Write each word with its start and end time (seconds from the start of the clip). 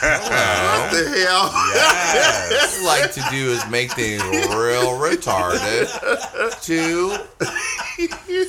What 0.00 0.90
the 0.92 1.04
hell? 1.26 1.50
Yes. 1.74 2.80
What 2.80 3.00
like 3.00 3.12
to 3.12 3.22
do 3.30 3.50
is 3.50 3.66
make 3.68 3.92
things 3.92 4.22
real 4.22 4.96
retarded 4.98 5.88
to 6.62 7.18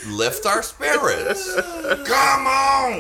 lift 0.10 0.46
our 0.46 0.62
spirits. 0.62 1.56
Come 1.56 2.48
on! 2.48 2.94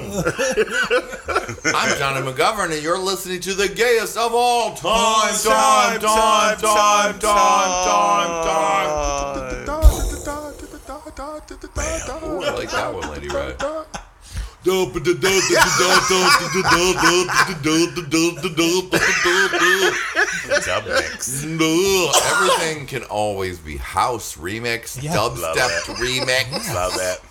I'm 1.75 1.97
Johnny 1.97 2.25
McGovern, 2.25 2.71
and 2.73 2.81
you're 2.83 2.97
listening 2.97 3.39
to 3.41 3.53
the 3.53 3.67
gayest 3.69 4.17
of 4.17 4.33
all 4.33 4.73
time, 4.75 5.33
time, 5.35 5.99
time, 5.99 6.57
time, 6.57 7.19
time, 7.19 7.19
time, 7.19 8.45
time. 8.45 9.65
Ooh, 12.23 12.43
I 12.43 12.51
like 12.51 12.71
that 12.71 12.93
one, 12.93 13.09
Lady 13.11 13.27
Right. 13.27 13.55
Dub 20.65 20.85
mix. 20.85 21.43
Everything 21.43 22.85
can 22.87 23.03
always 23.03 23.59
be 23.59 23.77
house 23.77 24.35
remix, 24.37 25.01
Yeah. 25.01 25.13
Dubstep 25.13 25.95
remix. 25.95 26.73
Love 26.75 26.93
it. 26.95 27.21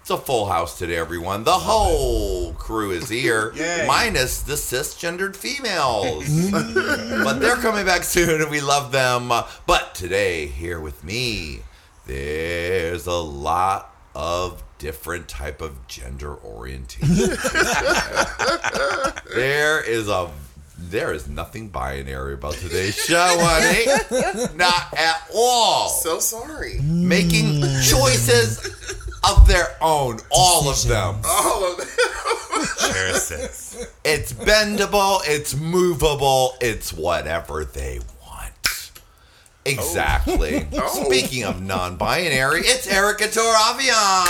It's 0.00 0.10
a 0.10 0.18
full 0.18 0.46
house 0.46 0.76
today, 0.76 0.96
everyone. 0.96 1.44
The 1.44 1.52
whole 1.52 2.52
crew 2.54 2.90
is 2.90 3.08
here, 3.08 3.52
Yay. 3.56 3.86
minus 3.86 4.42
the 4.42 4.52
cisgendered 4.54 5.34
females. 5.34 6.50
but 7.24 7.38
they're 7.38 7.56
coming 7.56 7.86
back 7.86 8.02
soon, 8.02 8.42
and 8.42 8.50
we 8.50 8.60
love 8.60 8.92
them. 8.92 9.28
But 9.66 9.94
today, 9.94 10.46
here 10.46 10.78
with 10.78 11.02
me, 11.02 11.60
there's 12.06 13.06
a 13.06 13.12
lot 13.14 13.94
of 14.14 14.62
different 14.84 15.26
type 15.28 15.62
of 15.62 15.88
gender 15.88 16.36
orientation. 16.44 17.16
there 19.34 19.82
is 19.82 20.10
a 20.10 20.30
there 20.76 21.14
is 21.14 21.26
nothing 21.26 21.68
binary 21.68 22.34
about 22.34 22.52
today's 22.52 22.94
show, 22.94 23.34
honey. 23.40 23.86
Not 24.56 24.92
at 24.94 25.22
all 25.34 25.88
So 25.88 26.18
sorry. 26.18 26.80
making 26.82 27.62
hmm. 27.62 27.80
choices 27.80 28.58
of 29.26 29.48
their 29.48 29.74
own, 29.80 30.18
all 30.30 30.68
of 30.68 30.82
them. 30.86 31.22
All 31.24 31.72
of 31.72 31.78
them. 31.78 31.86
Cheers. 32.92 33.62
It's 34.04 34.34
bendable, 34.34 35.22
it's 35.24 35.56
movable, 35.56 36.56
it's 36.60 36.92
whatever 36.92 37.64
they 37.64 38.00
want. 38.00 38.13
Oh. 39.66 39.70
Exactly. 39.70 40.66
Oh. 40.76 41.04
Speaking 41.04 41.44
of 41.44 41.62
non-binary, 41.62 42.60
it's 42.60 42.86
Erickatoure 42.86 43.54
Aviance. 43.54 44.26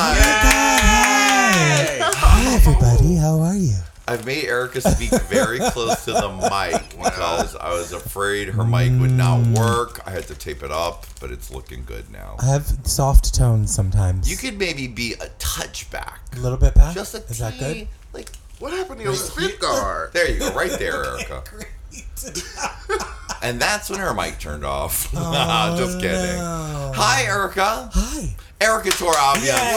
Hey. 0.79 1.99
Hi, 2.01 2.55
everybody. 2.55 3.17
How 3.17 3.41
are 3.41 3.57
you? 3.57 3.75
I've 4.07 4.27
made 4.27 4.45
Erica 4.45 4.81
speak 4.83 5.11
very 5.23 5.59
close 5.59 6.05
to 6.05 6.13
the 6.13 6.29
mic 6.29 6.91
because 6.91 7.57
I 7.57 7.71
was 7.73 7.93
afraid 7.93 8.49
her 8.49 8.63
mic 8.65 8.93
would 9.01 9.11
not 9.13 9.41
mm. 9.41 9.59
work. 9.59 10.03
I 10.07 10.11
had 10.11 10.27
to 10.29 10.35
tape 10.35 10.63
it 10.63 10.71
up, 10.71 11.07
but 11.21 11.31
it's 11.31 11.51
looking 11.51 11.85
good 11.85 12.11
now. 12.13 12.37
I 12.41 12.45
have 12.47 12.67
soft 12.85 13.35
tones 13.35 13.75
sometimes. 13.75 14.31
You 14.31 14.37
could 14.37 14.59
maybe 14.59 14.87
be 14.87 15.15
a 15.15 15.29
touch 15.39 15.91
back. 15.91 16.21
a 16.37 16.41
little 16.41 16.59
bit 16.59 16.75
back. 16.75 16.95
Just 16.95 17.15
a 17.15 17.19
Is 17.19 17.39
that 17.39 17.59
good? 17.59 17.73
teeny- 17.75 17.89
Like 18.13 18.31
What 18.59 18.73
happened 18.75 18.99
to 18.99 19.05
your 19.05 19.15
spit 19.15 19.59
guard? 19.59 20.13
there 20.13 20.31
you 20.31 20.39
go, 20.39 20.53
right 20.53 20.71
there, 20.73 21.05
Erica. 21.05 21.43
And 23.45 23.61
that's 23.61 23.91
when 23.91 24.01
her 24.01 24.15
mic 24.15 24.39
turned 24.39 24.65
off. 24.65 25.13
Just 25.13 26.01
kidding. 26.01 26.39
no. 26.39 26.93
Hi, 26.95 27.25
Erica. 27.25 27.91
Hi. 27.93 28.35
Erickatoure 28.59 29.13
Aviance. 29.13 29.77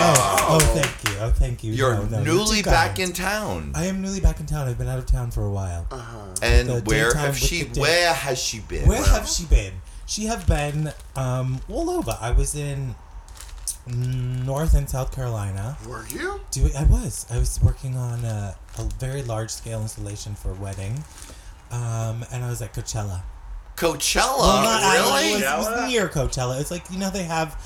Oh, 0.00 0.46
oh, 0.48 0.58
thank 0.74 1.04
you. 1.04 1.20
Oh, 1.20 1.30
thank 1.30 1.62
you. 1.62 1.72
You're 1.74 1.94
No, 1.94 2.04
no, 2.04 2.22
newly 2.22 2.62
back 2.62 2.98
in 2.98 3.12
town. 3.12 3.72
I 3.74 3.84
am 3.84 4.00
newly 4.00 4.20
back 4.20 4.40
in 4.40 4.46
town. 4.46 4.66
I've 4.66 4.78
been 4.78 4.88
out 4.88 4.98
of 4.98 5.04
town 5.04 5.30
for 5.30 5.44
a 5.44 5.50
while. 5.50 5.86
And 6.40 6.86
where 6.86 7.12
have 7.12 7.36
she 7.36 7.64
where 7.64 8.14
has 8.14 8.38
she 8.38 8.60
been? 8.60 8.88
Where 8.88 9.04
have 9.04 9.28
she 9.28 9.44
been? 9.44 9.74
She 10.06 10.24
have 10.24 10.46
been 10.46 10.92
um, 11.16 11.60
all 11.68 11.90
over. 11.90 12.16
I 12.18 12.30
was 12.30 12.54
in 12.54 12.94
North 13.94 14.74
and 14.74 14.88
South 14.88 15.14
Carolina. 15.14 15.76
Were 15.86 16.06
you? 16.08 16.40
Doing, 16.50 16.74
I 16.76 16.84
was. 16.84 17.26
I 17.30 17.38
was 17.38 17.60
working 17.62 17.96
on 17.96 18.24
a, 18.24 18.56
a 18.78 18.82
very 18.98 19.22
large 19.22 19.50
scale 19.50 19.80
installation 19.80 20.34
for 20.34 20.50
a 20.50 20.54
wedding, 20.54 21.04
um, 21.70 22.24
and 22.32 22.44
I 22.44 22.48
was 22.48 22.62
at 22.62 22.74
Coachella. 22.74 23.22
Coachella? 23.76 24.38
Well, 24.38 24.62
not 24.62 24.94
really? 24.94 25.30
It 25.30 25.34
was, 25.34 25.66
it 25.66 25.70
was 25.70 25.90
near 25.90 26.08
Coachella. 26.08 26.60
It's 26.60 26.70
like 26.70 26.90
you 26.90 26.98
know 26.98 27.10
they 27.10 27.24
have 27.24 27.56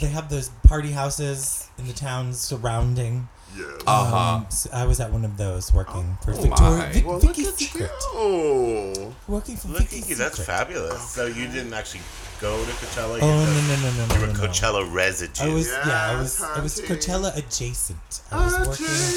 they 0.00 0.06
have 0.08 0.28
those 0.30 0.48
party 0.66 0.90
houses 0.90 1.68
in 1.78 1.86
the 1.86 1.92
towns 1.92 2.40
surrounding. 2.40 3.28
Yeah. 3.60 3.76
Uh-huh. 3.86 4.16
Um, 4.16 4.46
so 4.50 4.70
I 4.72 4.84
was 4.86 5.00
at 5.00 5.10
one 5.12 5.24
of 5.24 5.36
those 5.36 5.72
working 5.72 6.16
for 6.24 6.32
Oh, 6.32 6.40
Victoria 6.40 6.76
my. 6.78 6.92
Vic, 6.92 7.04
well, 7.06 7.14
look 7.18 7.22
Vicky's 7.36 7.48
at 7.48 7.58
Secret. 7.58 7.90
you. 8.14 9.14
Working 9.28 9.56
for 9.56 9.68
Look 9.68 9.78
Vicky's 9.82 10.08
you. 10.10 10.16
That's 10.16 10.36
Secret. 10.38 10.46
fabulous. 10.46 11.10
So 11.10 11.26
you 11.26 11.46
didn't 11.46 11.72
actually 11.74 12.00
go 12.40 12.56
to 12.64 12.70
Coachella? 12.72 13.18
Oh 13.20 13.26
you 13.26 13.46
no 13.46 13.52
no 13.52 13.76
no 13.76 13.90
no 13.90 14.06
no! 14.06 14.14
You 14.14 14.20
were 14.20 14.26
no, 14.28 14.32
no. 14.32 14.38
Coachella 14.48 14.92
resident. 14.94 15.42
I 15.42 15.48
was 15.52 15.66
Yeah, 15.68 15.86
yeah, 15.86 16.10
I 16.10 16.20
was 16.20 16.40
I 16.42 16.60
was 16.60 16.80
Coachella 16.80 17.36
adjacent. 17.36 18.20
I 18.32 18.44
was 18.44 18.52
working 18.54 18.86
Adjacent. 18.86 18.90
at 18.90 19.09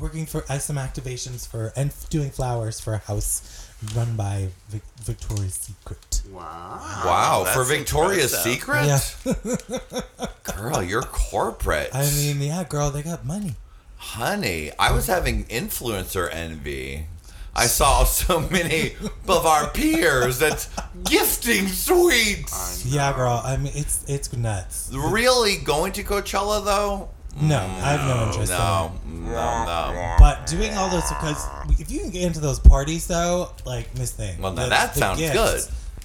working 0.00 0.26
for 0.26 0.44
uh, 0.48 0.58
some 0.58 0.76
activations 0.76 1.46
for 1.46 1.72
and 1.76 1.92
doing 2.10 2.30
flowers 2.30 2.80
for 2.80 2.94
a 2.94 2.98
house 2.98 3.68
run 3.94 4.16
by 4.16 4.48
Vic, 4.68 4.82
Victoria's 5.02 5.54
Secret. 5.54 6.22
Wow. 6.30 7.02
Wow, 7.04 7.44
for 7.52 7.64
Victoria's 7.64 8.32
impressive. 8.46 9.02
Secret? 9.24 9.96
Yeah, 9.96 10.26
Girl, 10.56 10.82
you're 10.82 11.02
corporate. 11.02 11.90
I 11.92 12.04
mean 12.10 12.40
yeah, 12.40 12.64
girl, 12.64 12.90
they 12.90 13.02
got 13.02 13.24
money. 13.24 13.54
Honey, 13.96 14.72
I 14.78 14.92
was 14.92 15.06
having 15.06 15.44
influencer 15.44 16.28
envy. 16.32 17.06
I 17.54 17.66
saw 17.66 18.04
so 18.04 18.40
many 18.40 18.94
of 19.28 19.46
our 19.46 19.68
peers 19.70 20.38
that's 20.38 20.70
gifting 21.04 21.68
sweets. 21.68 22.86
Yeah, 22.86 23.12
girl. 23.12 23.42
I 23.44 23.56
mean 23.56 23.72
it's 23.74 24.04
it's 24.08 24.32
nuts. 24.32 24.90
Really 24.92 25.56
going 25.56 25.92
to 25.92 26.02
Coachella 26.02 26.64
though? 26.64 27.10
No, 27.40 27.56
I 27.58 27.96
have 27.96 28.06
no 28.16 28.26
interest 28.26 28.52
No, 28.52 28.92
in 29.06 29.24
no, 29.24 29.64
no. 29.64 30.16
But 30.18 30.46
doing 30.46 30.74
all 30.74 30.90
those 30.90 31.08
because 31.08 31.46
if 31.80 31.90
you 31.90 32.00
can 32.00 32.10
get 32.10 32.22
into 32.24 32.40
those 32.40 32.58
parties 32.60 33.06
though, 33.06 33.50
like 33.64 33.96
Miss 33.96 34.12
Thing. 34.12 34.40
Well, 34.40 34.52
now 34.52 34.68
that 34.68 34.94
sounds 34.94 35.20
good. 35.20 35.62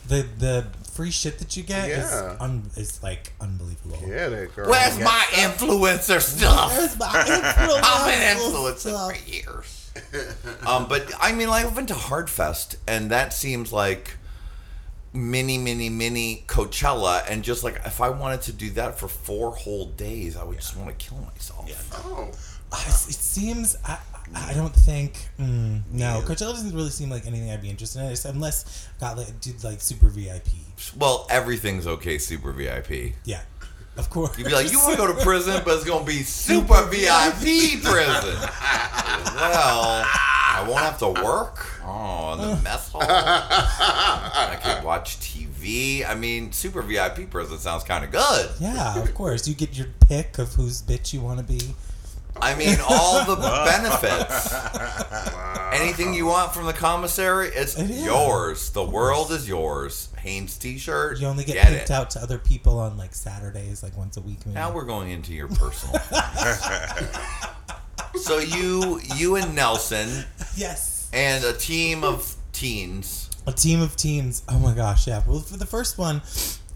The 0.08 0.26
the 0.38 0.66
free 0.94 1.12
shit 1.12 1.38
that 1.40 1.56
you 1.58 1.64
get 1.64 1.90
Yeah. 1.90 2.34
is 2.34 2.42
un, 2.42 2.64
is 2.78 3.04
like 3.04 3.34
unbelievable. 3.42 4.00
Yeah, 4.08 4.30
that 4.30 4.56
girl. 4.56 4.70
Where's 4.70 4.98
my 5.00 5.26
influencer 5.32 6.22
stuff? 6.38 6.72
Where's 6.78 6.98
my 6.98 7.08
I've 7.84 8.06
been 8.08 8.38
influencer 8.38 8.78
stuff? 8.78 9.16
for 9.18 9.30
years. 9.30 9.92
um, 10.66 10.88
but 10.88 11.12
I 11.20 11.34
mean, 11.34 11.50
like, 11.50 11.66
I've 11.66 11.76
been 11.76 11.88
to 11.88 11.94
Hardfest, 11.94 12.78
and 12.88 13.10
that 13.12 13.34
seems 13.34 13.74
like 13.74 14.18
mini, 15.18 15.58
mini, 15.58 15.90
mini 15.90 16.44
Coachella. 16.48 17.24
And 17.30 17.44
just 17.44 17.64
like, 17.64 17.82
if 17.86 18.00
I 18.02 18.10
wanted 18.10 18.42
to 18.44 18.54
do 18.54 18.70
that 18.72 18.98
for 19.00 19.08
four 19.08 19.52
whole 19.52 19.88
days, 19.88 20.38
I 20.38 20.44
would 20.44 20.58
just 20.58 20.78
want 20.78 20.98
to 20.98 21.06
kill 21.06 21.18
myself. 21.20 22.02
Oh. 22.06 22.32
Uh, 22.72 22.76
It 22.86 22.92
seems 22.92 23.78
I, 23.86 23.98
I 24.36 24.54
don't 24.54 24.76
think 24.76 25.30
mm, 25.40 25.82
no 25.90 26.22
Coachella 26.26 26.52
doesn't 26.52 26.76
really 26.76 26.90
seem 26.90 27.10
like 27.10 27.26
anything 27.26 27.50
I'd 27.50 27.62
be 27.62 27.70
interested 27.70 28.02
in 28.02 28.36
unless 28.36 28.90
I 28.98 29.00
got 29.00 29.18
like 29.18 29.40
did 29.40 29.64
like 29.64 29.80
super 29.80 30.10
VIP. 30.10 30.48
Well, 30.98 31.28
everything's 31.30 31.88
okay, 31.88 32.18
super 32.18 32.52
VIP. 32.52 33.14
Yeah, 33.24 33.40
of 33.96 34.10
course. 34.10 34.38
You'd 34.38 34.48
be 34.48 34.54
like, 34.54 34.70
you 34.70 34.80
want 34.80 34.92
to 34.92 34.98
go 34.98 35.08
to 35.08 35.14
prison, 35.24 35.62
but 35.64 35.76
it's 35.76 35.86
going 35.86 36.02
to 36.06 36.06
be 36.06 36.24
super 36.24 36.84
VIP 36.88 37.82
prison. 37.82 38.36
well, 39.36 40.04
I 40.06 40.66
won't 40.68 40.80
have 40.82 40.98
to 41.00 41.10
work. 41.24 41.77
Oh, 41.90 42.36
the 42.36 42.62
mess 42.64 42.90
hall. 42.92 43.02
I 43.02 44.58
could 44.62 44.84
watch 44.86 45.20
TV. 45.20 46.06
I 46.08 46.16
mean, 46.16 46.52
super 46.52 46.82
VIP 46.82 47.30
prison 47.30 47.58
sounds 47.60 47.84
kind 47.86 48.04
of 48.04 48.12
good. 48.12 48.50
Yeah, 48.60 49.02
of 49.02 49.14
course. 49.16 49.48
You 49.48 49.56
get 49.56 49.78
your 49.78 49.88
pick 50.08 50.38
of 50.38 50.54
whose 50.54 50.82
bitch 50.82 51.14
you 51.14 51.22
want 51.22 51.40
to 51.40 51.46
be. 51.46 51.62
I 52.40 52.54
mean, 52.56 52.78
all 52.88 53.24
the 53.26 53.36
benefits. 53.66 54.54
Anything 55.74 56.14
you 56.14 56.26
want 56.28 56.54
from 56.54 56.66
the 56.66 56.74
commissary, 56.74 57.48
it's 57.48 57.78
It 57.80 57.90
is. 57.90 58.04
yours. 58.06 58.70
The 58.72 58.84
world 58.84 59.32
is 59.32 59.48
yours. 59.48 60.10
Hanes 60.20 60.56
T-shirt. 60.58 61.20
You 61.20 61.28
only 61.28 61.44
get, 61.46 61.54
get 61.56 61.68
picked 61.68 61.90
it. 61.90 61.92
out 61.92 62.10
to 62.12 62.20
other 62.22 62.38
people 62.38 62.80
on 62.80 62.96
like 62.98 63.16
Saturdays, 63.16 63.82
like 63.82 63.98
once 63.98 64.18
a 64.18 64.22
week. 64.22 64.40
Maybe. 64.46 64.54
Now 64.56 64.72
we're 64.72 64.86
going 64.86 65.10
into 65.10 65.34
your 65.34 65.48
personal. 65.48 66.00
so 68.16 68.38
you, 68.40 69.00
you 69.16 69.36
and 69.38 69.56
Nelson, 69.56 70.26
yes, 70.56 70.97
and 71.18 71.44
a 71.44 71.54
team 71.54 72.04
of 72.04 72.36
teens. 72.54 73.30
a 73.48 73.52
team 73.52 73.82
of 73.82 73.96
teens. 73.96 74.44
Oh 74.48 74.60
my 74.60 74.74
gosh, 74.74 75.08
yeah. 75.08 75.24
Well, 75.28 75.40
for 75.40 75.58
the 75.58 75.66
first 75.66 75.98
one 75.98 76.22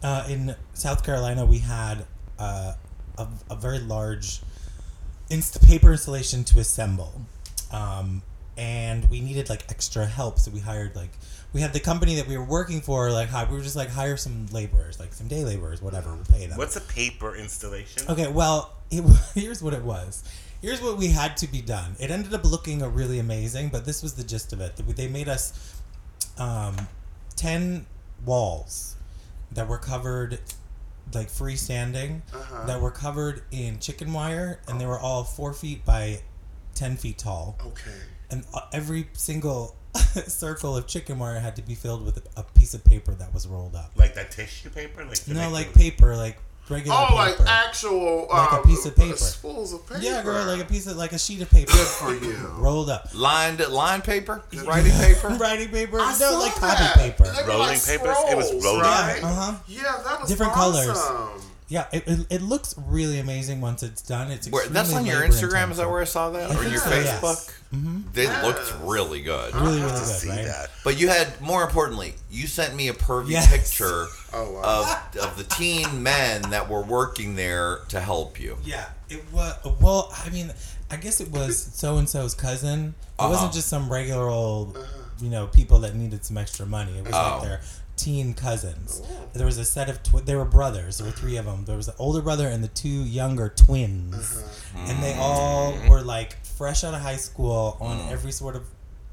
uh, 0.03 0.25
in 0.27 0.55
South 0.73 1.03
Carolina, 1.05 1.45
we 1.45 1.59
had 1.59 2.05
uh, 2.39 2.73
a, 3.17 3.27
a 3.49 3.55
very 3.55 3.79
large 3.79 4.41
inst- 5.29 5.65
paper 5.67 5.91
installation 5.91 6.43
to 6.45 6.59
assemble. 6.59 7.21
Um, 7.71 8.21
and 8.57 9.09
we 9.09 9.21
needed 9.21 9.49
like 9.49 9.63
extra 9.69 10.05
help, 10.05 10.37
so 10.39 10.51
we 10.51 10.59
hired 10.59 10.95
like 10.95 11.11
we 11.53 11.61
had 11.61 11.73
the 11.73 11.79
company 11.79 12.15
that 12.15 12.27
we 12.27 12.37
were 12.37 12.43
working 12.43 12.81
for. 12.81 13.09
Like, 13.11 13.29
hi- 13.29 13.45
we 13.49 13.55
were 13.55 13.63
just 13.63 13.75
like 13.75 13.89
hire 13.89 14.17
some 14.17 14.47
laborers, 14.47 14.99
like 14.99 15.13
some 15.13 15.27
day 15.27 15.43
laborers, 15.45 15.81
whatever. 15.81 16.13
We'll 16.13 16.25
pay 16.25 16.47
them. 16.47 16.57
What's 16.57 16.75
a 16.75 16.81
paper 16.81 17.35
installation? 17.35 18.03
Okay, 18.09 18.27
well, 18.27 18.73
it, 18.89 19.03
here's 19.35 19.61
what 19.63 19.73
it 19.73 19.83
was. 19.83 20.23
Here's 20.61 20.81
what 20.81 20.97
we 20.97 21.07
had 21.07 21.37
to 21.37 21.47
be 21.47 21.61
done. 21.61 21.95
It 21.99 22.11
ended 22.11 22.33
up 22.33 22.43
looking 22.43 22.79
really 22.93 23.19
amazing, 23.19 23.69
but 23.69 23.85
this 23.85 24.03
was 24.03 24.13
the 24.13 24.23
gist 24.23 24.53
of 24.53 24.61
it. 24.61 24.75
They 24.95 25.07
made 25.07 25.27
us 25.27 25.81
um, 26.37 26.75
10 27.35 27.85
walls 28.25 28.95
that 29.51 29.67
were 29.67 29.79
covered, 29.79 30.39
like 31.13 31.29
freestanding, 31.29 32.21
Uh-huh. 32.33 32.65
that 32.67 32.79
were 32.79 32.91
covered 32.91 33.41
in 33.51 33.79
chicken 33.79 34.13
wire, 34.13 34.59
and 34.67 34.79
they 34.79 34.85
were 34.85 34.99
all 34.99 35.23
four 35.23 35.53
feet 35.53 35.83
by 35.83 36.21
10 36.75 36.95
feet 36.97 37.17
tall. 37.17 37.57
Okay. 37.65 37.91
And 38.29 38.45
uh, 38.53 38.61
every 38.71 39.07
single 39.13 39.75
circle 40.27 40.77
of 40.77 40.85
chicken 40.87 41.17
wire 41.19 41.39
had 41.39 41.55
to 41.55 41.61
be 41.63 41.73
filled 41.75 42.05
with 42.05 42.17
a, 42.37 42.41
a 42.41 42.43
piece 42.43 42.73
of 42.75 42.83
paper 42.85 43.13
that 43.15 43.33
was 43.33 43.47
rolled 43.47 43.75
up. 43.75 43.91
Like 43.97 44.13
that 44.13 44.29
tissue 44.31 44.69
paper? 44.69 45.03
Like 45.03 45.27
No, 45.27 45.49
like 45.49 45.73
paper, 45.73 46.15
like 46.15 46.37
regular 46.69 46.95
Oh, 46.97 47.15
like 47.15 47.39
actual 47.47 48.27
Like 48.29 48.51
a 48.51 48.55
um, 48.57 48.63
piece 48.63 48.85
of 48.85 48.95
paper. 48.95 49.17
spools 49.17 49.73
of 49.73 49.85
paper. 49.87 50.01
Yeah, 50.01 50.23
girl, 50.23 50.45
like 50.45 50.61
a 50.61 50.65
piece 50.65 50.87
of 50.87 50.97
like 50.97 51.11
a 51.11 51.19
sheet 51.19 51.41
of 51.41 51.49
paper 51.49 51.71
Good 51.71 51.87
for 51.87 52.13
you. 52.13 52.35
rolled 52.57 52.89
up. 52.89 53.09
Lined 53.13 53.59
line 53.67 54.01
paper, 54.01 54.43
writing 54.65 54.91
paper. 54.93 55.27
Writing 55.41 55.69
paper, 55.69 55.99
I 55.99 56.11
no, 56.11 56.31
saw 56.31 56.39
like 56.39 56.55
that. 56.55 56.93
copy 56.93 57.09
paper. 57.11 57.23
Rolling 57.47 57.67
like 57.67 57.85
papers? 57.85 58.17
It 58.29 58.37
was 58.37 58.47
scrolls, 58.47 58.63
rolling 58.65 58.81
right? 58.81 59.13
paper. 59.15 59.27
Uh 59.27 59.33
huh. 59.33 59.57
Yeah, 59.67 59.81
that 60.05 60.19
was 60.21 60.29
Different 60.29 60.51
awesome. 60.55 60.93
colors. 60.95 61.45
Yeah, 61.71 61.85
it, 61.93 62.03
it, 62.05 62.27
it 62.29 62.41
looks 62.41 62.75
really 62.77 63.19
amazing 63.19 63.61
once 63.61 63.81
it's 63.81 64.01
done. 64.01 64.29
It's 64.29 64.49
Where, 64.49 64.67
that's 64.67 64.93
on 64.93 65.05
your 65.05 65.21
labor 65.21 65.31
Instagram. 65.33 65.71
Is 65.71 65.77
that 65.77 65.89
where 65.89 66.01
I 66.01 66.03
saw 66.03 66.29
that, 66.31 66.51
I 66.51 66.55
or 66.57 66.63
your 66.67 66.79
so, 66.79 66.89
yes. 66.89 67.21
Facebook? 67.21 67.53
Mm-hmm. 67.73 68.01
They 68.11 68.23
Yes. 68.23 68.43
looked 68.45 68.73
really 68.83 69.21
good. 69.21 69.55
Really, 69.55 69.79
really 69.79 69.89
good, 69.91 70.05
see 70.05 70.27
right? 70.27 70.43
that. 70.43 70.69
But 70.83 70.99
you 70.99 71.07
had 71.07 71.39
more 71.39 71.63
importantly, 71.63 72.15
you 72.29 72.47
sent 72.47 72.75
me 72.75 72.89
a 72.89 72.93
pervy 72.93 73.29
Yes. 73.29 73.49
picture 73.49 74.07
Oh, 74.33 74.51
wow. 74.51 74.99
of 75.15 75.17
of 75.23 75.37
the 75.37 75.45
teen 75.45 76.03
men 76.03 76.41
that 76.49 76.69
were 76.69 76.81
working 76.83 77.35
there 77.35 77.79
to 77.87 78.01
help 78.01 78.37
you. 78.37 78.57
Yeah, 78.65 78.89
it 79.09 79.23
was. 79.31 79.55
Well, 79.79 80.13
I 80.25 80.29
mean, 80.29 80.51
I 80.89 80.97
guess 80.97 81.21
it 81.21 81.31
was 81.31 81.57
so 81.73 81.97
and 81.97 82.09
so's 82.09 82.33
cousin. 82.33 82.95
It 82.97 83.11
Uh-huh. 83.17 83.29
wasn't 83.29 83.53
just 83.53 83.69
some 83.69 83.89
regular 83.89 84.27
old, 84.27 84.77
you 85.21 85.29
know, 85.29 85.47
people 85.47 85.79
that 85.79 85.95
needed 85.95 86.25
some 86.25 86.37
extra 86.37 86.65
money. 86.65 86.97
It 86.97 87.05
was 87.05 87.13
Oh. 87.15 87.37
like 87.39 87.43
their 87.43 87.61
teen 88.03 88.33
cousins. 88.33 89.01
There 89.33 89.45
was 89.45 89.57
a 89.57 89.65
set 89.65 89.89
of 89.89 90.01
twi- 90.03 90.21
they 90.21 90.35
were 90.35 90.45
brothers. 90.45 90.97
There 90.97 91.05
were 91.05 91.13
three 91.13 91.37
of 91.37 91.45
them. 91.45 91.65
There 91.65 91.77
was 91.77 91.87
an 91.87 91.95
older 91.99 92.21
brother 92.21 92.47
and 92.47 92.63
the 92.63 92.69
two 92.69 92.89
younger 92.89 93.49
twins, 93.49 94.15
mm-hmm. 94.15 94.77
and 94.89 95.03
they 95.03 95.11
mm-hmm. 95.11 95.21
all 95.21 95.73
mm-hmm. 95.73 95.89
were 95.89 96.01
like 96.01 96.43
fresh 96.45 96.83
out 96.83 96.93
of 96.93 97.01
high 97.01 97.17
school 97.17 97.77
on 97.79 97.97
mm. 97.97 98.11
every 98.11 98.31
sort 98.31 98.55
of 98.55 98.63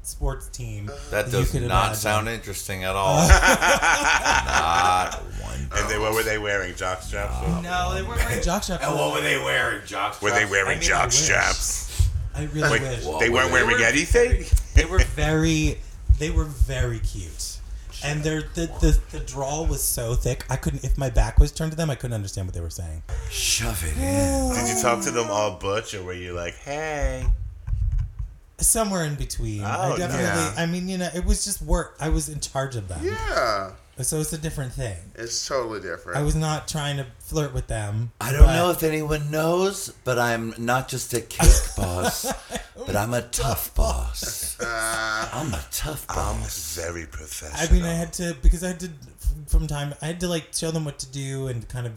sports 0.03 0.47
team. 0.49 0.91
That 1.11 1.27
you 1.27 1.31
does 1.33 1.51
could 1.51 1.61
not 1.63 1.85
imagine. 1.85 1.95
sound 1.95 2.29
interesting 2.29 2.83
at 2.83 2.95
all. 2.95 3.27
not 3.27 5.13
one. 5.41 5.69
And 5.75 5.89
they, 5.89 5.99
what 5.99 6.13
were 6.13 6.23
they 6.23 6.37
wearing? 6.37 6.75
Jock 6.75 7.01
straps? 7.01 7.41
or- 7.43 7.61
No, 7.61 7.93
they 7.93 8.01
weren't 8.01 8.23
wearing 8.25 8.43
jock 8.43 8.63
straps. 8.63 8.83
And 8.83 8.95
what 8.95 9.13
were 9.13 9.21
they 9.21 9.37
wearing, 9.37 9.85
Jock? 9.85 10.21
Were 10.21 10.31
they 10.31 10.45
wearing 10.45 10.77
I 10.77 10.81
mean, 10.81 10.83
I 10.83 10.87
jock 10.87 11.05
wish. 11.05 11.15
straps? 11.15 12.09
I 12.35 12.43
really 12.45 12.71
Wait, 12.71 12.81
wish. 12.81 12.99
they 12.99 13.05
weren't 13.07 13.19
They 13.19 13.29
wearing 13.29 13.67
were 13.67 13.83
anything? 13.83 14.45
They 14.75 14.85
were 14.85 14.99
very, 14.99 15.77
they 16.19 16.29
were 16.29 16.45
very 16.45 16.99
cute, 16.99 17.48
and 18.03 18.23
their 18.23 18.41
the, 18.41 18.67
the 18.81 18.99
the 19.11 19.19
drawl 19.19 19.65
was 19.65 19.83
so 19.83 20.15
thick. 20.15 20.45
I 20.49 20.55
couldn't 20.55 20.83
if 20.83 20.97
my 20.97 21.09
back 21.09 21.39
was 21.39 21.51
turned 21.51 21.71
to 21.71 21.77
them, 21.77 21.89
I 21.89 21.95
couldn't 21.95 22.13
understand 22.15 22.47
what 22.47 22.53
they 22.55 22.61
were 22.61 22.69
saying. 22.69 23.03
Shove 23.29 23.83
it 23.83 23.97
in. 23.97 24.53
Did 24.55 24.75
you 24.75 24.81
talk 24.81 25.01
to 25.03 25.11
them 25.11 25.27
all 25.29 25.57
butch, 25.57 25.93
or 25.93 26.03
were 26.03 26.13
you 26.13 26.33
like, 26.33 26.55
hey? 26.55 27.25
Somewhere 28.57 29.05
in 29.05 29.15
between. 29.15 29.63
I 29.63 29.91
Oh, 29.93 29.97
definitely. 29.97 30.25
yeah. 30.25 30.53
I 30.57 30.65
mean, 30.65 30.89
you 30.89 30.97
know, 30.97 31.09
it 31.15 31.23
was 31.23 31.45
just 31.45 31.61
work. 31.61 31.95
I 31.99 32.09
was 32.09 32.27
in 32.27 32.41
charge 32.41 32.75
of 32.75 32.89
them, 32.89 32.99
Yeah, 33.05 33.71
so 34.01 34.19
it's 34.19 34.33
a 34.33 34.37
different 34.37 34.73
thing. 34.73 34.97
it's 35.15 35.47
totally 35.47 35.79
different. 35.79 36.17
I 36.17 36.23
was 36.23 36.35
not 36.35 36.67
trying 36.67 36.97
to 36.97 37.05
flirt 37.19 37.53
with 37.53 37.67
them. 37.67 38.11
I 38.19 38.33
don't 38.33 38.41
but- 38.41 38.53
know 38.55 38.69
if 38.71 38.83
anyone 38.83 39.31
knows, 39.31 39.93
but 40.03 40.19
I'm 40.19 40.53
not 40.57 40.89
just 40.89 41.13
a 41.13 41.21
cake 41.37 41.47
boss, 41.77 42.25
but 42.91 42.95
I'm 42.97 43.13
a 43.13 43.21
tough 43.21 43.73
boss. 43.75 44.59
uh, 44.59 45.29
I'm 45.33 45.53
a 45.53 45.63
tough 45.71 46.05
I'm 46.09 46.15
boss. 46.41 46.75
very 46.75 47.05
professional. 47.05 47.61
I 47.61 47.71
mean, 47.71 47.83
I 47.83 47.93
had 47.93 48.13
to 48.13 48.35
because 48.41 48.63
I 48.63 48.69
had 48.69 48.79
to 48.81 48.89
from 49.47 49.67
time. 49.67 49.93
I 50.01 50.07
had 50.07 50.19
to 50.21 50.27
like 50.27 50.53
show 50.53 50.71
them 50.71 50.85
what 50.85 50.99
to 50.99 51.07
do 51.11 51.47
and 51.47 51.67
kind 51.69 51.85
of 51.87 51.93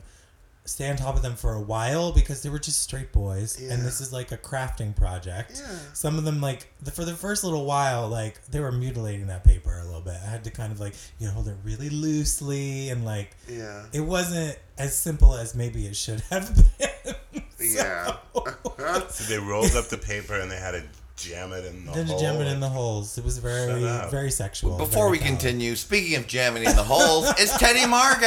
stay 0.64 0.88
on 0.88 0.96
top 0.96 1.16
of 1.16 1.22
them 1.22 1.34
for 1.34 1.54
a 1.54 1.60
while 1.60 2.12
because 2.12 2.42
they 2.42 2.48
were 2.48 2.58
just 2.58 2.80
straight 2.80 3.10
boys, 3.12 3.60
Yeah. 3.60 3.72
and 3.72 3.82
this 3.84 4.00
is 4.00 4.12
like 4.12 4.30
a 4.30 4.36
crafting 4.38 4.94
project. 4.94 5.60
Yeah. 5.64 5.76
Some 5.92 6.18
of 6.18 6.24
them 6.24 6.40
like 6.40 6.68
the, 6.80 6.90
for 6.92 7.04
the 7.04 7.14
first 7.14 7.42
little 7.42 7.64
while, 7.64 8.08
like 8.08 8.44
they 8.46 8.60
were 8.60 8.70
mutilating 8.70 9.26
that 9.26 9.42
paper 9.44 9.76
a 9.78 9.84
little 9.84 10.00
bit. 10.02 10.14
I 10.24 10.30
had 10.30 10.44
to 10.44 10.50
kind 10.50 10.72
of 10.72 10.78
like 10.78 10.94
you 11.18 11.26
know 11.26 11.32
hold 11.32 11.48
it 11.48 11.56
really 11.64 11.90
loosely 11.90 12.90
and 12.90 13.04
like 13.04 13.30
yeah, 13.48 13.86
it 13.92 14.00
wasn't 14.02 14.58
as 14.78 14.96
simple 14.96 15.34
as 15.34 15.54
maybe 15.54 15.86
it 15.86 15.96
should 15.96 16.20
have 16.30 16.54
been. 16.78 17.14
Yeah. 17.62 18.16
So 19.08 19.24
they 19.24 19.38
rolled 19.38 19.74
up 19.76 19.86
the 19.86 19.98
paper 19.98 20.34
and 20.34 20.50
they 20.50 20.56
had 20.56 20.72
to 20.72 20.82
jam 21.16 21.52
it 21.52 21.64
in 21.64 21.86
the 21.86 21.92
Then 21.92 22.06
hole. 22.06 22.18
jam 22.18 22.40
it 22.40 22.46
in 22.48 22.58
the 22.60 22.68
holes. 22.68 23.16
It 23.18 23.24
was 23.24 23.38
very, 23.38 23.80
very 24.10 24.30
sexual. 24.30 24.76
Before 24.76 25.04
very 25.04 25.10
we 25.12 25.18
phallic. 25.18 25.30
continue, 25.40 25.76
speaking 25.76 26.16
of 26.16 26.26
jamming 26.26 26.64
in 26.64 26.74
the 26.74 26.82
holes, 26.82 27.28
it's 27.38 27.56
Teddy 27.58 27.86
Marcus. 27.86 28.22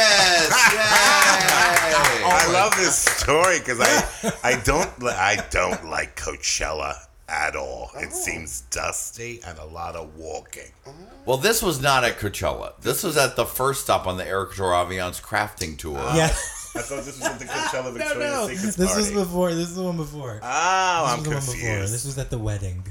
I 2.28 2.44
oh 2.48 2.52
love 2.52 2.74
this 2.76 2.96
story 2.96 3.58
because 3.58 3.80
I 3.80 4.32
I 4.42 4.60
don't 4.64 4.90
I 5.04 5.44
don't 5.50 5.84
like 5.90 6.16
Coachella 6.18 6.94
at 7.28 7.56
all. 7.56 7.90
Oh. 7.94 8.00
It 8.00 8.12
seems 8.12 8.62
dusty 8.70 9.40
and 9.46 9.58
a 9.58 9.64
lot 9.64 9.96
of 9.96 10.16
walking. 10.16 10.70
Oh. 10.86 10.92
Well, 11.26 11.36
this 11.38 11.62
was 11.62 11.82
not 11.82 12.04
at 12.04 12.18
Coachella. 12.18 12.72
This 12.80 13.02
was 13.02 13.16
at 13.16 13.36
the 13.36 13.44
first 13.44 13.82
stop 13.82 14.06
on 14.06 14.16
the 14.16 14.26
Eric 14.26 14.52
Aviance 14.52 15.20
crafting 15.20 15.76
tour. 15.76 15.98
Yeah. 16.14 16.32
I 16.78 16.82
thought 16.82 17.04
this 17.04 17.18
was 17.18 17.22
at 17.22 17.38
the 17.38 17.44
Coachella 17.46 17.84
no, 17.84 17.90
Victoria's 17.92 18.18
no. 18.20 18.48
Secret 18.48 18.74
This 18.76 18.86
party. 18.94 19.00
was 19.00 19.10
before. 19.26 19.54
This 19.54 19.68
is 19.68 19.74
the 19.76 19.82
one 19.82 19.96
before. 19.96 20.40
oh, 20.42 21.02
this 21.02 21.12
I'm 21.12 21.18
was 21.18 21.24
the 21.24 21.30
one 21.30 21.38
before. 21.40 21.54
confused. 21.54 21.94
This 21.94 22.04
was 22.04 22.18
at 22.18 22.30
the 22.30 22.38
wedding. 22.38 22.84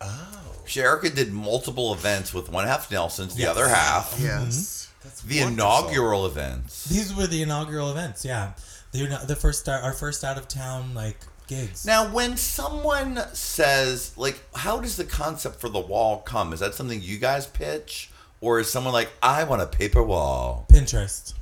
Oh. 0.00 0.36
Erica 0.76 1.10
did 1.10 1.32
multiple 1.32 1.92
events 1.92 2.32
with 2.32 2.48
one 2.48 2.66
half 2.66 2.90
Nelson's, 2.90 3.34
the 3.34 3.42
Yes. 3.42 3.50
other 3.50 3.68
half. 3.68 4.12
Mm-hmm. 4.14 4.24
Yes. 4.44 4.88
That's 5.02 5.22
The 5.22 5.40
wonderful. 5.42 5.52
inaugural 5.66 6.26
events. 6.26 6.84
These 6.84 7.14
were 7.14 7.26
the 7.26 7.42
inaugural 7.42 7.90
events. 7.90 8.24
Yeah, 8.24 8.52
the 8.92 9.06
the 9.26 9.36
first 9.36 9.60
start, 9.60 9.82
our 9.82 9.92
first 9.92 10.22
out 10.24 10.36
of 10.38 10.46
town 10.46 10.94
like 10.94 11.16
gigs. 11.46 11.84
Now, 11.84 12.12
when 12.12 12.36
someone 12.36 13.20
says, 13.32 14.12
like, 14.16 14.40
how 14.54 14.78
does 14.80 14.96
the 14.96 15.04
concept 15.04 15.60
for 15.60 15.68
the 15.68 15.80
wall 15.80 16.18
come? 16.20 16.52
Is 16.52 16.60
that 16.60 16.74
something 16.74 17.00
you 17.02 17.18
guys 17.18 17.46
pitch? 17.46 18.10
Or 18.42 18.58
is 18.60 18.70
someone 18.70 18.92
like, 18.94 19.10
I 19.22 19.44
want 19.44 19.60
a 19.60 19.66
paper 19.66 20.02
wall? 20.02 20.64
Pinterest. 20.72 21.34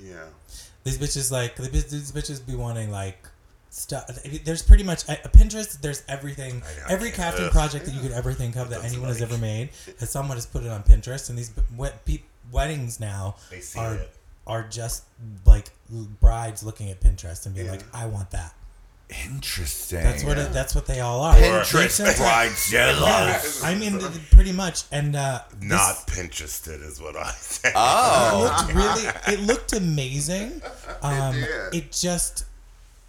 Yeah. 0.00 0.24
These 0.86 0.98
bitches 0.98 1.30
like 1.32 1.56
these 1.56 2.12
bitches 2.12 2.46
be 2.46 2.54
wanting 2.54 2.90
like 2.92 3.18
stuff. 3.70 4.06
There's 4.44 4.62
pretty 4.62 4.84
much 4.84 5.02
a 5.08 5.16
Pinterest. 5.28 5.80
There's 5.80 6.02
everything. 6.08 6.62
I 6.86 6.92
Every 6.92 7.10
crafting 7.10 7.50
project 7.50 7.86
that 7.86 7.92
you 7.94 8.00
could 8.00 8.12
ever 8.12 8.32
think 8.32 8.56
of 8.56 8.70
that 8.70 8.84
anyone 8.84 9.08
has 9.08 9.20
ever 9.20 9.36
made, 9.36 9.70
has 10.00 10.10
someone 10.10 10.36
has 10.36 10.46
put 10.46 10.62
it 10.62 10.68
on 10.70 10.82
Pinterest. 10.84 11.28
And 11.28 11.36
these 11.36 11.52
pe- 12.04 12.22
weddings 12.52 13.00
now 13.00 13.34
They 13.50 13.58
see 13.60 13.80
are 13.80 13.94
it. 13.96 14.10
are 14.46 14.62
just 14.62 15.02
like 15.44 15.70
brides 16.20 16.62
looking 16.62 16.90
at 16.90 17.00
Pinterest 17.00 17.44
and 17.46 17.54
being 17.54 17.66
Yeah. 17.66 17.72
like, 17.72 17.84
I 17.94 18.06
want 18.06 18.30
that. 18.30 18.54
Interesting. 19.24 20.02
That's 20.02 20.24
what 20.24 20.36
it, 20.36 20.52
that's 20.52 20.74
what 20.74 20.86
they 20.86 21.00
all 21.00 21.20
are. 21.22 21.36
Pinterest 21.36 22.00
Pinterest- 22.04 22.16
bridezillas. 22.16 23.64
I 23.64 23.74
mean, 23.76 23.98
th- 23.98 24.12
th- 24.12 24.30
pretty 24.32 24.52
much. 24.52 24.82
And 24.90 25.14
uh, 25.14 25.42
this- 25.60 25.68
Not 25.70 26.06
Pinterested 26.08 26.80
is 26.82 27.00
what 27.00 27.16
I 27.16 27.30
say. 27.32 27.68
it 27.68 27.74
Oh. 27.76 28.40
looked 28.66 28.74
really 28.74 29.08
it 29.28 29.40
looked 29.40 29.72
amazing 29.72 30.60
um 31.02 31.34
did. 31.34 31.74
it 31.74 31.92
just 31.92 32.44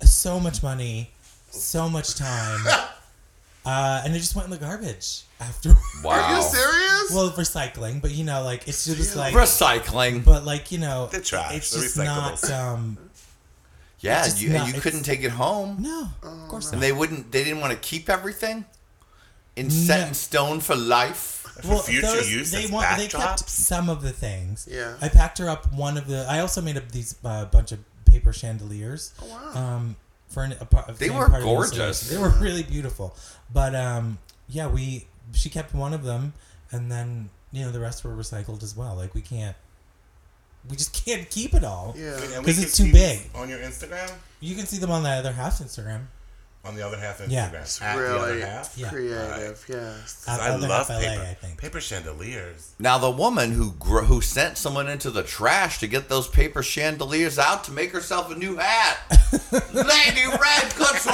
so 0.03 0.39
much 0.39 0.61
money 0.61 1.09
so 1.49 1.89
much 1.89 2.13
time 2.15 2.59
uh 3.65 4.01
and 4.05 4.15
it 4.15 4.19
just 4.19 4.35
went 4.35 4.45
in 4.45 4.51
the 4.51 4.57
garbage 4.57 5.23
after 5.39 5.75
Wow. 6.03 6.11
Are 6.11 6.35
you 6.37 6.41
serious? 6.43 7.11
well 7.13 7.31
recycling 7.31 8.01
but 8.01 8.11
you 8.11 8.23
know 8.23 8.43
like 8.43 8.67
it's 8.67 8.85
just 8.85 9.15
like 9.15 9.33
Recycling. 9.33 10.23
but 10.23 10.45
like 10.45 10.71
you 10.71 10.77
know 10.77 11.07
The 11.11 11.21
trash, 11.21 11.55
it's 11.55 11.71
the 11.71 11.81
just 11.81 11.97
not 11.97 12.51
um 12.51 12.97
yeah, 13.99 14.23
just 14.23 14.41
you, 14.41 14.49
not- 14.49 14.67
and 14.67 14.75
you 14.75 14.81
couldn't 14.81 15.03
take 15.03 15.23
it 15.23 15.31
home. 15.31 15.77
no 15.81 16.07
of 16.23 16.47
course 16.49 16.71
And 16.71 16.73
not 16.73 16.73
And 16.73 16.81
they 16.83 16.91
wouldn't, 16.91 17.31
they 17.31 17.43
didn't 17.43 17.59
want 17.61 17.73
to 17.73 17.79
keep 17.79 18.09
everything 18.09 18.65
in 19.55 19.69
set 19.69 20.01
No. 20.01 20.07
in 20.07 20.13
stone 20.13 20.59
for 20.59 20.75
life. 20.75 21.33
For 21.63 21.79
future 21.79 22.21
use 22.21 22.51
they 22.51 22.65
as 22.65 22.71
want 22.71 22.97
they 22.97 23.07
kept 23.07 23.49
some 23.49 23.89
of 23.89 24.03
the 24.03 24.11
things 24.11 24.67
Yeah. 24.71 24.95
i 25.01 25.09
packed 25.09 25.39
her 25.39 25.49
up 25.49 25.73
one 25.73 25.97
of 25.97 26.05
the 26.07 26.23
i 26.29 26.37
also 26.39 26.61
made 26.61 26.77
up 26.77 26.91
these 26.91 27.15
uh, 27.25 27.45
bunch 27.45 27.71
of 27.71 27.79
paper 28.05 28.31
chandeliers 28.31 29.11
Oh, 29.23 29.27
wow. 29.55 29.61
um, 29.77 29.95
for 30.29 30.43
an, 30.43 30.53
a 30.59 30.65
part. 30.65 30.95
They 30.99 31.09
were 31.09 31.27
part 31.29 31.41
gorgeous. 31.41 31.71
installation. 31.79 32.09
They 32.15 32.21
were 32.21 32.35
really 32.43 32.61
beautiful, 32.63 33.15
but 33.51 33.73
um, 33.73 34.19
yeah, 34.49 34.67
we 34.67 35.07
she 35.33 35.49
kept 35.49 35.73
one 35.73 35.93
of 35.93 36.03
them, 36.03 36.33
and 36.71 36.91
then 36.91 37.29
you 37.51 37.63
know 37.65 37.71
the 37.71 37.79
rest 37.79 38.03
were 38.03 38.11
recycled 38.15 38.61
as 38.61 38.75
well. 38.75 38.93
Like 38.95 39.15
we 39.15 39.21
can't, 39.21 39.55
we 40.69 40.75
just 40.75 40.93
can't 41.05 41.29
keep 41.29 41.53
it 41.53 41.63
all. 41.63 41.93
yeah. 41.97 42.13
And 42.13 42.21
we 42.39 42.45
'Cause 42.45 42.55
can 42.55 42.63
it's 42.63 42.77
too 42.77 42.91
big. 42.91 43.21
On 43.35 43.49
your 43.49 43.59
Instagram? 43.59 44.11
You 44.39 44.55
can 44.55 44.65
see 44.65 44.77
them 44.77 44.91
on 44.91 45.03
the 45.03 45.09
other 45.09 45.31
half's 45.31 45.61
Instagram. 45.61 46.07
on 46.65 46.75
the 46.75 46.85
other 46.85 46.97
half 46.97 47.19
Instagram. 47.19 47.31
Yeah. 47.31 47.51
It's 47.61 47.81
At 47.81 47.95
really 47.97 48.41
half. 48.41 48.77
Yeah. 48.77 48.89
creative. 48.89 49.65
Yes. 49.69 50.25
I 50.27 50.55
love 50.55 50.69
half 50.69 50.89
LA, 50.89 50.99
paper, 50.99 51.21
I 51.21 51.33
think. 51.33 51.57
paper 51.57 51.79
chandeliers. 51.79 52.71
Now 52.77 52.97
the 52.97 53.09
woman 53.09 53.51
who 53.53 53.71
gr- 53.73 54.01
who 54.01 54.19
sent 54.21 54.57
someone 54.57 54.89
into 54.89 55.09
the 55.09 55.23
trash 55.23 55.79
to 55.79 55.87
get 55.87 56.09
those 56.09 56.27
paper 56.27 56.61
chandeliers 56.61 57.39
out 57.39 57.63
to 57.65 57.71
make 57.71 57.91
herself 57.91 58.29
a 58.31 58.35
new 58.35 58.57
hat, 58.57 58.97
Lady 59.31 60.25
Red 60.27 60.69
Couture. 60.75 61.13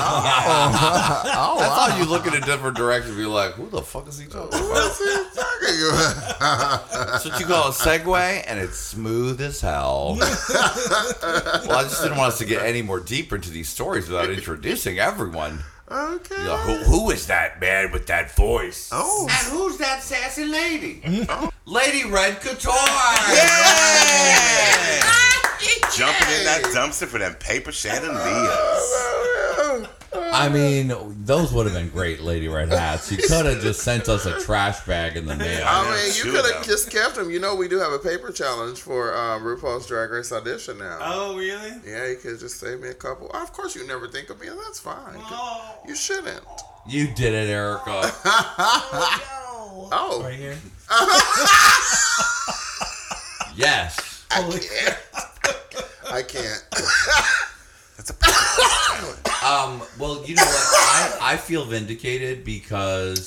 Oh, 0.00 1.56
That's 1.58 1.92
how 1.92 1.96
you 1.98 2.04
look 2.08 2.26
in 2.26 2.34
a 2.34 2.40
different 2.40 2.76
direction. 2.76 3.16
You're 3.16 3.28
like, 3.28 3.52
who 3.52 3.68
the 3.68 3.82
fuck 3.82 4.08
is 4.08 4.18
he 4.18 4.26
talking 4.26 4.58
about? 4.58 4.70
What's 4.70 4.98
he 4.98 5.14
talking 5.34 5.78
about? 5.88 6.90
That's 6.90 7.24
what 7.24 7.40
you 7.40 7.46
call 7.46 7.68
a 7.68 7.72
segue, 7.72 8.44
and 8.46 8.58
it's 8.58 8.76
smooth 8.78 9.40
as 9.40 9.60
hell. 9.60 10.16
well, 10.18 10.28
I 11.78 11.82
just 11.84 12.02
didn't 12.02 12.18
want 12.18 12.32
us 12.32 12.38
to 12.38 12.44
get 12.44 12.62
any 12.64 12.82
more 12.82 13.00
deeper 13.00 13.36
into 13.36 13.50
these 13.50 13.68
stories 13.68 14.08
without 14.08 14.30
introducing 14.30 14.98
everyone. 14.98 15.60
Okay. 15.90 16.34
You're 16.42 16.48
like, 16.50 16.60
who, 16.60 16.76
who 16.84 17.10
is 17.10 17.26
that 17.28 17.60
man 17.60 17.92
with 17.92 18.06
that 18.08 18.34
voice? 18.36 18.90
Oh. 18.92 19.26
And 19.30 19.48
who's 19.52 19.78
that 19.78 20.02
sassy 20.02 20.44
lady? 20.44 21.02
Oh. 21.28 21.50
Lady 21.64 22.04
Red 22.10 22.40
Couture. 22.40 22.72
Jumping 25.96 26.28
in 26.38 26.44
that 26.44 26.62
dumpster 26.74 27.06
for 27.06 27.18
them 27.18 27.34
paper 27.34 27.72
chandeliers. 27.72 28.14
I 30.14 30.48
mean, 30.48 30.92
those 31.24 31.52
would 31.52 31.66
have 31.66 31.74
been 31.74 31.88
great 31.90 32.20
Lady 32.20 32.48
Red 32.48 32.68
hats. 32.70 33.10
You 33.10 33.18
could 33.18 33.46
have 33.46 33.60
just 33.60 33.80
sent 33.82 34.08
us 34.08 34.24
a 34.26 34.40
trash 34.40 34.80
bag 34.86 35.16
in 35.16 35.26
the 35.26 35.36
mail. 35.36 35.64
I 35.66 35.84
mean, 35.90 36.12
you 36.16 36.32
could 36.32 36.44
have 36.54 36.64
just 36.64 36.90
kept 36.90 37.16
them. 37.16 37.30
You 37.30 37.40
know, 37.40 37.54
we 37.54 37.68
do 37.68 37.78
have 37.78 37.92
a 37.92 37.98
paper 37.98 38.30
challenge 38.32 38.80
for 38.80 39.14
uh, 39.14 39.38
RuPaul's 39.38 39.86
Drag 39.86 40.10
Race 40.10 40.32
audition 40.32 40.78
now. 40.78 40.98
Oh, 41.00 41.36
really? 41.36 41.72
Yeah, 41.86 42.06
you 42.08 42.16
could 42.16 42.38
just 42.38 42.58
save 42.60 42.80
me 42.80 42.88
a 42.88 42.94
couple. 42.94 43.30
Of 43.30 43.52
course, 43.52 43.74
you 43.76 43.86
never 43.86 44.08
think 44.08 44.30
of 44.30 44.40
me, 44.40 44.46
and 44.48 44.58
that's 44.58 44.80
fine. 44.80 45.16
Oh. 45.16 45.78
You 45.86 45.94
shouldn't. 45.94 46.42
You 46.88 47.08
did 47.08 47.34
it, 47.34 47.48
Erica. 47.50 48.10
Oh, 49.90 50.20
Right 50.22 50.34
here. 50.34 50.56
Yes. 53.56 53.96
Holy 54.30 54.58
I 56.10 56.22
can't. 56.22 56.64
That's 57.96 58.10
a 58.10 58.14
perfect. 58.14 59.44
Um, 59.44 59.82
well, 59.98 60.24
you 60.24 60.34
know 60.34 60.42
what? 60.42 60.74
I, 61.22 61.32
I 61.32 61.36
feel 61.36 61.64
vindicated 61.64 62.44
because 62.44 63.26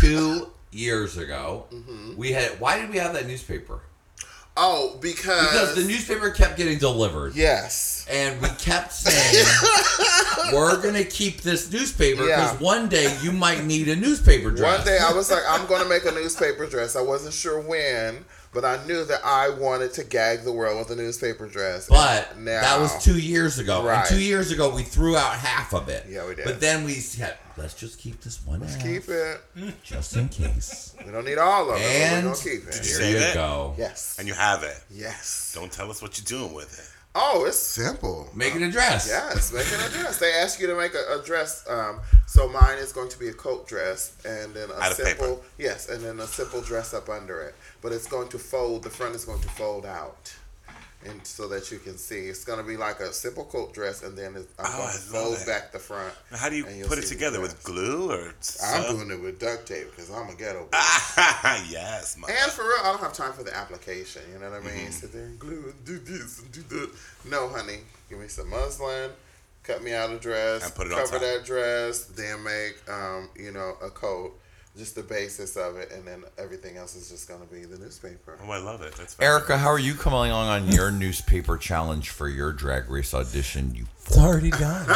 two 0.00 0.48
years 0.70 1.16
ago, 1.16 1.64
we 2.16 2.32
had. 2.32 2.60
Why 2.60 2.78
did 2.80 2.90
we 2.90 2.98
have 2.98 3.14
that 3.14 3.26
newspaper? 3.26 3.80
Oh, 4.60 4.98
because, 5.00 5.52
Because 5.52 5.74
the 5.76 5.84
newspaper 5.84 6.30
kept 6.30 6.56
getting 6.56 6.78
delivered. 6.78 7.36
yes, 7.36 8.04
And 8.10 8.42
we 8.42 8.48
kept 8.58 8.92
saying, 8.92 9.46
we're 10.52 10.82
going 10.82 10.94
to 10.94 11.04
keep 11.04 11.42
this 11.42 11.70
newspaper 11.72 12.22
because 12.24 12.54
Yeah. 12.54 12.58
one 12.58 12.88
day 12.88 13.16
you 13.22 13.30
might 13.30 13.62
need 13.64 13.86
a 13.88 13.94
newspaper 13.94 14.50
dress. 14.50 14.78
one 14.78 14.84
day 14.84 14.98
I 15.00 15.12
was 15.12 15.30
like, 15.30 15.44
I'm 15.48 15.64
going 15.68 15.84
to 15.84 15.88
make 15.88 16.04
a 16.06 16.10
newspaper 16.10 16.66
dress. 16.66 16.96
I 16.96 17.02
wasn't 17.02 17.34
sure 17.34 17.60
when, 17.60 18.24
but 18.52 18.64
I 18.64 18.84
knew 18.86 19.04
that 19.04 19.20
I 19.24 19.50
wanted 19.50 19.92
to 19.94 20.04
gag 20.04 20.42
the 20.42 20.52
world 20.52 20.78
with 20.78 20.90
a 20.90 21.00
newspaper 21.00 21.46
dress. 21.46 21.88
But 21.88 22.38
now, 22.38 22.60
that 22.60 22.80
was 22.80 23.02
two 23.04 23.18
years 23.18 23.58
ago. 23.58 23.84
Right. 23.84 23.98
And 24.00 24.08
two 24.08 24.20
years 24.22 24.50
ago, 24.50 24.74
we 24.74 24.82
threw 24.82 25.16
out 25.16 25.34
half 25.34 25.72
of 25.74 25.88
it. 25.88 26.06
Yeah, 26.08 26.26
we 26.26 26.34
did. 26.34 26.44
But 26.44 26.60
then 26.60 26.84
we 26.84 26.94
said, 26.94 27.36
let's 27.56 27.74
just 27.74 27.98
keep 27.98 28.20
this 28.20 28.44
one 28.46 28.60
half, 28.62 28.82
Keep 28.82 29.08
it. 29.08 29.40
just 29.82 30.16
in 30.16 30.28
case. 30.28 30.94
We 31.06 31.12
don't 31.12 31.24
need 31.24 31.38
all 31.38 31.70
of 31.70 31.76
it. 31.76 31.82
And 31.82 32.26
we're 32.26 32.32
gonna 32.32 32.42
keep 32.42 32.52
it. 32.52 32.58
you 32.58 32.70
There 32.70 32.82
Save 32.82 33.14
you 33.14 33.26
it? 33.28 33.34
go. 33.34 33.74
Yes. 33.78 34.16
And 34.18 34.26
you 34.26 34.34
have 34.34 34.62
it. 34.64 34.76
Yes. 34.90 35.52
Don't 35.54 35.70
tell 35.72 35.90
us 35.90 36.02
what 36.02 36.18
you're 36.18 36.38
doing 36.40 36.52
with 36.54 36.76
it. 36.78 36.90
Oh, 37.20 37.46
it's 37.46 37.56
simple. 37.56 38.30
Make 38.32 38.54
it 38.54 38.62
a 38.62 38.70
dress. 38.70 39.08
Yes, 39.08 39.52
make 39.52 39.66
an 39.72 39.80
address. 39.80 40.20
They 40.20 40.32
ask 40.34 40.60
you 40.60 40.68
to 40.68 40.76
make 40.76 40.94
a, 40.94 41.18
a 41.18 41.22
dress. 41.24 41.68
Um, 41.68 41.98
so 42.26 42.48
mine 42.48 42.78
is 42.78 42.92
going 42.92 43.08
to 43.08 43.18
be 43.18 43.26
a 43.26 43.32
coat 43.32 43.66
dress, 43.66 44.16
and 44.24 44.54
then 44.54 44.70
a 44.70 44.74
Out 44.74 44.94
simple 44.94 45.42
yes, 45.58 45.88
and 45.88 46.00
then 46.04 46.20
a 46.20 46.28
simple 46.28 46.60
dress 46.60 46.94
up 46.94 47.08
under 47.08 47.40
it. 47.40 47.56
But 47.82 47.90
it's 47.90 48.06
going 48.06 48.28
to 48.28 48.38
fold. 48.38 48.84
The 48.84 48.90
front 48.90 49.16
is 49.16 49.24
going 49.24 49.40
to 49.40 49.48
fold 49.48 49.84
out, 49.84 50.32
and 51.06 51.24
so 51.26 51.48
that 51.48 51.70
you 51.70 51.78
can 51.78 51.96
see. 51.96 52.26
It's 52.26 52.44
going 52.44 52.58
to 52.58 52.64
be 52.64 52.76
like 52.76 53.00
a 53.00 53.12
simple 53.12 53.44
coat 53.44 53.72
dress, 53.72 54.02
and 54.02 54.16
then 54.16 54.34
it's, 54.36 54.48
I'm 54.58 54.66
Oh, 54.66 54.78
gonna 54.78 54.92
fold 54.92 55.38
back 55.46 55.72
the 55.72 55.78
front. 55.78 56.12
Now, 56.30 56.38
How 56.38 56.48
do 56.48 56.56
you 56.56 56.64
put 56.86 56.98
it 56.98 57.06
together? 57.06 57.40
With 57.40 57.62
glue 57.62 58.10
or 58.10 58.34
I'm 58.64 58.96
doing 58.96 59.10
it 59.10 59.22
with 59.22 59.38
duct 59.38 59.66
tape 59.68 59.90
because 59.90 60.10
I'm 60.10 60.28
a 60.28 60.34
ghetto. 60.34 60.68
Ah, 60.72 61.64
yes, 61.70 62.16
my 62.18 62.28
And 62.28 62.50
for 62.52 62.62
real, 62.62 62.78
I 62.82 62.90
don't 62.90 63.00
have 63.00 63.12
time 63.12 63.32
for 63.32 63.44
the 63.44 63.56
application. 63.56 64.22
You 64.32 64.40
know 64.40 64.50
what 64.50 64.60
I 64.60 64.64
mean? 64.64 64.74
Mm-hmm. 64.74 64.90
Sit 64.90 65.12
there 65.12 65.24
and 65.26 65.38
glue 65.38 65.72
and 65.72 65.84
do 65.84 65.98
this 65.98 66.40
and 66.40 66.52
do 66.52 66.62
that. 66.62 66.90
No, 67.30 67.48
honey. 67.48 67.78
Give 68.08 68.18
me 68.18 68.28
some 68.28 68.50
muslin. 68.50 69.10
Cut 69.62 69.82
me 69.82 69.92
out 69.92 70.10
a 70.10 70.18
dress. 70.18 70.64
And 70.64 70.74
put 70.74 70.86
it 70.86 70.92
on 70.94 71.00
cover 71.06 71.18
that 71.18 71.44
dress. 71.44 72.04
Then 72.04 72.42
make, 72.42 72.76
um, 72.90 73.28
you 73.36 73.52
know, 73.52 73.74
a 73.82 73.90
coat. 73.90 74.32
Just 74.78 74.94
the 74.94 75.02
basis 75.02 75.56
of 75.56 75.76
it, 75.76 75.90
and 75.92 76.06
then 76.06 76.22
everything 76.38 76.76
else 76.76 76.94
is 76.94 77.10
just 77.10 77.28
gonna 77.28 77.46
be 77.46 77.64
the 77.64 77.76
newspaper. 77.78 78.38
Oh, 78.40 78.48
I 78.50 78.58
love 78.58 78.80
it. 78.80 78.94
That's 78.94 79.16
Erica, 79.18 79.58
how 79.58 79.70
are 79.70 79.78
you 79.78 79.94
coming 79.94 80.30
along 80.30 80.46
on 80.46 80.68
your 80.68 80.92
newspaper 80.92 81.56
challenge 81.58 82.10
for 82.10 82.28
your 82.28 82.52
drag 82.52 82.88
race 82.88 83.12
audition? 83.12 83.74
You 83.74 83.86
It's 84.06 84.16
already 84.16 84.50
done. 84.50 84.88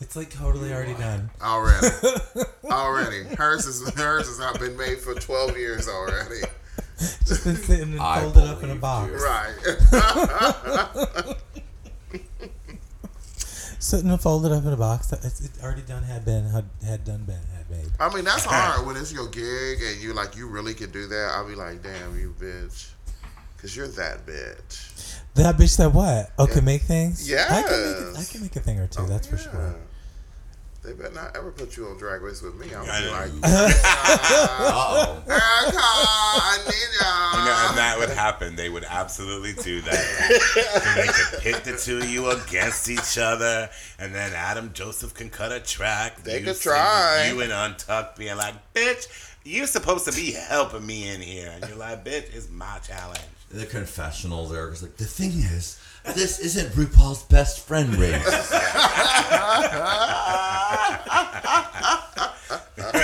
It's 0.00 0.16
like 0.16 0.30
totally 0.30 0.72
already 0.72 0.94
done. 0.94 1.30
Already, 1.40 1.86
already. 2.64 3.22
Hers 3.36 3.66
is 3.66 3.88
hers 3.94 4.26
has 4.26 4.40
not 4.40 4.58
been 4.58 4.76
made 4.76 4.98
for 4.98 5.14
twelve 5.14 5.56
years 5.56 5.88
already. 5.88 6.40
Just 7.24 7.44
been 7.44 7.54
sitting 7.54 7.92
and 7.92 8.00
I 8.00 8.22
folded 8.22 8.42
up 8.48 8.64
in 8.64 8.70
a 8.70 8.74
box. 8.74 9.12
you. 9.12 9.18
Right. 9.24 9.54
Sitting 13.78 14.10
and 14.10 14.20
folded 14.20 14.50
up 14.50 14.64
in 14.64 14.72
a 14.72 14.76
box. 14.76 15.12
It's 15.12 15.40
it 15.40 15.52
already 15.62 15.82
done. 15.82 16.02
Had 16.02 16.24
been. 16.24 16.46
Had, 16.46 16.64
had 16.84 17.04
done. 17.04 17.22
Been. 17.24 17.38
Made. 17.72 17.90
I 17.98 18.14
mean, 18.14 18.24
that's 18.24 18.44
hard 18.44 18.86
when 18.86 18.96
it's 18.96 19.12
your 19.12 19.28
gig 19.28 19.80
and 19.82 20.00
you 20.02 20.12
like 20.12 20.36
you 20.36 20.46
really 20.46 20.74
can 20.74 20.90
do 20.90 21.06
that. 21.06 21.32
I'll 21.34 21.48
be 21.48 21.54
like, 21.54 21.82
damn, 21.82 22.18
you 22.18 22.34
bitch, 22.38 22.90
because 23.56 23.76
you're 23.76 23.88
that 23.88 24.26
bitch. 24.26 25.18
That 25.34 25.56
bitch 25.56 25.70
said 25.70 25.94
what? 25.94 26.30
Oh, 26.38 26.46
can 26.46 26.64
make 26.64 26.82
things. 26.82 27.28
Yeah, 27.28 27.46
I 27.48 27.62
can 27.62 27.70
make. 27.70 28.16
A, 28.16 28.20
I 28.20 28.24
can 28.24 28.42
make 28.42 28.56
a 28.56 28.60
thing 28.60 28.78
or 28.78 28.86
two. 28.86 29.06
that's 29.06 29.26
for 29.26 29.36
oh, 29.36 29.38
sure. 29.38 29.76
They 30.84 30.92
better 30.94 31.14
not 31.14 31.36
ever 31.36 31.52
put 31.52 31.76
you 31.76 31.86
on 31.86 31.96
Drag 31.96 32.22
Race 32.22 32.42
with 32.42 32.56
me. 32.56 32.66
I'm 32.74 32.82
I 32.82 32.86
gonna 32.86 33.00
be 33.02 33.06
know. 33.06 33.12
like, 33.12 33.32
Uh-oh. 33.44 35.22
Erica, 35.28 35.78
I 35.78 36.58
need 36.66 36.72
You 36.74 37.00
ya. 37.00 37.44
know, 37.44 37.66
and 37.68 37.78
that 37.78 37.94
would 38.00 38.08
happen. 38.10 38.56
They 38.56 38.68
would 38.68 38.82
absolutely 38.82 39.52
do 39.62 39.80
that. 39.82 40.82
and 40.84 41.00
they 41.00 41.06
could 41.12 41.40
pit 41.40 41.62
the 41.64 41.76
two 41.78 41.98
of 41.98 42.10
you 42.10 42.30
against 42.30 42.90
each 42.90 43.16
other, 43.16 43.70
and 44.00 44.12
then 44.12 44.32
Adam 44.34 44.72
Joseph 44.72 45.14
can 45.14 45.30
cut 45.30 45.52
a 45.52 45.60
track. 45.60 46.24
They 46.24 46.40
You 46.40 46.46
could 46.46 46.60
try. 46.60 47.28
You 47.32 47.40
and 47.42 47.52
Untucked 47.52 48.18
being 48.18 48.36
like, 48.36 48.54
bitch, 48.74 49.06
you're 49.44 49.66
supposed 49.66 50.04
to 50.06 50.12
be 50.12 50.32
helping 50.32 50.86
me 50.86 51.08
in 51.08 51.20
here. 51.20 51.52
And 51.54 51.68
you're 51.68 51.76
like, 51.78 52.04
bitch, 52.04 52.34
it's 52.34 52.48
my 52.50 52.78
challenge. 52.78 53.20
The 53.50 53.66
confessional 53.66 54.46
there 54.46 54.68
was 54.68 54.82
like, 54.82 54.96
the 54.96 55.04
thing 55.04 55.30
is, 55.30 55.78
this 56.14 56.38
isn't 56.38 56.72
RuPaul's 56.72 57.22
best 57.24 57.60
friend 57.66 57.94
race. 57.96 58.50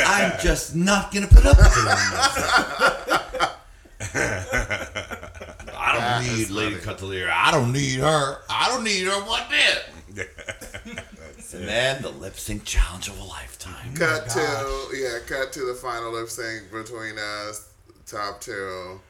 I'm 0.06 0.32
just 0.40 0.74
not 0.74 1.12
gonna 1.12 1.26
put 1.26 1.44
up 1.44 1.58
with 1.58 1.66
it. 1.66 1.84
I 5.80 5.92
don't 5.92 6.36
need 6.36 6.50
Lady 6.50 6.76
funny. 6.76 6.96
Cutelier. 6.96 7.30
I 7.32 7.50
don't 7.50 7.72
need 7.72 8.00
her. 8.00 8.38
I 8.48 8.68
don't 8.68 8.84
need 8.84 9.04
her 9.04 9.20
one 9.26 9.42
bit. 9.50 9.84
And 11.68 11.76
then 11.76 12.02
the 12.02 12.10
lip 12.18 12.36
sync 12.36 12.64
challenge 12.64 13.08
of 13.08 13.20
a 13.20 13.24
lifetime. 13.24 13.94
Cut 13.94 14.24
oh 14.30 14.88
gosh. 14.90 14.92
to 14.92 14.96
yeah, 14.96 15.18
cut 15.26 15.52
to 15.52 15.66
the 15.66 15.74
final 15.74 16.12
lip 16.12 16.28
sync 16.30 16.70
between 16.72 17.18
us, 17.18 17.68
top 18.06 18.40
two, 18.40 19.00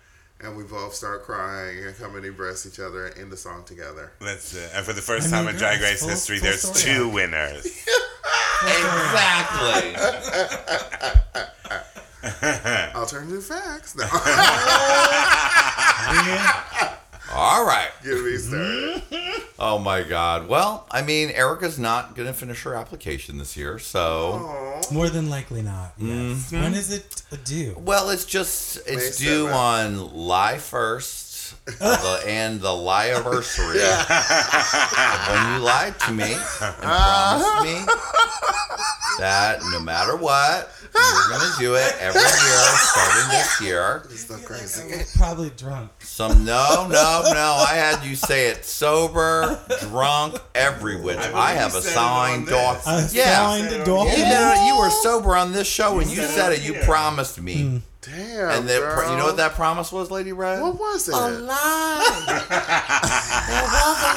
and 0.41 0.57
we 0.57 0.65
both 0.65 0.93
start 0.95 1.23
crying 1.23 1.85
and 1.85 1.97
come 1.97 2.17
and 2.17 2.25
embrace 2.27 2.67
each 2.67 2.81
other 2.81 3.07
and 3.07 3.19
end 3.19 3.31
the 3.33 3.37
song 3.37 3.63
together. 3.65 4.11
That's 4.21 4.55
it. 4.55 4.71
And 4.75 4.85
for 4.85 4.93
the 4.93 5.03
first 5.03 5.29
I 5.29 5.37
time 5.37 5.45
mean, 5.47 5.55
in 5.55 5.59
Drag 5.61 5.81
Race 5.81 6.01
full- 6.01 6.09
history, 6.09 6.39
full 6.39 6.49
there's 6.49 6.83
two 6.83 7.05
arc. 7.05 7.15
winners. 7.15 7.85
Exactly. 8.61 9.95
Alternative 12.97 13.45
facts. 13.45 13.95
No, 13.95 14.03
All 17.39 17.65
right. 17.65 17.91
get 18.03 18.23
me 18.25 18.37
started. 18.37 19.03
Oh 19.61 19.77
my 19.81 20.05
God. 20.05 20.47
Well, 20.49 20.87
I 20.89 21.03
mean, 21.03 21.31
Erica's 21.31 21.81
not 21.81 22.15
gonna 22.15 22.33
finish 22.33 22.63
her 22.63 22.77
application 22.77 23.39
this 23.39 23.57
year, 23.57 23.81
so. 23.81 24.35
Aw. 24.89 24.95
More 24.95 25.09
than 25.09 25.29
likely 25.29 25.63
not. 25.63 25.95
Yes. 25.99 26.53
Mm-hmm. 26.53 26.63
When 26.63 26.75
is 26.75 26.93
it 26.93 27.23
due? 27.45 27.75
Well, 27.77 28.11
it's 28.11 28.25
just 28.25 28.77
it's 28.87 29.21
May 29.21 29.27
due 29.27 29.47
7th. 29.47 29.55
on 29.55 30.15
Lie 30.15 30.59
first 30.59 31.28
the, 31.67 32.23
and 32.27 32.61
the 32.61 32.73
lie 32.73 33.11
anniversary. 33.11 33.79
when 33.79 35.53
you 35.55 35.59
lied 35.65 35.99
to 36.01 36.13
me 36.13 36.33
and 36.33 36.75
promised 36.83 37.65
me 37.65 37.85
that 39.19 39.59
no 39.73 39.81
matter 39.81 40.17
what, 40.17 40.71
we're 40.95 41.29
gonna 41.31 41.51
do 41.59 41.75
it 41.75 41.95
every 42.01 42.21
year, 42.21 42.31
starting 42.77 43.29
this 43.31 43.61
year. 43.61 44.03
It's 44.11 44.27
so 44.27 44.37
crazy. 44.39 44.89
was 44.97 45.15
probably 45.17 45.51
drunk. 45.57 45.91
Some 46.01 46.45
no, 46.45 46.87
no, 46.91 47.23
no. 47.25 47.65
I 47.69 47.75
had 47.75 48.05
you 48.05 48.17
say 48.17 48.49
it 48.49 48.65
sober, 48.65 49.59
drunk, 49.81 50.37
every 50.55 51.01
which. 51.01 51.19
I 51.19 51.51
I 51.51 51.53
have 51.53 51.71
a 51.75 51.81
believe 51.81 51.85
you 51.85 51.91
said 51.91 51.91
it 51.91 51.95
signed 51.95 52.49
on 52.49 52.53
dog. 52.53 52.77
this. 52.85 53.15
A 53.15 53.17
Yeah. 53.17 53.37
signed 53.37 53.71
You 53.73 53.85
dog. 53.85 54.09
You, 54.17 54.25
know, 54.25 54.65
you 54.67 54.79
were 54.79 54.91
sober 54.91 55.37
on 55.37 55.53
this 55.53 55.69
show 55.69 55.99
and 56.01 56.09
you 56.11 56.17
said 56.17 56.25
it 56.25 56.31
said 56.33 56.47
on 56.47 56.53
it. 56.53 56.63
You 56.63 56.75
promised 56.85 57.41
me. 57.41 57.63
Hmm. 57.63 57.77
Damn. 58.11 58.51
And 58.51 58.69
that, 58.69 58.81
pro- 58.83 59.03
girl. 59.03 59.11
you 59.11 59.17
know 59.19 59.25
what 59.27 59.37
that 59.37 59.55
promise 59.55 59.91
was, 59.93 60.11
Lady 60.11 60.33
Red? 60.33 60.61
What 60.63 60.79
was 60.79 61.09
it? 61.09 61.15
A 61.15 61.19
lie. 61.29 62.39
it 63.49 63.63
was 63.63 64.01
a 64.01 64.15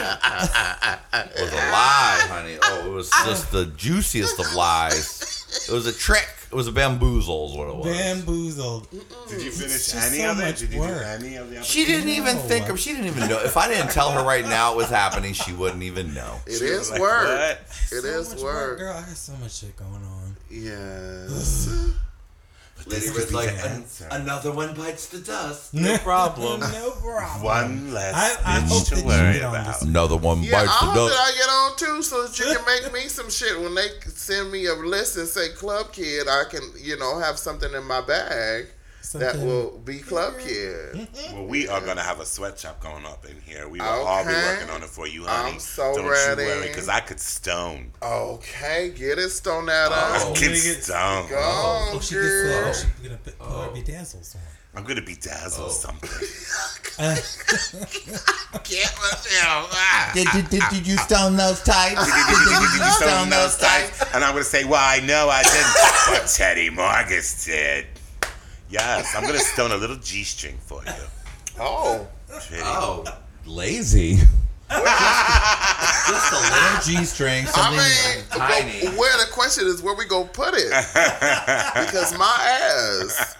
lie, 0.00 0.98
it 1.12 1.40
was 1.42 1.52
a 1.52 1.56
lie, 1.56 2.26
honey. 2.28 2.56
Oh, 2.62 2.86
it 2.86 2.92
was 2.92 3.10
just 3.24 3.52
the 3.52 3.66
juiciest 3.76 4.38
of 4.40 4.52
lies. 4.54 5.66
It 5.68 5.72
was 5.72 5.86
a 5.86 5.92
trick. 5.92 6.28
It 6.50 6.54
was 6.56 6.66
a 6.66 6.72
bamboozle, 6.72 7.50
is 7.50 7.56
what 7.56 7.68
it 7.68 7.76
was. 7.76 7.96
Bamboozled. 7.96 8.90
Did 8.90 9.42
you 9.42 9.52
finish 9.52 9.94
any 9.94 10.18
so 10.18 10.30
of 10.32 10.40
it? 10.40 10.56
Did 10.56 10.72
you 10.72 10.80
work. 10.80 10.98
do 10.98 11.04
any 11.04 11.36
of 11.36 11.48
the 11.48 11.56
other 11.58 11.64
She 11.64 11.84
didn't 11.84 12.08
even 12.08 12.34
No. 12.36 12.42
think 12.42 12.68
of. 12.68 12.80
She 12.80 12.90
didn't 12.90 13.06
even 13.06 13.28
know. 13.28 13.38
If 13.38 13.56
I 13.56 13.68
didn't 13.68 13.90
tell 13.92 14.10
her 14.10 14.24
right 14.24 14.44
now 14.44 14.72
it 14.72 14.76
was 14.76 14.88
happening, 14.88 15.32
she 15.32 15.52
wouldn't 15.52 15.84
even 15.84 16.12
know. 16.12 16.40
It 16.46 16.58
She 16.58 16.64
is 16.64 16.90
like, 16.90 17.00
work. 17.00 17.28
what? 17.28 17.60
It 17.92 18.02
so 18.02 18.06
is 18.06 18.30
much 18.34 18.42
work. 18.42 18.78
Girl, 18.78 18.96
I 18.96 19.00
got 19.02 19.08
so 19.10 19.32
much 19.34 19.58
shit 19.58 19.76
going 19.76 19.92
on. 19.92 20.36
Yes. 20.50 21.68
Lady 22.86 23.06
could 23.08 23.16
Red's 23.16 23.30
be 23.30 23.36
like, 23.36 23.46
the 23.56 23.64
"An- 23.66 23.72
answer." 23.82 24.08
another 24.10 24.52
one 24.52 24.74
bites 24.74 25.06
the 25.06 25.18
dust. 25.18 25.74
No 25.74 25.96
problem. 25.98 26.60
no 26.60 26.90
problem. 26.92 27.42
One 27.42 27.92
less 27.94 28.14
I- 28.14 28.56
I 28.56 28.60
hope 28.60 28.82
bitch 28.82 28.88
to 28.90 28.94
that 28.96 29.04
worry 29.04 29.32
get 29.34 29.42
about. 29.42 29.66
this. 29.66 29.82
Another 29.82 30.16
one 30.16 30.42
Yeah, 30.42 30.58
I 30.62 30.66
bites 30.66 30.80
the 30.80 30.86
hope 30.86 30.94
dust. 30.94 31.14
that 31.14 31.20
I 31.20 31.32
get 31.36 31.48
on 31.48 31.76
too, 31.96 32.02
so 32.02 32.26
that 32.26 32.38
you 32.38 32.44
can 32.46 32.64
make 32.64 32.92
me 32.92 33.08
some 33.08 33.30
shit. 33.30 33.60
When 33.60 33.74
they 33.74 33.88
send 34.14 34.50
me 34.52 34.66
a 34.66 34.74
list 34.74 35.16
and 35.16 35.28
say 35.28 35.50
Club 35.50 35.92
Kid, 35.92 36.28
I 36.28 36.44
can, 36.50 36.62
you 36.78 36.96
know, 36.98 37.18
have 37.18 37.38
something 37.38 37.72
in 37.74 37.84
my 37.84 38.00
bag 38.00 38.66
that 39.14 39.36
will 39.36 39.78
be 39.78 39.98
Club 39.98 40.34
Kid. 40.38 41.08
Well, 41.32 41.46
we 41.46 41.68
are 41.68 41.80
gonna 41.80 42.02
have 42.02 42.20
a 42.20 42.26
sweatshop 42.26 42.80
going 42.82 43.04
up 43.06 43.24
in 43.24 43.40
here. 43.42 43.68
We 43.68 43.78
will 43.78 43.86
all 43.86 44.24
be 44.24 44.32
working 44.32 44.70
on 44.70 44.82
it 44.82 44.88
for 44.88 45.06
you, 45.06 45.24
honey. 45.24 45.54
I'm 45.54 45.58
so 45.60 45.94
Don't 45.94 46.06
ready. 46.08 46.42
you 46.42 46.48
worry, 46.48 46.68
because 46.68 46.88
I 46.88 47.00
could 47.00 47.20
stone. 47.20 47.92
Okay, 48.02 48.90
get 48.96 49.18
it, 49.18 49.28
Stonetta. 49.30 49.88
Oh. 49.90 50.32
I 50.34 50.38
can 50.38 50.50
you 50.50 50.54
get- 50.62 50.82
stone. 50.84 51.28
Go 51.28 51.36
Oh, 51.38 51.90
on, 51.94 52.00
she 52.00 52.14
girl. 52.14 52.64
gets 52.66 52.84
uh, 52.84 52.88
she's 52.88 53.06
gonna 53.08 53.18
put, 53.18 53.38
put 53.38 53.48
her 53.48 53.70
bedazzles 53.70 54.34
on. 54.36 54.42
I'm 54.74 54.84
gonna 54.84 55.02
be 55.02 55.16
dazzled 55.16 55.68
Oh. 55.68 55.72
something. 55.72 56.10
Uh, 56.98 57.14
Get 58.64 58.92
myself. 58.98 59.70
Ah. 59.92 60.10
Did, 60.14 60.26
did, 60.32 60.48
did, 60.50 60.62
did 60.70 60.86
you 60.86 60.96
stone 60.98 61.36
those 61.36 61.60
tights? 61.62 62.04
Did 62.04 62.80
you 62.80 62.90
stone 62.92 63.28
those 63.30 63.56
tights? 63.58 64.02
And 64.14 64.24
I'm 64.24 64.32
gonna 64.32 64.44
say, 64.44 64.64
well, 64.64 64.80
I 64.82 65.00
know 65.00 65.28
I 65.28 65.42
didn't, 65.42 66.20
but 66.22 66.28
Teddy 66.28 66.70
Marcus 66.70 67.44
did. 67.44 67.86
Yes, 68.70 69.14
I'm 69.16 69.24
gonna 69.24 69.38
stone 69.38 69.72
a 69.72 69.76
little 69.76 69.96
G-string 69.96 70.58
for 70.64 70.82
you. 70.84 70.92
Oh, 71.62 72.06
Pretty. 72.28 72.62
Oh, 72.64 73.04
lazy. 73.44 74.18
Just 74.70 76.32
a 76.32 76.36
little 76.36 76.80
G 76.84 77.04
string, 77.04 77.44
I 77.46 77.50
something 77.50 77.78
mean, 77.78 78.24
tiny. 78.30 78.80
but 78.86 78.98
where 78.98 79.16
the 79.24 79.30
question 79.32 79.66
is, 79.66 79.82
where 79.82 79.94
we 79.94 80.06
gonna 80.06 80.28
put 80.28 80.54
it? 80.54 80.70
because 81.86 82.16
my 82.18 82.36
ass 82.62 83.36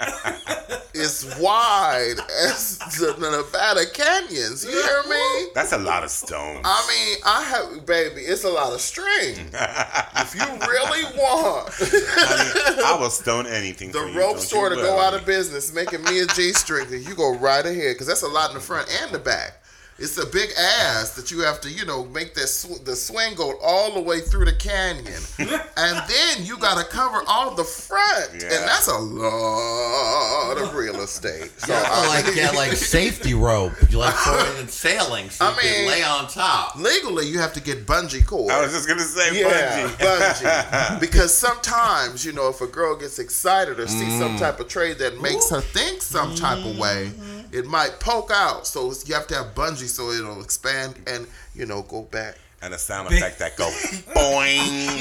is 0.95 1.37
wide 1.41 2.17
as 2.47 2.79
the 2.99 3.15
Nevada 3.19 3.87
canyons. 3.93 4.65
You 4.65 4.71
hear 4.73 5.03
me? 5.09 5.47
That's 5.55 5.73
a 5.73 5.79
lot 5.79 6.03
of 6.05 6.11
stones. 6.11 6.61
I 6.65 6.87
mean, 6.89 7.19
I 7.25 7.43
have, 7.45 7.87
baby, 7.87 8.23
it's 8.23 8.45
a 8.45 8.49
lot 8.51 8.73
of 8.73 8.81
string. 8.81 9.37
if 9.53 10.35
you 10.35 10.43
really 10.69 11.05
want 11.17 11.71
Honey, 11.79 12.83
I 12.85 12.97
will 13.01 13.11
stone 13.11 13.47
anything 13.47 13.93
the 13.93 14.01
for 14.01 14.09
you. 14.09 14.19
rope 14.19 14.37
don't 14.37 14.41
store 14.41 14.69
to 14.71 14.77
go 14.77 14.99
out 14.99 15.15
of 15.15 15.25
business, 15.25 15.73
making 15.73 16.03
me 16.05 16.21
a 16.21 16.27
G 16.27 16.53
string, 16.53 16.87
you 16.91 17.15
go 17.15 17.37
right 17.39 17.65
ahead 17.65 17.95
because 17.95 18.07
that's 18.07 18.23
a 18.23 18.29
lot 18.29 18.51
in 18.51 18.55
the 18.55 18.61
front 18.61 18.89
and 19.03 19.13
the 19.13 19.19
back. 19.19 19.55
It's 20.03 20.17
a 20.17 20.25
big 20.25 20.49
ass 20.59 21.11
that 21.11 21.31
you 21.31 21.41
have 21.41 21.61
to, 21.61 21.71
you 21.71 21.85
know, 21.85 22.07
make 22.07 22.33
that 22.35 22.47
sw- 22.49 22.83
the 22.85 22.97
swing 22.97 23.35
go 23.35 23.59
all 23.63 23.93
the 23.93 24.01
way 24.01 24.21
through 24.21 24.47
the 24.47 24.55
canyon, 24.55 25.21
and 25.39 26.03
then 26.09 26.45
you 26.47 26.57
got 26.57 26.79
to 26.79 26.85
cover 26.91 27.23
all 27.29 27.55
the 27.55 27.65
front, 27.65 28.33
and 28.33 28.43
that's 28.51 28.89
a 28.89 28.97
lot 28.99 30.57
of 30.59 30.75
real 30.75 31.01
estate. 31.01 31.51
So 31.61 31.69
You 31.69 31.75
have 31.75 31.85
to 31.85 31.93
I 31.93 32.07
like 32.09 32.25
mean, 32.27 32.35
get 32.35 32.55
like 32.55 32.73
safety 32.73 33.35
rope. 33.35 33.73
You 33.91 33.99
like 33.99 34.15
throw 34.15 34.39
it 34.39 34.61
in 34.61 34.69
sailing 34.69 35.29
so 35.31 35.45
I 35.45 35.49
you 35.51 35.55
can 35.61 35.71
mean- 35.83 35.89
lay 35.91 36.03
on 36.03 36.29
top. 36.29 36.77
legally 36.77 37.27
you 37.29 37.39
have 37.39 37.53
to 37.55 37.61
get 37.61 37.87
bungee 37.87 38.27
cord. 38.27 38.51
I 38.51 38.63
was 38.63 38.73
just 38.73 38.89
gonna 38.89 39.01
say 39.03 39.39
Yeah, 39.41 39.89
bungee. 39.89 39.97
bungee. 39.99 41.01
because 41.01 41.35
sometimes, 41.35 42.25
you 42.25 42.33
know, 42.33 42.49
if 42.49 42.61
a 42.61 42.67
girl 42.67 42.97
gets 42.97 43.19
excited 43.19 43.79
or 43.79 43.87
sees 43.87 44.01
Mm. 44.11 44.19
some 44.19 44.37
type 44.39 44.59
of 44.61 44.69
trade 44.69 44.99
that 44.99 45.21
makes 45.21 45.51
her 45.51 45.61
think 45.61 46.01
some 46.03 46.35
type 46.35 46.65
of 46.65 46.79
way, 46.79 47.11
Mm-hmm. 47.15 47.40
It 47.53 47.67
might 47.67 47.99
poke 48.01 48.31
out. 48.33 48.67
So 48.67 48.87
it's- 48.91 49.09
you 49.09 49.15
have 49.15 49.27
to 49.29 49.35
have 49.37 49.55
bungee 49.55 49.89
so 49.89 50.11
it'll 50.11 50.43
expand 50.43 50.95
and, 51.07 51.27
you 51.55 51.67
know, 51.67 51.83
go 51.83 52.03
back. 52.03 52.37
and 52.63 52.75
a 52.75 52.79
sound 52.79 53.09
effect 53.13 53.39
that 53.39 53.57
go 53.57 53.65
boing. 54.15 55.01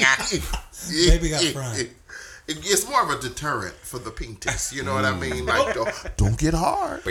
Baby 1.10 1.30
got 1.30 1.42
front. 1.52 1.90
It- 2.50 2.58
it's 2.64 2.86
more 2.88 3.02
of 3.02 3.10
a 3.10 3.20
deterrent 3.20 3.74
for 3.82 3.98
the 3.98 4.10
penis. 4.10 4.72
You 4.72 4.82
know 4.82 4.94
what 4.94 5.04
I 5.04 5.12
mean? 5.12 5.46
Like, 5.46 5.74
don't, 5.74 5.94
don't 6.16 6.38
get 6.38 6.54
hard. 6.54 7.02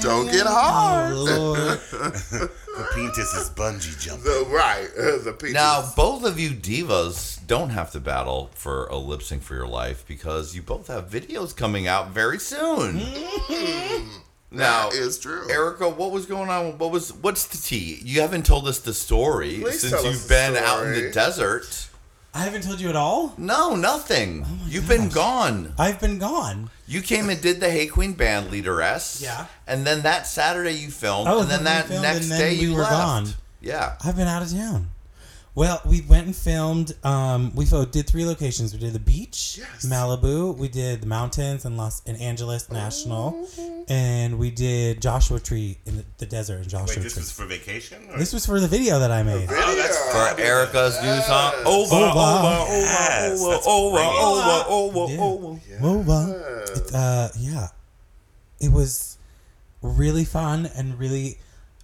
Don't 0.00 0.30
get 0.30 0.46
oh 0.46 0.50
hard. 0.50 1.14
Lord. 1.16 1.58
The 1.68 2.50
penis 2.94 3.18
is 3.34 3.50
bungee 3.50 3.98
jumping. 4.00 4.24
The, 4.24 4.46
right. 4.48 4.88
uh, 4.98 5.18
The 5.24 5.32
penis. 5.32 5.54
Now, 5.54 5.90
both 5.96 6.24
of 6.24 6.38
you 6.38 6.50
divas 6.50 7.44
don't 7.46 7.70
have 7.70 7.90
to 7.92 8.00
battle 8.00 8.50
for 8.54 8.86
a 8.86 8.96
lip 8.96 9.22
sync 9.22 9.42
for 9.42 9.54
your 9.54 9.66
life 9.66 10.04
because 10.06 10.54
you 10.54 10.62
both 10.62 10.86
have 10.88 11.10
videos 11.10 11.54
coming 11.56 11.86
out 11.86 12.10
very 12.10 12.38
soon. 12.38 12.98
Now, 14.50 14.88
that 14.90 14.96
is 14.98 15.18
true. 15.18 15.48
Erica, 15.50 15.88
what 15.88 16.10
was 16.10 16.24
going 16.26 16.48
on? 16.48 16.78
What 16.78 16.90
was 16.90 17.12
what's 17.12 17.46
the 17.46 17.58
tea? 17.58 18.00
You 18.02 18.20
haven't 18.22 18.46
told 18.46 18.66
us 18.66 18.78
the 18.78 18.94
story 18.94 19.60
Please 19.60 19.80
since 19.82 20.02
you've 20.04 20.22
the 20.22 20.28
been 20.28 20.56
out 20.56 20.86
in 20.86 20.92
the 20.92 21.10
desert. 21.10 21.88
I 22.34 22.40
haven't 22.40 22.62
told 22.62 22.80
you 22.80 22.88
at 22.88 22.96
all. 22.96 23.34
No, 23.36 23.74
nothing. 23.74 24.44
Oh 24.46 24.58
You've 24.68 24.86
been 24.88 25.08
gone. 25.08 25.72
I've 25.78 25.98
been 26.00 26.18
gone. 26.18 26.70
You 26.86 27.02
came 27.02 27.30
and 27.30 27.40
did 27.40 27.60
the 27.60 27.68
Hey 27.70 27.86
Queen 27.88 28.12
band 28.12 28.50
leaderess. 28.50 29.20
Yeah. 29.22 29.46
And 29.66 29.86
then 29.86 30.02
that 30.02 30.26
Saturday 30.26 30.72
you 30.72 30.90
filmed, 30.90 31.28
Oh, 31.28 31.40
and 31.40 31.50
then 31.50 31.64
then 31.64 31.64
that 31.64 31.86
filmed, 31.86 32.02
next 32.02 32.28
then 32.28 32.38
day 32.38 32.50
we 32.58 32.66
you 32.66 32.74
were 32.74 32.80
left. 32.82 32.92
gone. 32.92 33.26
Yeah. 33.60 33.96
I've 34.04 34.16
been 34.16 34.28
out 34.28 34.42
of 34.42 34.50
town. 34.50 34.88
Well, 35.58 35.80
we 35.84 36.02
went 36.02 36.26
and 36.26 36.36
filmed. 36.36 36.94
Um, 37.02 37.52
we 37.52 37.64
did 37.64 38.06
three 38.06 38.24
locations. 38.24 38.72
We 38.72 38.78
did 38.78 38.92
the 38.92 39.00
beach, 39.00 39.58
Yes. 39.58 39.84
Malibu. 39.84 40.56
We 40.56 40.68
did 40.68 41.00
the 41.00 41.08
mountains 41.08 41.64
in 41.64 41.76
Los 41.76 42.00
in 42.04 42.14
Angeles 42.14 42.70
National, 42.70 43.44
and 43.88 44.38
we 44.38 44.52
did 44.52 45.02
Joshua 45.02 45.40
Tree 45.40 45.76
in 45.84 45.96
the, 45.96 46.04
the 46.18 46.26
desert 46.26 46.62
in 46.62 46.68
Joshua 46.68 46.94
Wait, 46.98 47.02
this 47.02 47.14
Tree. 47.14 47.22
was 47.22 47.32
for 47.32 47.44
vacation? 47.46 47.98
Or? 48.08 48.18
this 48.20 48.32
was 48.32 48.46
for 48.46 48.60
the 48.60 48.68
video 48.68 49.00
that 49.00 49.10
I 49.10 49.24
made. 49.24 49.48
Oh, 49.50 49.74
that's 49.74 49.98
Yeah. 50.14 50.34
For 50.36 50.40
Erica's 50.40 50.94
new 51.02 51.20
song, 51.22 51.52
over, 51.66 51.92
Over. 51.92 52.06
over, 52.06 52.74
Yes, 52.76 53.42
over, 53.42 53.98
over, 53.98 54.64
over, 54.68 55.10
over, 55.18 55.60
over. 55.82 56.62
It, 56.76 56.94
uh, 56.94 57.28
yeah, 57.36 57.66
it 58.60 58.70
was 58.70 59.18
really 59.82 60.24
fun 60.24 60.66
and 60.76 60.96
really 61.00 61.38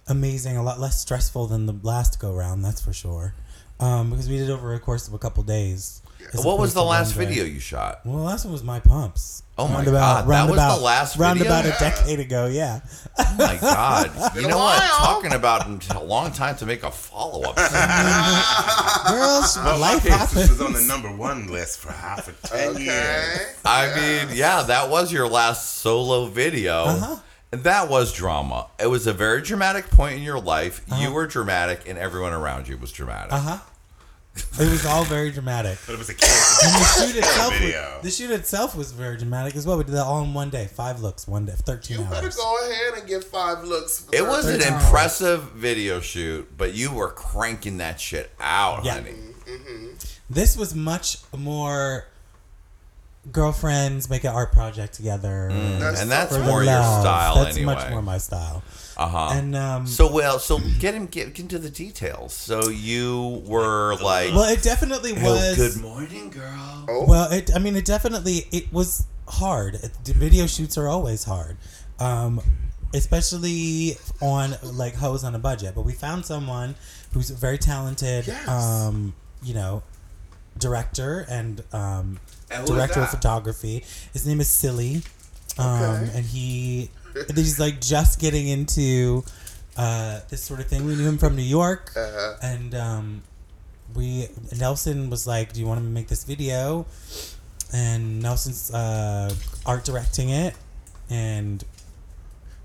amazing. 0.07 0.55
A 0.55 0.63
lot 0.63 0.79
less 0.79 1.01
stressful 1.01 1.47
than 1.47 1.65
the 1.65 1.75
last 1.83 2.21
go 2.21 2.31
round, 2.33 2.63
that's 2.63 2.79
for 2.79 2.93
sure. 2.93 3.33
Um, 3.79 4.09
because 4.09 4.29
we 4.29 4.37
did 4.37 4.49
it 4.49 4.53
over 4.53 4.73
a 4.73 4.79
course 4.79 5.07
of 5.07 5.13
a 5.13 5.17
couple 5.19 5.43
days. 5.43 6.01
What 6.33 6.57
was 6.59 6.73
the 6.73 6.83
last 6.83 7.11
video 7.13 7.43
you 7.43 7.59
shot? 7.59 7.99
Well, 8.03 8.17
the 8.17 8.23
last 8.23 8.45
one 8.45 8.51
was 8.51 8.63
my 8.63 8.79
pumps. 8.79 9.43
Oh 9.57 9.67
my 9.67 9.75
Roundabout- 9.75 9.99
God, 9.99 10.27
that 10.27 10.43
was 10.49 10.55
the 10.55 10.61
roundabout- 10.61 10.81
last 10.81 11.17
roundabout 11.17 11.63
video? 11.63 11.75
a 11.77 11.79
decade 11.91 12.19
ago. 12.19 12.47
Yeah. 12.47 12.79
Oh 13.19 13.35
my 13.37 13.57
God. 13.61 14.11
You 14.35 14.47
know 14.49 14.57
what? 14.57 14.81
Talking 14.81 15.33
about 15.33 15.93
a 15.95 16.03
long 16.03 16.31
time 16.31 16.55
to 16.57 16.65
make 16.65 16.83
a 16.83 16.91
follow 16.91 17.43
up. 17.43 17.55
Girls, 19.07 19.57
Well, 19.57 19.79
life 19.79 20.05
okay, 20.05 20.17
this 20.17 20.49
was 20.49 20.61
on 20.61 20.73
the 20.73 20.81
number 20.81 21.11
one 21.11 21.47
list 21.47 21.79
for 21.79 21.91
half 21.91 22.27
a 22.27 22.47
ten 22.47 22.75
years. 22.77 22.89
Okay. 22.89 23.45
I 23.63 23.93
mean, 24.25 24.35
yeah, 24.35 24.63
that 24.63 24.89
was 24.89 25.11
your 25.13 25.27
last 25.29 25.75
solo 25.77 26.25
video. 26.25 26.83
Uh-huh. 26.85 27.15
And 27.51 27.63
that 27.63 27.89
was 27.89 28.11
drama. 28.11 28.67
It 28.79 28.87
was 28.87 29.07
a 29.07 29.13
very 29.13 29.41
dramatic 29.41 29.89
point 29.89 30.15
in 30.17 30.23
your 30.23 30.39
life. 30.39 30.81
You 30.97 31.11
were 31.11 31.25
dramatic, 31.27 31.87
and 31.87 31.97
everyone 31.97 32.33
around 32.33 32.67
you 32.67 32.77
was 32.77 32.91
dramatic. 32.91 33.31
Uh 33.33 33.39
huh. 33.39 33.57
It 34.59 34.69
was 34.69 34.85
all 34.85 35.05
very 35.05 35.31
dramatic. 35.31 35.77
But 35.85 35.93
it 35.93 35.97
was 35.99 36.09
a 36.09 36.13
kid. 36.13 36.27
And 36.29 36.73
the 36.73 36.85
shoot 37.07 37.15
itself, 37.15 37.53
video. 37.53 37.93
was, 37.95 38.03
the 38.03 38.11
shoot 38.11 38.31
itself 38.31 38.75
was 38.75 38.91
very 38.91 39.15
dramatic 39.15 39.55
as 39.55 39.65
well. 39.65 39.77
We 39.77 39.85
did 39.85 39.93
that 39.93 40.03
all 40.03 40.21
in 40.23 40.33
one 40.33 40.49
day, 40.49 40.67
five 40.67 40.99
looks, 40.99 41.25
one 41.25 41.45
day, 41.45 41.53
thirteen 41.55 41.99
You 41.99 42.03
better 42.03 42.25
hours. 42.25 42.35
go 42.35 42.57
ahead 42.69 42.99
and 42.99 43.07
get 43.07 43.23
five 43.23 43.63
looks. 43.63 44.05
It 44.11 44.23
was 44.23 44.45
an 44.47 44.59
Thirteen 44.59 44.73
impressive 44.73 45.43
video 45.53 46.01
shoot, 46.01 46.49
but 46.57 46.73
you 46.73 46.91
were 46.93 47.11
cranking 47.11 47.77
that 47.77 48.01
shit 48.01 48.29
out, 48.41 48.83
Yeah. 48.83 48.95
honey. 48.95 49.13
This 50.29 50.57
was 50.57 50.75
much 50.75 51.19
more 51.37 52.07
girlfriends 53.31 54.09
make 54.09 54.23
an 54.23 54.31
art 54.33 54.51
project 54.51 54.93
together. 54.93 55.49
That's 55.79 56.01
and 56.01 56.11
that's 56.11 56.35
for 56.35 56.43
more 56.43 56.63
your 56.63 56.73
love. 56.73 57.01
style 57.01 57.35
That's 57.43 57.57
anyway. 57.57 57.73
much 57.75 57.89
more 57.89 58.01
my 58.01 58.17
style. 58.17 58.63
Uh 58.97 59.07
huh. 59.09 59.29
And 59.33 59.55
um, 59.55 59.87
So 59.87 60.11
well, 60.11 60.39
so 60.39 60.59
get 60.79 60.93
him 60.93 61.07
get, 61.07 61.33
get 61.33 61.39
into 61.41 61.59
the 61.59 61.69
details. 61.69 62.33
So 62.33 62.69
you 62.69 63.43
were 63.45 63.95
like, 63.95 64.31
well, 64.33 64.49
it 64.51 64.61
definitely 64.63 65.13
"Oh, 65.17 65.33
was. 65.33 65.55
good 65.57 65.81
morning, 65.81 66.29
girl." 66.29 66.85
Oh, 66.87 67.05
Well, 67.07 67.31
it. 67.31 67.53
I 67.55 67.59
mean, 67.59 67.75
it 67.75 67.85
definitely 67.85 68.45
it 68.51 68.71
was 68.71 69.05
hard. 69.27 69.75
The 70.05 70.13
video 70.13 70.45
shoots 70.47 70.77
are 70.77 70.87
always 70.87 71.23
hard, 71.25 71.57
um, 71.99 72.39
especially 72.93 73.97
on 74.21 74.55
like 74.63 74.95
hoes 74.95 75.23
on 75.23 75.35
a 75.35 75.39
budget. 75.39 75.75
But 75.75 75.81
we 75.81 75.93
found 75.93 76.25
someone 76.25 76.75
who's 77.13 77.29
very 77.31 77.57
talented. 77.57 78.27
Yes. 78.27 78.47
Um, 78.47 79.13
you 79.43 79.53
know, 79.53 79.83
director 80.57 81.25
and 81.29 81.61
um, 81.73 81.81
And 81.83 82.13
who 82.15 82.19
is 82.19 82.34
director 82.65 83.01
of 83.01 83.09
photography. 83.09 83.83
His 84.13 84.25
name 84.25 84.39
is 84.39 84.49
Silly, 84.49 85.01
um, 85.57 85.65
Okay. 85.67 86.11
and 86.15 86.25
he 86.25 86.89
he's 87.35 87.59
like 87.59 87.81
just 87.81 88.19
getting 88.19 88.47
into 88.47 89.23
uh, 89.77 90.19
this 90.29 90.43
sort 90.43 90.59
of 90.59 90.67
thing. 90.67 90.85
We 90.85 90.95
knew 90.95 91.07
him 91.07 91.17
from 91.17 91.35
New 91.35 91.41
York, 91.43 91.91
Uh-huh. 91.95 92.35
and 92.41 92.75
um, 92.75 93.23
we 93.93 94.27
Nelson 94.57 95.09
was 95.09 95.25
like, 95.27 95.53
"Do 95.53 95.59
you 95.59 95.65
want 95.67 95.79
to 95.79 95.85
make 95.85 96.07
this 96.07 96.23
video?" 96.23 96.85
And 97.73 98.21
Nelson's 98.21 98.71
uh, 98.73 99.33
art 99.65 99.83
directing 99.85 100.29
it, 100.29 100.53
and 101.09 101.63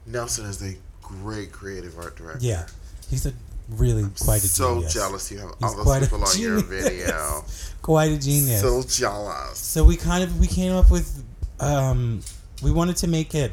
Nelson 0.07 0.45
is 0.47 0.62
a 0.62 0.75
great 1.03 1.53
creative 1.53 1.99
art 1.99 2.16
director. 2.16 2.45
yeah, 2.47 2.66
he's 3.09 3.27
a 3.27 3.33
really 3.70 4.04
quite 4.20 4.42
a 4.44 4.48
so 4.48 4.74
genius. 4.74 4.94
jealous 4.94 5.30
you 5.33 5.38
have 5.38 5.50
He's 5.59 5.70
all 5.70 5.76
those 5.76 5.85
quite 5.85 6.02
people 6.02 6.24
on 6.24 6.38
your 6.38 6.61
genius. 6.62 6.85
video. 6.85 7.44
Quite 7.83 8.12
a 8.12 8.18
genius. 8.18 8.61
So 8.61 8.83
jealous. 8.83 9.59
So 9.59 9.85
we 9.85 9.96
kind 9.96 10.22
of 10.22 10.38
we 10.38 10.46
came 10.46 10.72
up 10.72 10.90
with 10.90 11.24
um, 11.61 12.20
we 12.62 12.70
wanted 12.70 12.96
to 12.98 13.06
make 13.09 13.35
it 13.35 13.52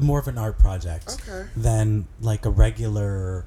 more 0.00 0.18
of 0.18 0.26
an 0.26 0.38
art 0.38 0.58
project 0.58 1.18
Okay. 1.28 1.48
than 1.56 2.06
like 2.20 2.44
a 2.44 2.50
regular, 2.50 3.44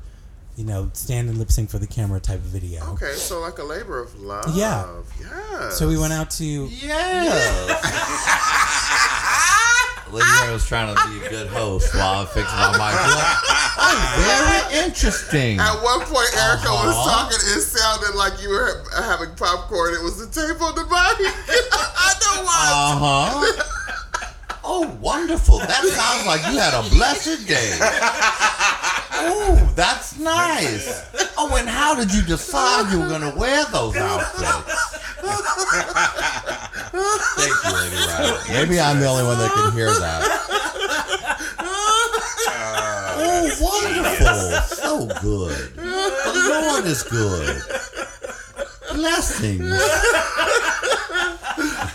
you 0.55 0.63
know, 0.63 0.89
stand 0.93 1.27
and 1.27 1.37
lip 1.37 1.51
sync 1.51 1.69
for 1.69 1.77
the 1.77 1.87
camera 1.87 2.21
type 2.21 2.37
of 2.39 2.45
video. 2.45 2.85
Okay, 2.93 3.13
so 3.15 3.41
like 3.41 3.57
a 3.59 3.63
labor 3.63 3.99
of 3.99 4.17
love. 4.21 4.55
Yeah. 4.55 4.87
Yeah. 5.19 5.69
So 5.71 5.87
we 5.89 5.97
went 5.97 6.13
out 6.13 6.29
to 6.31 6.45
Yes. 6.71 7.71
Lady 10.13 10.25
Ray 10.45 10.53
was 10.53 10.65
trying 10.65 10.95
to 10.95 11.01
be 11.09 11.25
a 11.25 11.29
good 11.29 11.47
host 11.47 11.93
while 11.95 12.21
I'm 12.21 12.27
fixing 12.27 12.45
my 12.57 12.71
mic. 12.77 12.95
Oh, 13.77 14.61
very 14.71 14.85
interesting. 14.85 15.59
At 15.59 15.75
one 15.83 15.99
point, 16.01 16.29
Erica 16.38 16.71
was 16.71 16.95
Uh-huh. 16.95 17.27
talking. 17.27 17.38
It 17.55 17.61
sounded 17.61 18.15
like 18.15 18.41
you 18.41 18.49
were 18.49 18.83
ha- 18.91 19.03
having 19.03 19.35
popcorn. 19.35 19.93
It 19.93 20.01
was 20.03 20.17
the 20.17 20.27
tape 20.31 20.61
on 20.61 20.75
the 20.75 20.83
body. 20.85 21.25
I 21.73 22.13
know 22.21 22.43
why. 22.43 22.63
Uh 22.71 22.95
huh. 23.03 23.63
Oh, 24.67 24.88
wonderful. 24.99 25.59
That 25.59 25.83
sounds 25.85 26.25
like 26.25 26.41
you 26.51 26.57
had 26.57 26.73
a 26.73 26.81
blessed 26.89 27.47
day. 27.47 27.77
Oh, 29.17 29.71
that's 29.75 30.17
nice. 30.17 31.05
Oh, 31.38 31.55
and 31.55 31.69
how 31.69 31.93
did 31.95 32.11
you 32.13 32.21
decide 32.23 32.91
you 32.91 32.99
were 32.99 33.07
going 33.07 33.21
to 33.29 33.38
wear 33.38 33.63
those 33.71 33.95
outfits? 33.95 34.99
Thank 37.35 37.53
you, 37.63 37.71
Lady 37.73 37.95
Riley. 37.95 38.39
Maybe 38.53 38.79
I'm 38.79 38.99
the 38.99 39.07
only 39.07 39.23
one 39.23 39.38
that 39.38 39.51
can 39.51 39.71
hear 39.73 39.88
that. 39.93 40.64
Wonderful. 43.62 44.51
So 44.75 45.08
good. 45.21 45.73
The 45.75 46.47
Lord 46.49 46.86
is 46.86 47.03
good. 47.03 47.62
Blessings. 48.93 49.62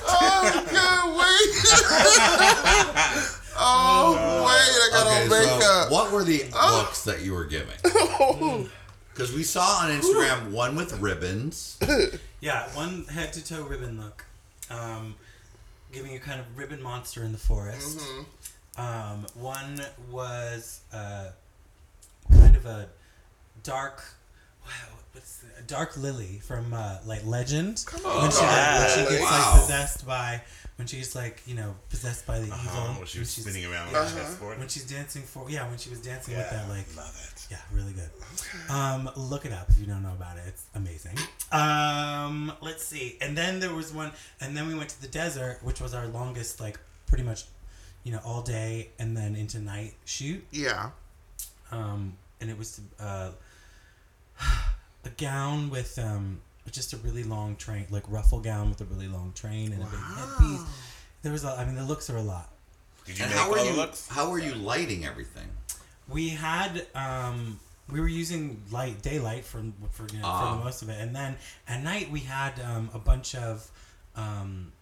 oh, 0.09 0.65
good 0.71 1.05
wait. 1.17 1.55
oh, 3.59 4.45
wait. 4.47 4.71
I 4.83 4.89
got 4.93 5.07
Okay, 5.07 5.23
on 5.23 5.29
so 5.31 5.57
makeup. 5.57 5.91
what 5.91 6.13
were 6.13 6.25
the 6.25 6.45
oh. 6.55 6.79
looks 6.83 7.05
that 7.05 7.21
you 7.23 7.33
were 7.35 7.45
giving? 7.47 7.77
Because 9.13 9.35
we 9.35 9.43
saw 9.43 9.81
on 9.83 9.91
Instagram 9.91 10.51
one 10.51 10.77
with 10.77 10.99
ribbons. 10.99 11.79
yeah 12.41 12.69
one 12.75 13.05
head 13.07 13.33
to 13.35 13.45
toe 13.45 13.65
ribbon 13.65 14.01
look, 14.01 14.25
um, 14.71 15.15
giving 15.93 16.15
a 16.15 16.19
kind 16.19 16.41
of 16.41 16.47
ribbon 16.57 16.81
monster 16.81 17.23
in 17.23 17.33
the 17.33 17.39
forest. 17.39 17.99
Mm-hmm. 17.99 18.23
Um, 18.77 19.27
one 19.35 19.81
was 20.11 20.81
uh, 20.93 21.29
kind 22.31 22.57
of 22.57 22.67
a 22.67 22.89
dark. 23.63 24.03
Wow, 24.65 24.71
what's 25.13 25.39
the, 25.39 25.63
dark 25.67 25.97
lily 25.97 26.41
from 26.47 26.73
uh, 26.73 26.99
like 27.07 27.25
Legend. 27.27 27.83
Come 27.87 28.07
on. 28.07 28.23
when 28.23 28.31
she, 28.31 28.39
like, 28.39 28.79
when 28.81 28.89
she 29.07 29.11
gets 29.17 29.23
Wow. 29.23 29.51
like 29.53 29.61
possessed 29.63 30.07
by 30.07 30.43
when 30.77 30.87
she's 30.87 31.15
like 31.15 31.43
you 31.47 31.55
know 31.55 31.75
possessed 31.91 32.27
by 32.27 32.39
the 32.39 32.47
evil. 32.47 32.59
Uh-huh, 32.59 32.95
when 32.99 33.07
she 33.07 33.19
was 33.19 33.33
she's- 33.35 33.47
spinning 33.47 33.71
around 33.71 33.93
with 33.93 34.15
the 34.15 34.21
chessboard. 34.21 34.59
when 34.59 34.69
she's 34.69 34.85
dancing 34.85 35.23
for 35.23 35.51
yeah 35.51 35.69
when 35.69 35.77
she 35.79 35.91
was 35.91 36.01
dancing 36.01 36.37
with 36.37 36.47
Yeah, 36.51 36.59
that 36.59 36.69
like 36.71 36.87
love 36.97 37.15
it. 37.35 37.47
yeah 37.51 37.59
really 37.73 37.93
good 37.93 38.09
um 38.71 39.11
look 39.17 39.45
it 39.45 39.53
up 39.53 39.69
if 39.69 39.79
you 39.79 39.85
don't 39.87 40.03
know 40.03 40.13
about 40.13 40.39
it 40.39 40.45
it's 40.47 40.65
amazing 40.75 41.19
um 41.53 42.51
let's 42.63 42.83
see 42.85 43.19
and 43.21 43.37
then 43.37 43.61
there 43.61 43.75
was 43.75 43.93
one 43.93 44.11
and 44.41 44.57
then 44.57 44.67
we 44.69 44.75
went 44.75 44.89
to 44.89 45.01
the 45.03 45.09
desert 45.09 45.59
which 45.63 45.81
was 45.83 45.93
our 45.93 46.07
longest 46.09 46.61
like 46.61 46.79
pretty 47.07 47.25
much 47.25 47.45
you 48.05 48.13
know 48.13 48.21
all 48.25 48.43
day 48.43 48.89
and 48.99 49.17
then 49.17 49.37
into 49.37 49.59
night 49.59 49.95
shoot 50.05 50.45
Yeah. 50.53 50.91
um 51.71 52.17
and 52.41 52.51
it 52.51 52.57
was 52.59 52.81
uh 52.99 53.31
a 55.05 55.11
gown 55.17 55.71
with 55.71 55.99
um 55.99 56.41
just 56.71 56.93
a 56.93 56.97
really 56.99 57.25
long 57.25 57.57
train 57.57 57.87
like 57.91 58.05
ruffle 58.09 58.39
gown 58.41 58.69
with 58.69 58.81
a 58.81 58.85
really 58.85 59.09
long 59.09 59.33
train 59.35 59.73
and 59.73 59.83
a 59.83 59.87
big 59.87 59.99
headpiece 60.01 60.61
there 61.23 61.33
was 61.33 61.43
a, 61.45 61.49
i 61.59 61.65
mean 61.65 61.75
the 61.75 61.83
looks 61.85 62.09
are 62.11 62.17
a 62.17 62.23
lot 62.23 62.49
Did 63.07 63.19
you 63.19 63.25
And 63.25 63.33
make 63.33 63.39
how 63.41 63.47
all 63.47 63.51
were 63.53 63.59
the 63.59 63.65
you? 63.67 63.73
looks? 63.77 64.09
How 64.09 64.31
were 64.31 64.39
you 64.39 64.55
lighting 64.55 65.05
everything? 65.05 65.49
we 66.09 66.29
had 66.31 66.87
um 66.95 67.59
we 67.91 67.99
were 68.01 68.09
using 68.09 68.63
light 68.71 69.03
daylight 69.03 69.45
for 69.45 69.63
for, 69.91 70.07
you 70.13 70.19
know, 70.21 70.29
for 70.39 70.47
Ah. 70.47 70.57
the 70.59 70.65
most 70.65 70.83
of 70.83 70.89
it 70.91 71.01
and 71.01 71.15
then 71.15 71.37
at 71.67 71.83
night 71.83 72.09
we 72.11 72.21
had 72.21 72.53
um, 72.61 72.89
a 72.95 72.99
bunch 72.99 73.35
of 73.35 73.69
um 74.17 74.73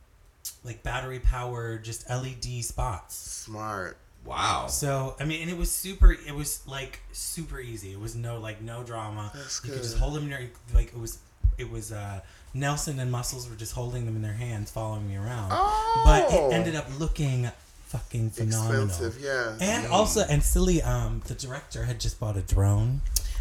like 0.65 0.83
battery 0.83 1.19
powered 1.21 1.85
just 1.85 2.09
led 2.11 2.45
spots 2.63 3.17
Smart. 3.17 3.97
Wow. 4.25 4.67
so 4.67 5.17
i 5.21 5.25
mean 5.25 5.43
and 5.43 5.51
it 5.51 5.57
was 5.57 5.71
super 5.71 6.13
it 6.13 6.35
was 6.35 6.61
like 6.67 7.01
super 7.13 7.61
easy 7.61 7.93
it 7.93 8.01
was 8.01 8.15
no 8.15 8.39
like 8.39 8.61
no 8.61 8.83
drama 8.83 9.31
That's 9.35 9.65
you 9.65 9.71
could 9.73 9.83
just 9.83 9.97
hold 9.97 10.15
them 10.15 10.25
in 10.25 10.31
your 10.31 10.41
like 10.75 10.89
it 10.89 10.99
was 10.99 11.19
it 11.57 11.71
was 11.71 11.93
uh 11.93 12.21
nelson 12.53 12.99
and 12.99 13.11
muscles 13.11 13.49
were 13.49 13.57
just 13.57 13.73
holding 13.73 14.05
them 14.07 14.17
in 14.17 14.23
their 14.23 14.33
hands 14.35 14.71
following 14.71 15.09
me 15.09 15.17
around 15.17 15.51
Oh. 15.53 16.03
but 16.05 16.33
it 16.33 16.53
ended 16.53 16.75
up 16.75 16.87
looking 16.99 17.51
fucking 17.89 18.31
phenomenal 18.31 18.85
Expensive, 18.85 19.19
yeah. 19.23 19.57
and 19.61 19.87
also, 19.91 20.21
and 20.29 20.43
silly, 20.43 20.83
um, 20.83 21.23
the 21.27 21.35
director 21.35 21.85
had 21.85 21.99
just 21.99 22.21
bought 22.21 22.37
a 22.37 22.43
drone. 22.43 23.01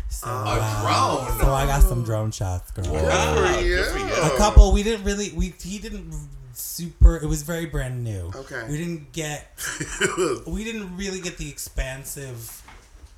So, 0.09 0.29
A 0.29 0.31
uh, 0.31 0.81
drone? 1.27 1.39
So 1.41 1.53
I 1.53 1.65
got 1.65 1.83
some 1.83 2.05
drone 2.05 2.31
shots, 2.31 2.71
girl. 2.71 2.85
Good 2.85 3.11
good 3.59 3.85
for 3.87 3.97
you. 3.97 4.33
A 4.33 4.37
couple. 4.37 4.71
We 4.71 4.83
didn't 4.83 5.03
really. 5.03 5.31
We 5.33 5.53
he 5.61 5.79
didn't 5.79 6.13
super. 6.59 7.17
It 7.17 7.25
was 7.27 7.43
very 7.43 7.65
brand 7.65 8.03
new. 8.03 8.31
Okay. 8.35 8.63
We 8.69 8.77
didn't 8.77 9.11
get. 9.13 9.47
We 10.47 10.63
didn't 10.63 10.95
really 10.97 11.21
get 11.21 11.37
the 11.37 11.49
expansive 11.49 12.63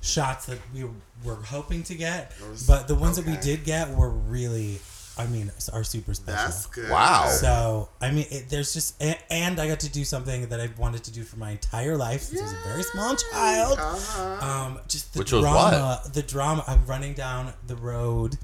shots 0.00 0.46
that 0.46 0.58
we 0.74 0.84
were 1.24 1.36
hoping 1.36 1.82
to 1.84 1.94
get, 1.94 2.32
Those- 2.38 2.66
but 2.66 2.88
the 2.88 2.94
ones 2.94 3.16
that 3.16 3.26
we 3.26 3.36
did 3.36 3.64
get 3.64 3.90
were 3.90 4.10
really. 4.10 4.78
I 5.18 5.26
mean, 5.26 5.50
are 5.74 5.84
super 5.84 6.14
special. 6.14 6.44
That's 6.44 6.64
good. 6.66 6.88
Wow. 6.88 7.28
So 7.28 7.90
I 8.00 8.10
mean, 8.10 8.26
it, 8.30 8.48
there's 8.48 8.72
just 8.72 9.02
and, 9.02 9.18
and 9.30 9.60
I 9.60 9.68
got 9.68 9.80
to 9.80 9.90
do 9.90 10.02
something 10.04 10.48
that 10.48 10.60
I've 10.60 10.78
wanted 10.78 11.04
to 11.04 11.12
do 11.12 11.24
for 11.24 11.36
my 11.36 11.50
entire 11.50 11.96
life 11.96 12.22
since 12.22 12.40
I 12.40 12.44
was 12.44 12.52
a 12.52 12.68
very 12.68 12.82
small 12.84 13.16
child. 13.16 13.78
Uh-huh. 13.78 14.46
Um, 14.46 14.78
just 14.88 15.12
the 15.12 15.18
Which 15.18 15.32
was 15.32 15.42
drama, 15.42 16.00
the 16.14 16.22
drama. 16.22 16.64
I'm 16.66 16.86
running 16.86 17.12
down 17.12 17.52
the 17.66 17.76
road 17.76 18.38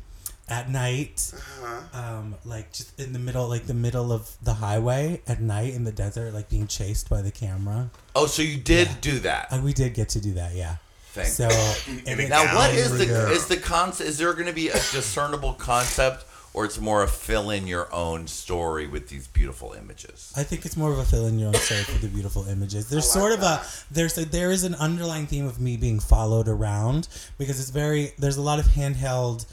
at 0.49 0.71
night, 0.71 1.33
Uh-huh. 1.35 1.99
um, 2.19 2.35
like 2.45 2.73
just 2.73 2.99
in 3.01 3.13
the 3.13 3.19
middle, 3.19 3.49
like 3.49 3.67
the 3.67 3.75
middle 3.75 4.13
of 4.13 4.31
the 4.43 4.55
highway 4.55 5.21
at 5.27 5.41
night 5.41 5.75
in 5.75 5.85
the 5.85 5.93
desert, 5.93 6.33
like 6.33 6.49
being 6.49 6.67
chased 6.67 7.09
by 7.09 7.21
the 7.23 7.31
camera. 7.33 7.91
Oh, 8.15 8.27
so 8.27 8.43
you 8.43 8.57
did 8.57 8.89
Yeah. 8.89 8.95
do 9.01 9.19
that. 9.21 9.49
And 9.51 9.65
we 9.65 9.73
did 9.73 9.95
get 9.95 10.09
to 10.11 10.21
do 10.21 10.35
that, 10.35 10.55
yeah. 10.55 10.77
Thank 11.13 11.29
So 11.29 11.49
and 11.49 12.21
it- 12.21 12.29
Now, 12.29 12.43
what 12.55 12.69
Down 12.69 12.77
is 12.79 12.97
the 12.99 13.05
here. 13.07 13.29
is 13.29 13.47
the 13.47 13.57
concept? 13.57 14.09
Is 14.09 14.19
there 14.19 14.33
going 14.35 14.47
to 14.47 14.53
be 14.53 14.69
a 14.69 14.75
discernible 14.93 15.55
concept, 15.55 16.25
or 16.55 16.65
it's 16.65 16.79
more 16.79 17.03
a 17.03 17.09
fill 17.09 17.51
in 17.51 17.67
your 17.67 17.93
own 17.93 18.27
story 18.29 18.87
with 18.87 19.09
these 19.09 19.27
beautiful 19.27 19.73
images? 19.73 20.33
I 20.37 20.43
think 20.45 20.65
it's 20.65 20.77
more 20.77 20.93
of 20.93 20.99
a 20.99 21.05
fill 21.05 21.27
in 21.27 21.39
your 21.39 21.49
own 21.49 21.55
story 21.55 21.83
for 21.83 21.99
the 21.99 22.09
beautiful 22.09 22.47
images. 22.47 22.89
There's 22.91 23.07
like 23.07 23.21
sort 23.21 23.33
of 23.33 23.41
that. 23.41 23.63
a 23.65 23.67
there's 23.95 24.17
a, 24.19 24.25
there 24.27 24.51
is 24.53 24.63
an 24.63 24.75
underlying 24.77 25.27
theme 25.27 25.47
of 25.47 25.59
me 25.59 25.77
being 25.77 25.99
followed 26.01 26.47
around 26.49 27.09
because 27.39 27.59
it's 27.61 27.71
very 27.71 28.13
there's 28.19 28.37
a 28.37 28.43
lot 28.43 28.59
of 28.61 28.67
handheld 28.67 29.45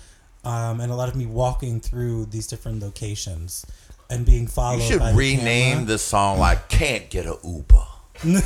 um, 0.43 0.82
and 0.82 0.91
a 0.91 0.95
lot 0.95 1.10
of 1.10 1.15
me 1.15 1.25
walking 1.25 1.79
through 1.79 2.25
these 2.25 2.47
different 2.47 2.82
locations 2.82 3.65
and 4.10 4.25
being 4.25 4.47
followed. 4.47 4.82
You 4.82 4.88
should 4.88 4.99
by 4.99 5.12
the 5.12 5.17
rename 5.17 5.71
camera. 5.73 5.86
the 5.86 5.97
song 5.97 6.39
like 6.39 6.69
"Can't 6.69 7.10
Get 7.10 7.25
a 7.25 7.38
Uber." 7.43 7.86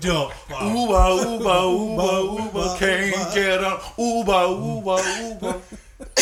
Dope. 0.00 0.32
Uber, 0.50 1.08
Uber, 1.22 1.60
Uber, 1.70 2.20
Uber, 2.42 2.76
can't 2.78 3.34
get 3.34 3.60
a 3.60 3.80
Uber, 3.96 4.46
Uber, 4.48 5.00
Uber. 5.22 5.60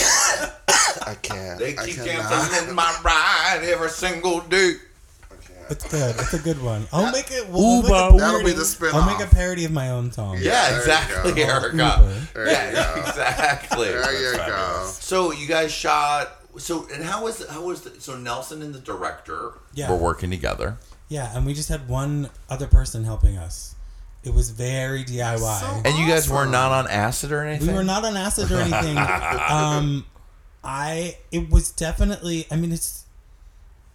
I 1.07 1.15
can't 1.23 1.37
can't. 1.59 1.59
They 1.59 1.73
keep 1.87 2.05
cannot. 2.05 2.31
dancing 2.31 2.69
in 2.69 2.75
my 2.75 3.01
ride 3.05 3.61
every 3.65 3.89
single 3.89 4.41
day. 4.41 4.75
I 5.69 5.75
can't. 5.75 5.83
It's 5.83 5.91
good. 5.91 6.17
It's 6.21 6.35
a 6.35 6.39
good 6.39 6.63
one. 6.63 6.87
I'll 6.93 7.11
make 7.13 7.31
it. 7.31 7.49
We'll 7.49 7.83
make 7.83 7.91
a 7.91 8.17
That'll 8.17 8.45
be 8.45 8.53
the 8.53 8.65
spin 8.65 8.91
I'll 8.95 9.07
make 9.07 9.21
a 9.25 9.33
parody 9.35 9.65
of 9.65 9.73
my 9.73 9.91
own 9.91 10.13
song. 10.13 10.39
Yeah, 10.41 10.63
there 10.69 10.71
you 10.73 10.77
exactly, 10.79 11.33
go. 11.33 11.43
Erica. 11.43 11.77
Uber. 11.77 12.27
There 12.35 12.47
Yeah, 12.49 12.69
you 12.71 12.75
go. 13.03 13.09
exactly. 13.09 13.89
There 13.89 14.33
you 14.33 14.37
go. 14.37 14.87
So 14.93 15.33
you 15.33 15.47
guys 15.49 15.73
shot. 15.73 16.31
So 16.59 16.87
and 16.93 17.05
how 17.05 17.25
was 17.25 17.47
how 17.49 17.63
was 17.65 17.83
the, 17.83 18.01
so 18.01 18.17
Nelson 18.17 18.63
and 18.63 18.75
the 18.75 18.79
director 18.81 19.53
Yeah. 19.75 19.91
were 19.91 19.97
working 19.97 20.31
together. 20.31 20.79
Yeah, 21.09 21.37
and 21.37 21.45
we 21.47 21.55
just 21.55 21.69
had 21.69 21.89
one 21.89 22.31
other 22.49 22.67
person 22.67 23.05
helping 23.05 23.37
us. 23.37 23.75
It 24.25 24.35
was 24.35 24.51
very 24.51 25.05
DIY. 25.05 25.39
So- 25.61 25.83
And 25.85 25.97
you 25.99 26.07
guys 26.09 26.29
were 26.29 26.47
not 26.47 26.73
on 26.73 26.89
acid 26.89 27.31
or 27.31 27.45
anything. 27.45 27.69
we 27.69 27.75
were 27.75 27.85
not 27.85 28.05
on 28.05 28.17
acid 28.17 28.51
or 28.51 28.59
anything. 28.59 28.97
um, 28.99 30.05
I 30.65 31.19
it 31.31 31.49
was 31.51 31.71
definitely. 31.71 32.47
I 32.51 32.57
mean, 32.57 32.73
it's 32.73 33.05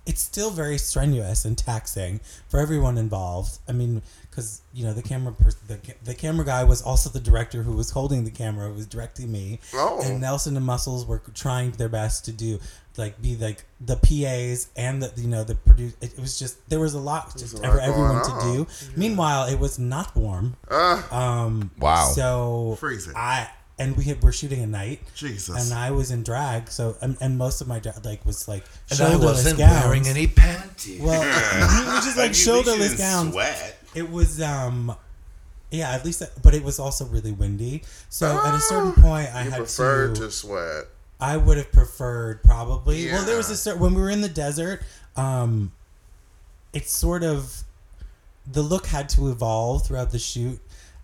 it's 0.05 0.21
still 0.21 0.49
very 0.51 0.77
strenuous 0.77 1.45
and 1.45 1.57
taxing 1.57 2.19
for 2.49 2.59
everyone 2.59 2.97
involved. 2.97 3.59
I 3.67 3.71
mean, 3.71 4.01
because 4.29 4.61
you 4.73 4.83
know 4.85 4.93
the 4.93 5.01
camera 5.03 5.33
pers- 5.33 5.55
the, 5.67 5.79
the 6.03 6.13
camera 6.15 6.45
guy 6.45 6.63
was 6.63 6.81
also 6.81 7.09
the 7.09 7.19
director 7.19 7.63
who 7.63 7.73
was 7.73 7.91
holding 7.91 8.23
the 8.23 8.31
camera, 8.31 8.67
who 8.69 8.73
was 8.75 8.87
directing 8.87 9.31
me. 9.31 9.59
Oh. 9.73 10.01
And 10.03 10.19
Nelson 10.21 10.57
and 10.57 10.65
Muscles 10.65 11.05
were 11.05 11.21
trying 11.33 11.71
their 11.71 11.89
best 11.89 12.25
to 12.25 12.31
do 12.31 12.59
like 12.97 13.21
be 13.21 13.37
like 13.37 13.63
the 13.79 13.95
PAs 13.95 14.69
and 14.75 15.01
the 15.01 15.21
you 15.21 15.27
know 15.27 15.43
the 15.43 15.55
produce. 15.55 15.93
It, 16.01 16.13
it 16.13 16.19
was 16.19 16.37
just 16.39 16.67
there 16.69 16.79
was 16.79 16.93
a 16.93 16.99
lot 16.99 17.33
was 17.33 17.53
a 17.53 17.57
for 17.57 17.79
everyone 17.79 18.13
going 18.13 18.23
to 18.25 18.31
on. 18.31 18.55
do. 18.55 18.67
Meanwhile, 18.95 19.47
it 19.47 19.59
was 19.59 19.77
not 19.79 20.15
warm. 20.15 20.55
Uh, 20.69 21.01
Um, 21.11 21.71
Wow. 21.79 22.11
So 22.15 22.75
Freezing. 22.79 23.13
I 23.15 23.49
and 23.81 23.97
we 23.97 24.03
had, 24.05 24.21
were 24.23 24.31
shooting 24.31 24.61
at 24.63 24.69
night. 24.69 25.01
Jesus. 25.15 25.55
And 25.71 25.73
I 25.77 25.91
was 25.91 26.11
in 26.11 26.23
drag, 26.23 26.69
so 26.69 26.95
and, 27.01 27.17
and 27.21 27.37
most 27.37 27.61
of 27.61 27.67
my 27.67 27.79
drag 27.79 28.03
like 28.05 28.25
was 28.25 28.47
like 28.47 28.63
and 28.89 28.99
I 29.01 29.11
shoulderless 29.11 29.21
wasn't 29.23 29.57
gowns. 29.59 29.85
wearing 29.85 30.07
any 30.07 30.27
panties. 30.27 31.01
Well, 31.01 31.21
it 31.21 31.87
was 31.95 32.05
just 32.05 32.17
like 32.17 32.25
At 32.25 32.27
least 32.29 32.45
you 32.47 32.53
shoulderless 32.53 32.89
didn't 32.91 32.97
gowns. 32.97 33.33
Sweat. 33.33 33.77
It 33.95 34.09
was 34.09 34.41
um, 34.41 34.95
yeah, 35.71 35.91
at 35.91 36.03
least, 36.05 36.21
but 36.43 36.53
it 36.53 36.63
was 36.63 36.79
also 36.79 37.05
really 37.05 37.31
windy. 37.31 37.83
So 38.09 38.27
at 38.45 38.53
a 38.55 38.59
certain 38.59 38.93
Ah, 38.97 39.01
point, 39.01 39.29
I 39.35 39.43
you 39.45 39.49
had 39.51 39.57
preferred 39.59 40.15
to. 40.15 40.21
to 40.23 40.31
sweat. 40.31 40.85
I 41.19 41.37
would 41.37 41.57
have 41.57 41.71
preferred 41.71 42.43
probably. 42.43 43.07
Well, 43.07 43.25
there 43.25 43.37
was 43.37 43.49
a 43.49 43.55
certain 43.57 43.81
when 43.81 43.93
we 43.93 44.01
were 44.01 44.09
in 44.09 44.21
the 44.21 44.29
desert. 44.29 44.81
Um, 45.15 45.71
it's 46.73 46.91
sort 46.91 47.23
of 47.23 47.63
the 48.51 48.61
look 48.61 48.87
had 48.87 49.07
to 49.09 49.29
evolve 49.29 49.85
throughout 49.85 50.11
the 50.11 50.19
shoot, 50.19 50.59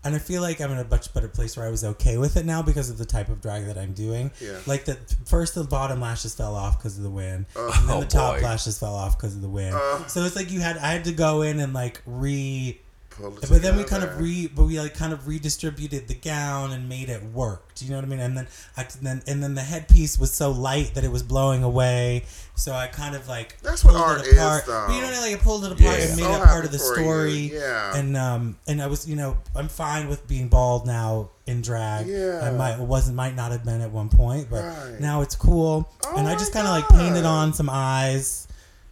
and 0.07 0.15
I 0.15 0.19
feel 0.19 0.41
like 0.41 0.59
I'm 0.59 0.71
in 0.71 0.79
a 0.79 0.83
much 0.83 1.13
better 1.13 1.27
place 1.27 1.55
where 1.55 1.67
I 1.67 1.69
was 1.69 1.83
okay 1.83 2.17
with 2.17 2.35
it 2.37 2.45
now 2.45 2.61
because 2.63 2.89
of 2.89 2.97
the 2.97 3.05
type 3.05 3.29
of 3.29 3.41
drag 3.41 3.65
that 3.65 3.77
I'm 3.77 3.93
doing. 3.93 4.31
Yeah. 4.41 4.57
Like 4.65 4.85
the 4.85 4.95
first, 5.25 5.53
the 5.55 5.63
bottom 5.63 6.01
lashes 6.01 6.33
fell 6.33 6.55
off 6.55 6.79
because 6.79 6.97
of 6.97 7.03
the 7.03 7.09
wind, 7.11 7.45
oh, 7.55 7.71
and 7.79 7.89
then 7.89 7.97
Oh, 7.97 7.99
the 8.01 8.07
top 8.07 8.37
boy. 8.37 8.41
lashes 8.43 8.79
fell 8.79 8.95
off 8.95 9.17
because 9.17 9.35
of 9.35 9.41
the 9.41 9.49
wind. 9.49 9.75
Uh. 9.75 10.07
so 10.07 10.23
it's 10.23 10.35
like 10.35 10.49
you 10.51 10.59
had 10.61 10.77
I 10.77 10.93
had 10.93 11.03
to 11.05 11.11
go 11.11 11.43
in 11.43 11.59
and 11.59 11.73
like 11.73 12.01
re. 12.07 12.81
But 13.19 13.61
then 13.61 13.77
we 13.77 13.83
kind 13.83 14.03
of 14.03 14.19
re, 14.19 14.47
but 14.47 14.65
we 14.65 14.79
like 14.79 14.93
kind 14.93 15.11
of 15.13 15.27
redistributed 15.27 16.07
the 16.07 16.13
gown 16.15 16.71
and 16.71 16.87
made 16.87 17.09
it 17.09 17.23
work. 17.23 17.73
Do 17.75 17.85
you 17.85 17.91
know 17.91 17.97
what 17.97 18.05
I 18.05 18.07
mean? 18.07 18.19
And 18.19 18.37
then 18.37 18.47
I 18.75 18.85
then 19.01 19.21
and 19.27 19.41
then 19.43 19.55
the 19.55 19.61
headpiece 19.61 20.19
was 20.19 20.31
so 20.33 20.51
light 20.51 20.93
that 20.95 21.03
it 21.03 21.11
was 21.11 21.23
blowing 21.23 21.63
away. 21.63 22.25
So 22.55 22.73
I 22.73 22.87
kind 22.87 23.15
of 23.15 23.27
like 23.27 23.59
That's 23.61 23.83
what 23.83 23.91
pulled 23.93 24.03
art 24.03 24.21
it 24.21 24.27
is, 24.27 24.33
apart. 24.37 24.65
though. 24.65 24.85
But 24.87 24.95
you 24.95 25.01
know, 25.01 25.07
like 25.21 25.33
I 25.33 25.35
pulled 25.35 25.63
it 25.65 25.71
apart 25.71 25.81
Yeah. 25.99 26.05
and 26.07 26.15
made 26.17 26.23
So 26.23 26.33
it 26.33 26.43
part 26.43 26.65
of 26.65 26.71
the 26.71 26.77
you. 26.77 26.83
story. 26.95 27.51
Yeah. 27.53 27.95
And 27.97 28.17
um 28.17 28.57
and 28.67 28.81
I 28.81 28.87
was 28.87 29.07
you 29.07 29.15
know 29.15 29.37
I'm 29.55 29.67
fine 29.67 30.07
with 30.09 30.27
being 30.27 30.47
bald 30.47 30.85
now 30.87 31.29
in 31.45 31.61
drag. 31.61 32.07
Yeah. 32.07 32.41
I 32.43 32.51
might 32.51 32.79
wasn't 32.79 33.15
might 33.15 33.35
not 33.35 33.51
have 33.51 33.63
been 33.63 33.81
at 33.81 33.91
one 33.91 34.09
point, 34.09 34.49
but 34.49 34.63
Right. 34.63 34.99
now 34.99 35.21
it's 35.21 35.35
cool. 35.35 35.89
Oh 36.05 36.17
and 36.17 36.27
I 36.27 36.33
just 36.33 36.51
kind 36.53 36.67
of 36.67 36.71
like 36.73 36.87
painted 36.89 37.25
on 37.25 37.53
some 37.53 37.69
eyes. 37.71 38.46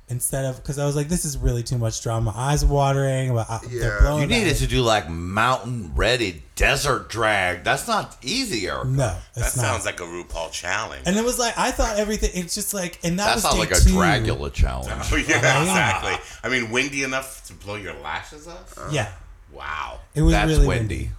Instead 0.08 0.46
of, 0.46 0.58
because 0.58 0.78
I 0.78 0.86
was 0.86 0.96
like, 0.96 1.10
this 1.10 1.26
is 1.26 1.36
really 1.36 1.64
too 1.64 1.80
much 1.80 2.04
drama. 2.04 2.32
Eyes 2.36 2.64
watering, 2.64 3.34
but 3.34 3.48
uh, 3.50 3.58
Yeah. 3.68 3.80
they're 3.80 4.00
blowing 4.02 4.22
you 4.24 4.28
back. 4.30 4.38
needed 4.38 4.58
to 4.58 4.68
do 4.68 4.82
like 4.84 5.10
mountain 5.10 5.94
ready 5.96 6.44
desert 6.56 7.10
drag. 7.10 7.64
That's 7.64 7.88
not 7.88 8.16
easy, 8.22 8.68
Erica. 8.68 8.88
No, 8.88 8.98
That 9.34 9.42
not. 9.42 9.50
sounds 9.50 9.84
like 9.84 10.00
a 10.00 10.04
RuPaul 10.04 10.52
challenge. 10.52 11.02
and 11.08 11.18
it 11.18 11.24
was 11.24 11.40
like 11.40 11.58
I 11.58 11.72
thought 11.72 11.98
everything. 11.98 12.30
It's 12.36 12.54
just 12.54 12.72
like, 12.72 13.00
and 13.04 13.18
that 13.18 13.26
That 13.26 13.34
was 13.36 13.42
sounds 13.44 13.56
day 13.56 13.60
like 13.62 13.72
a 13.72 13.76
two. 13.80 13.90
Dragula 13.96 14.54
challenge. 14.54 14.90
Oh, 15.12 15.16
yeah, 15.16 15.38
Uh-huh. 15.38 15.62
exactly. 15.64 16.40
I 16.44 16.50
mean, 16.50 16.70
windy 16.70 17.02
enough 17.02 17.44
to 17.48 17.54
blow 17.54 17.74
your 17.76 17.96
lashes 17.96 18.48
off? 18.48 18.78
Yeah, 18.92 19.12
Wow. 19.52 20.02
it 20.14 20.22
was 20.22 20.34
That's 20.34 20.50
really 20.50 20.68
windy. 20.68 20.96
windy. 20.98 21.12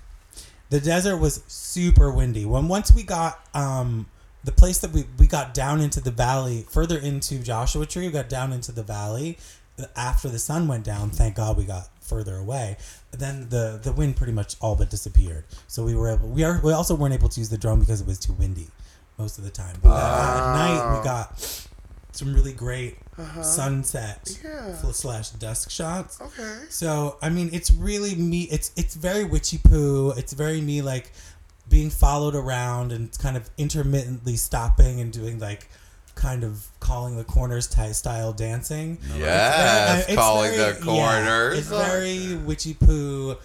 The 0.71 0.79
desert 0.81 1.17
was 1.17 1.43
super 1.49 2.13
windy. 2.13 2.45
When 2.47 2.69
once 2.69 2.93
we 2.93 3.03
got 3.03 3.41
um 3.53 4.07
the 4.47 4.53
place 4.53 4.79
that 4.79 4.93
we 4.93 5.05
we 5.19 5.27
got 5.27 5.53
down 5.53 5.81
into 5.81 6.01
the 6.01 6.13
valley, 6.13 6.65
further 6.71 6.97
into 6.97 7.41
Joshua 7.41 7.85
Tree, 7.85 8.07
we 8.07 8.13
got 8.13 8.29
down 8.29 8.53
into 8.53 8.73
the 8.73 8.85
valley 8.85 9.39
uh, 9.79 9.85
after 9.97 10.29
the 10.29 10.39
sun 10.39 10.69
went 10.69 10.85
down. 10.85 11.11
Thank 11.11 11.35
God 11.35 11.57
we 11.59 11.65
got 11.65 11.89
further 12.01 12.37
away. 12.37 12.77
Then 13.11 13.49
the 13.51 13.81
the 13.83 13.93
wind 13.93 14.17
pretty 14.17 14.33
much 14.33 14.55
all 14.61 14.77
but 14.77 14.89
disappeared. 14.89 15.45
So 15.67 15.85
we 15.85 15.95
were 15.97 16.11
able. 16.11 16.29
We 16.29 16.45
are. 16.45 16.61
We 16.63 16.73
also 16.73 16.95
weren't 16.95 17.13
able 17.13 17.29
to 17.29 17.41
use 17.41 17.51
the 17.51 17.59
drone 17.59 17.81
because 17.81 18.01
it 18.01 18.07
was 18.07 18.19
too 18.21 18.33
windy 18.35 18.69
most 19.19 19.37
of 19.39 19.45
the 19.45 19.51
time. 19.51 19.77
But 19.83 19.97
at 19.97 20.53
night 20.55 20.99
we 20.99 21.05
got 21.05 21.69
some 22.13 22.33
really 22.33 22.53
great 22.53 22.97
uh-huh. 23.19 23.43
sunset 23.43 24.39
Yeah. 24.43 24.75
slash 24.75 25.31
dusk 25.31 25.71
shots. 25.71 26.21
Okay. 26.21 26.61
So 26.69 27.19
I 27.21 27.31
mean, 27.31 27.51
it's 27.53 27.71
really 27.73 28.15
me. 28.15 28.43
It's 28.45 28.71
it's 28.77 28.95
very 28.95 29.25
witchy 29.25 29.59
poo. 29.59 30.13
It's 30.17 30.33
very 30.33 30.61
me 30.61 30.83
like 30.83 31.13
being 31.69 31.91
followed 31.91 32.35
around 32.35 32.93
and 32.93 33.17
kind 33.19 33.37
of 33.37 33.49
intermittently 33.59 34.37
stopping 34.37 35.01
and 35.01 35.13
doing 35.13 35.39
like 35.39 35.69
kind 36.15 36.45
of 36.45 36.67
calling 36.81 37.17
the 37.17 37.25
corners 37.25 37.67
type 37.67 37.93
style 37.95 38.33
dancing. 38.33 38.99
Yes, 39.19 39.99
It's 39.99 40.07
very- 40.07 40.17
calling 40.17 40.51
very- 40.57 40.73
the 40.75 40.81
corners. 40.81 41.55
Yeah, 41.55 41.59
it's 41.59 41.69
very 41.69 42.37
witchy 42.37 42.75
poo. 42.75 43.37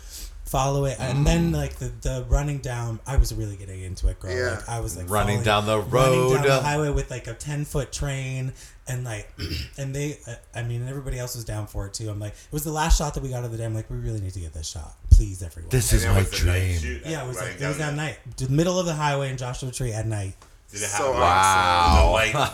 Follow 0.52 0.84
it, 0.84 0.98
and 1.00 1.20
Mm. 1.20 1.26
then 1.26 1.52
like 1.54 1.76
the, 1.76 1.86
the 2.02 2.26
running 2.28 2.58
down. 2.58 3.00
I 3.08 3.16
was 3.16 3.34
really 3.34 3.56
getting 3.56 3.82
into 3.84 4.10
it, 4.10 4.20
girl. 4.20 4.36
Yeah. 4.36 4.50
Like 4.58 4.68
I 4.68 4.82
was 4.82 4.98
like 4.98 5.10
Running 5.10 5.44
falling- 5.44 5.46
down 5.46 5.66
the 5.66 5.80
running 5.80 6.20
down 6.20 6.44
road. 6.44 6.44
the 6.44 6.62
highway 6.62 6.90
with 6.90 7.10
like 7.10 7.28
a 7.28 7.34
ten 7.34 7.64
foot 7.64 7.94
train, 7.94 8.52
and 8.86 9.06
like, 9.06 9.32
and 9.78 9.96
they, 9.96 10.18
uh, 10.28 10.34
I 10.54 10.64
mean, 10.64 10.86
everybody 10.90 11.18
else 11.18 11.36
was 11.38 11.46
down 11.46 11.68
for 11.68 11.86
it 11.88 11.94
too. 11.94 12.10
I'm 12.10 12.20
like, 12.20 12.34
it 12.34 12.52
was 12.52 12.66
the 12.66 12.72
last 12.74 12.98
shot 12.98 13.14
that 13.14 13.24
we 13.24 13.30
got 13.30 13.46
of 13.46 13.54
the 13.54 13.58
day. 13.58 13.64
I'm 13.64 13.74
like, 13.74 13.90
we 13.90 13.96
really 13.96 14.20
need 14.20 14.34
to 14.34 14.42
get 14.42 14.54
this 14.54 14.68
shot, 14.68 14.94
please, 15.10 15.42
everyone. 15.42 15.70
This 15.70 15.94
And 15.94 16.02
is 16.02 16.06
my 16.08 16.18
was 16.18 16.30
dream. 16.32 16.78
shoot, 16.80 17.02
yeah, 17.06 17.24
it 17.24 17.28
was 17.30 17.38
like, 17.38 17.62
it 17.62 17.66
was 17.66 17.78
that 17.78 17.94
night, 17.94 18.18
the 18.36 18.50
middle 18.50 18.78
of 18.78 18.86
the 18.86 18.94
highway 18.94 19.30
in 19.30 19.38
Joshua 19.38 19.72
Tree 19.72 19.94
at 19.94 20.06
night. 20.06 20.36
Did 20.70 20.82
it 20.82 20.90
have 20.90 21.00
So 21.00 21.14
Wow. 21.14 22.04
the 22.08 22.12
light 22.12 22.52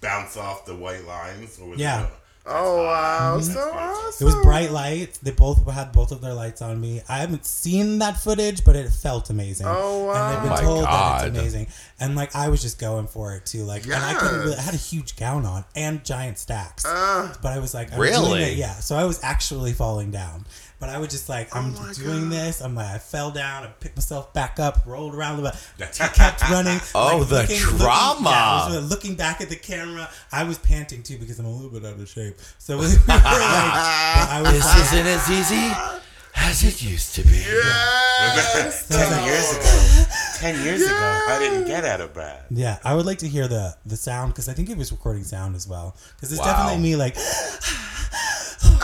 bounce 0.00 0.36
off 0.36 0.64
the 0.66 0.76
white 0.76 1.04
lines? 1.04 1.58
Or 1.60 1.70
was 1.70 1.78
Yeah. 1.80 2.04
It 2.04 2.10
Oh 2.44 2.84
wow, 2.84 3.38
so 3.40 4.12
It 4.20 4.24
was 4.24 4.34
bright 4.42 4.72
lights. 4.72 5.18
They 5.18 5.30
both 5.30 5.64
had 5.70 5.92
both 5.92 6.10
of 6.10 6.20
their 6.20 6.34
lights 6.34 6.60
on 6.60 6.80
me. 6.80 7.00
I 7.08 7.18
haven't 7.18 7.46
seen 7.46 8.00
that 8.00 8.16
footage, 8.18 8.64
but 8.64 8.74
it 8.74 8.90
felt 8.90 9.30
amazing. 9.30 9.66
Oh, 9.68 10.06
wow. 10.06 10.12
And 10.12 10.34
they've 10.34 10.42
been 10.42 10.50
Oh, 10.50 10.54
my 10.56 10.60
told 10.60 10.84
that 10.84 10.90
God. 10.90 11.28
it's 11.28 11.38
amazing. 11.38 11.66
And 12.00 12.16
like 12.16 12.34
I 12.34 12.48
was 12.48 12.60
just 12.60 12.80
going 12.80 13.06
for 13.06 13.36
it 13.36 13.46
too. 13.46 13.62
Like 13.62 13.84
and 13.84 13.94
I 13.94 14.14
couldn't 14.14 14.40
really. 14.40 14.56
I 14.56 14.60
had 14.60 14.74
a 14.74 14.78
huge 14.78 15.16
gown 15.16 15.46
on 15.46 15.64
and 15.76 16.04
giant 16.04 16.38
stacks. 16.38 16.84
Uh, 16.84 17.32
but 17.42 17.52
I 17.52 17.60
was 17.60 17.74
like, 17.74 17.92
I'm 17.92 18.00
Really? 18.00 18.40
Doing 18.40 18.52
it. 18.54 18.56
Yeah. 18.58 18.72
So 18.74 18.96
I 18.96 19.04
was 19.04 19.22
actually 19.22 19.72
falling 19.72 20.10
down. 20.10 20.44
But 20.82 20.90
I 20.90 20.98
was 20.98 21.10
just 21.10 21.28
like, 21.28 21.54
oh 21.54 21.60
I'm 21.60 21.74
Oh 21.78 21.92
doing 21.94 22.22
God. 22.24 22.32
this. 22.32 22.60
I'm 22.60 22.74
like, 22.74 22.90
I 22.92 22.98
fell 22.98 23.30
down. 23.30 23.62
I 23.62 23.68
picked 23.68 23.94
myself 23.96 24.34
back 24.34 24.58
up, 24.58 24.82
rolled 24.84 25.14
around 25.14 25.38
a 25.38 25.42
bit, 25.78 25.92
kept 25.94 26.42
running. 26.50 26.80
Oh, 26.92 27.18
like, 27.18 27.28
the 27.28 27.34
looking- 27.36 27.62
looking- 27.62 27.78
trauma. 27.78 28.30
yeah, 28.30 28.64
I 28.74 28.76
was 28.80 28.90
looking 28.90 29.14
back 29.14 29.40
at 29.40 29.48
the 29.48 29.54
camera. 29.54 30.10
I 30.32 30.42
was 30.42 30.58
panting 30.58 31.04
too 31.04 31.18
because 31.18 31.38
I'm 31.38 31.46
a 31.46 31.50
little 31.54 31.70
bit 31.70 31.84
out 31.88 32.00
of 32.00 32.08
shape. 32.08 32.34
So 32.58 32.78
we 32.78 32.86
were 32.86 32.92
like, 33.06 33.22
I 33.24 34.40
was 34.42 34.52
This 34.54 34.64
like, 34.66 34.82
isn't 34.82 35.06
as 35.06 35.30
easy 35.30 35.72
as 36.34 36.64
it 36.64 36.82
used 36.82 37.14
to 37.14 37.22
be. 37.22 37.30
yes. 37.36 38.88
Ten 38.90 39.24
years 39.24 39.52
ago. 39.52 40.06
Ten 40.40 40.64
years 40.64 40.82
ago, 40.82 41.24
I 41.28 41.38
didn't 41.38 41.66
get 41.68 41.84
out 41.84 42.00
of 42.00 42.12
Brad. 42.12 42.42
Yeah, 42.50 42.78
I 42.84 42.94
would 42.96 43.06
like 43.06 43.18
to 43.18 43.28
hear 43.28 43.46
the 43.46 43.76
the 43.86 43.96
sound 43.96 44.32
because 44.32 44.48
I 44.48 44.52
think 44.54 44.68
it 44.68 44.76
was 44.76 44.90
recording 44.90 45.22
sound 45.22 45.54
as 45.54 45.68
well. 45.68 45.94
Because 46.16 46.32
it's 46.32 46.40
Wow. 46.40 46.46
definitely 46.46 46.82
me 46.82 46.96
like 46.96 47.16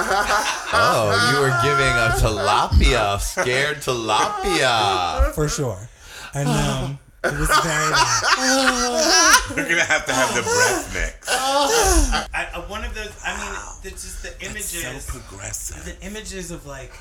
Oh, 0.00 1.32
you 1.32 1.40
were 1.40 1.54
giving 1.62 1.86
a 1.86 2.14
tilapia, 2.20 3.20
scared 3.20 3.78
tilapia. 3.78 5.32
for 5.34 5.48
sure, 5.48 5.88
and 6.34 6.48
um, 6.48 6.98
it 7.24 7.38
was 7.38 7.48
very 7.48 7.90
loud. 7.90 9.42
We're 9.56 9.68
gonna 9.68 9.82
have 9.84 10.06
to 10.06 10.12
have 10.12 10.34
the 10.34 10.42
breath 10.42 10.94
mix. 10.94 11.28
I, 11.30 12.48
uh, 12.54 12.62
one 12.62 12.84
of 12.84 12.94
those. 12.94 13.12
I 13.24 13.36
mean, 13.36 13.92
it's 13.92 14.04
just 14.04 14.22
the 14.22 14.44
images. 14.44 15.04
So 15.04 15.18
progressive. 15.18 15.84
the 15.84 16.06
images 16.06 16.50
of 16.50 16.66
like 16.66 16.92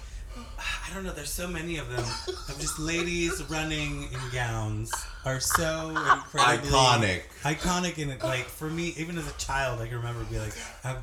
I 0.90 0.94
don't 0.94 1.04
know. 1.04 1.12
There's 1.12 1.30
so 1.30 1.48
many 1.48 1.78
of 1.78 1.90
them 1.90 2.06
of 2.50 2.58
just 2.60 2.80
ladies 2.80 3.44
running 3.50 4.04
in 4.04 4.20
gowns 4.32 4.92
are 5.26 5.40
so 5.40 5.90
incredibly 5.90 6.70
Iconic. 6.70 7.22
Iconic 7.44 8.02
and 8.02 8.22
like 8.24 8.46
for 8.46 8.70
me, 8.70 8.94
even 8.98 9.18
as 9.18 9.30
a 9.30 9.38
child, 9.38 9.82
I 9.82 9.88
can 9.88 9.98
remember 9.98 10.24
being 10.26 10.42
like, 10.42 10.54
I 10.84 10.96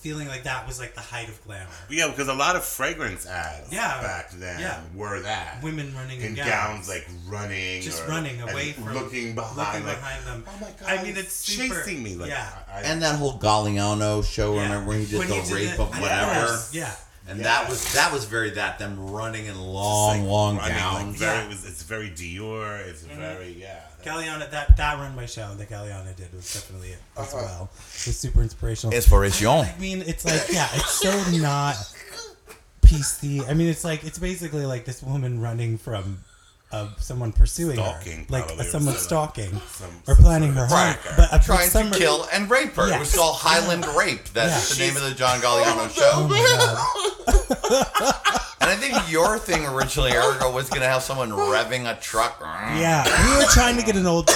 feeling 0.00 0.28
like 0.28 0.44
that 0.44 0.66
was 0.66 0.78
like 0.80 0.94
the 0.94 1.00
height 1.00 1.28
of 1.28 1.42
glamour. 1.44 1.66
Yeah, 1.90 2.08
because 2.08 2.28
a 2.28 2.34
lot 2.34 2.56
of 2.56 2.64
fragrance 2.64 3.26
ads 3.26 3.70
Yeah. 3.72 4.00
back 4.00 4.30
then 4.32 4.58
Yeah. 4.60 4.80
were 4.94 5.20
that. 5.20 5.62
Women 5.62 5.94
running 5.94 6.20
in, 6.20 6.28
in 6.28 6.34
gowns. 6.34 6.48
gowns, 6.48 6.88
like 6.88 7.06
running, 7.26 7.82
Just 7.82 8.02
or- 8.04 8.08
running 8.08 8.40
and 8.40 8.50
away 8.50 8.72
from 8.72 8.94
looking 8.94 9.34
behind, 9.34 9.56
looking 9.56 9.86
like, 9.86 9.98
behind 10.00 10.26
them. 10.26 10.44
Oh 10.48 10.52
my 10.60 10.70
god! 10.80 10.88
I 10.98 11.02
mean, 11.02 11.16
it's 11.16 11.34
super, 11.34 11.74
chasing 11.74 12.02
me. 12.02 12.16
Like, 12.16 12.30
yeah. 12.30 12.48
I, 12.72 12.78
I, 12.78 12.80
And 12.82 13.02
that 13.02 13.16
whole 13.16 13.38
Galliano 13.38 14.24
show, 14.24 14.54
Yeah. 14.54 14.62
remember 14.62 14.88
when 14.88 15.00
he 15.00 15.06
did 15.06 15.18
When 15.18 15.28
the 15.28 15.34
he 15.36 15.42
did 15.42 15.52
rape 15.52 15.76
the- 15.76 15.82
of 15.82 16.00
whatever? 16.00 16.62
Yeah. 16.72 16.92
And 17.28 17.38
Yeah. 17.38 17.44
that 17.44 17.68
was 17.68 17.92
that 17.92 18.12
was 18.12 18.24
very 18.24 18.50
that 18.50 18.78
them 18.78 19.10
running 19.10 19.46
in 19.46 19.60
long, 19.60 20.20
like 20.20 20.28
long 20.28 20.56
running, 20.56 20.72
like, 20.74 20.82
gowns. 20.82 21.16
very, 21.18 21.36
Yeah. 21.38 21.44
it 21.44 21.48
was, 21.48 21.64
it's 21.66 21.82
very 21.82 22.10
Dior. 22.10 22.80
It's 22.88 23.02
Mm-hmm. 23.02 23.20
very 23.20 23.52
yeah. 23.52 23.80
Galliano, 24.02 24.50
that 24.50 24.76
that 24.76 24.98
runway 24.98 25.26
show 25.26 25.54
that 25.54 25.68
Galliano 25.68 26.14
did 26.16 26.32
was 26.34 26.52
definitely 26.52 26.90
it 26.90 26.98
as 27.16 27.32
Uh-huh. 27.34 27.42
well. 27.44 27.70
It 27.72 28.06
was 28.06 28.18
super 28.18 28.42
inspirational. 28.42 28.94
Inspiration. 28.94 29.48
I 29.48 29.74
mean, 29.78 30.02
it's 30.06 30.24
like 30.24 30.42
yeah, 30.50 30.68
it's 30.74 30.90
so 30.92 31.10
not 31.38 31.74
PC. 32.82 33.48
I 33.48 33.54
mean, 33.54 33.68
it's 33.68 33.84
like 33.84 34.04
it's 34.04 34.18
basically 34.18 34.66
like 34.66 34.84
this 34.84 35.02
woman 35.02 35.40
running 35.40 35.78
from 35.78 36.18
uh, 36.72 36.88
someone 36.98 37.32
pursuing 37.32 37.76
Stalking, 37.76 38.18
her, 38.18 38.24
like 38.28 38.46
probably, 38.46 38.66
uh, 38.66 38.70
someone 38.70 38.94
stalking 38.94 39.60
some- 39.72 40.02
or 40.06 40.14
planning 40.14 40.52
her 40.54 40.62
Right. 40.66 40.96
harm. 40.96 41.14
But 41.16 41.32
uh, 41.32 41.38
Trying 41.40 41.58
but 41.66 41.70
some- 41.72 41.90
to 41.90 41.98
kill 41.98 42.28
and 42.32 42.48
rape 42.50 42.74
her. 42.76 42.92
It 42.92 42.98
was 42.98 43.14
called 43.14 43.36
Highland 43.36 43.84
Rape. 43.96 44.28
That's 44.32 44.70
Yeah. 44.78 44.86
the 44.86 44.90
name 44.92 44.96
of 45.02 45.08
the 45.08 45.14
John 45.16 45.40
Galliano 45.40 45.88
Oh 45.88 45.88
show. 45.88 46.28
my 46.28 46.38
god! 46.40 48.36
And 48.62 48.68
I 48.70 48.76
think 48.76 49.10
your 49.10 49.38
thing 49.38 49.64
originally, 49.66 50.12
Erica, 50.12 50.50
was 50.50 50.68
going 50.68 50.82
to 50.82 50.86
have 50.88 51.02
someone 51.02 51.30
revving 51.30 51.90
a 51.90 51.98
truck. 51.98 52.36
Yeah, 52.42 53.04
we 53.30 53.36
were 53.38 53.50
trying 53.50 53.76
to 53.78 53.82
get 53.82 53.96
an 53.96 54.06
old 54.06 54.28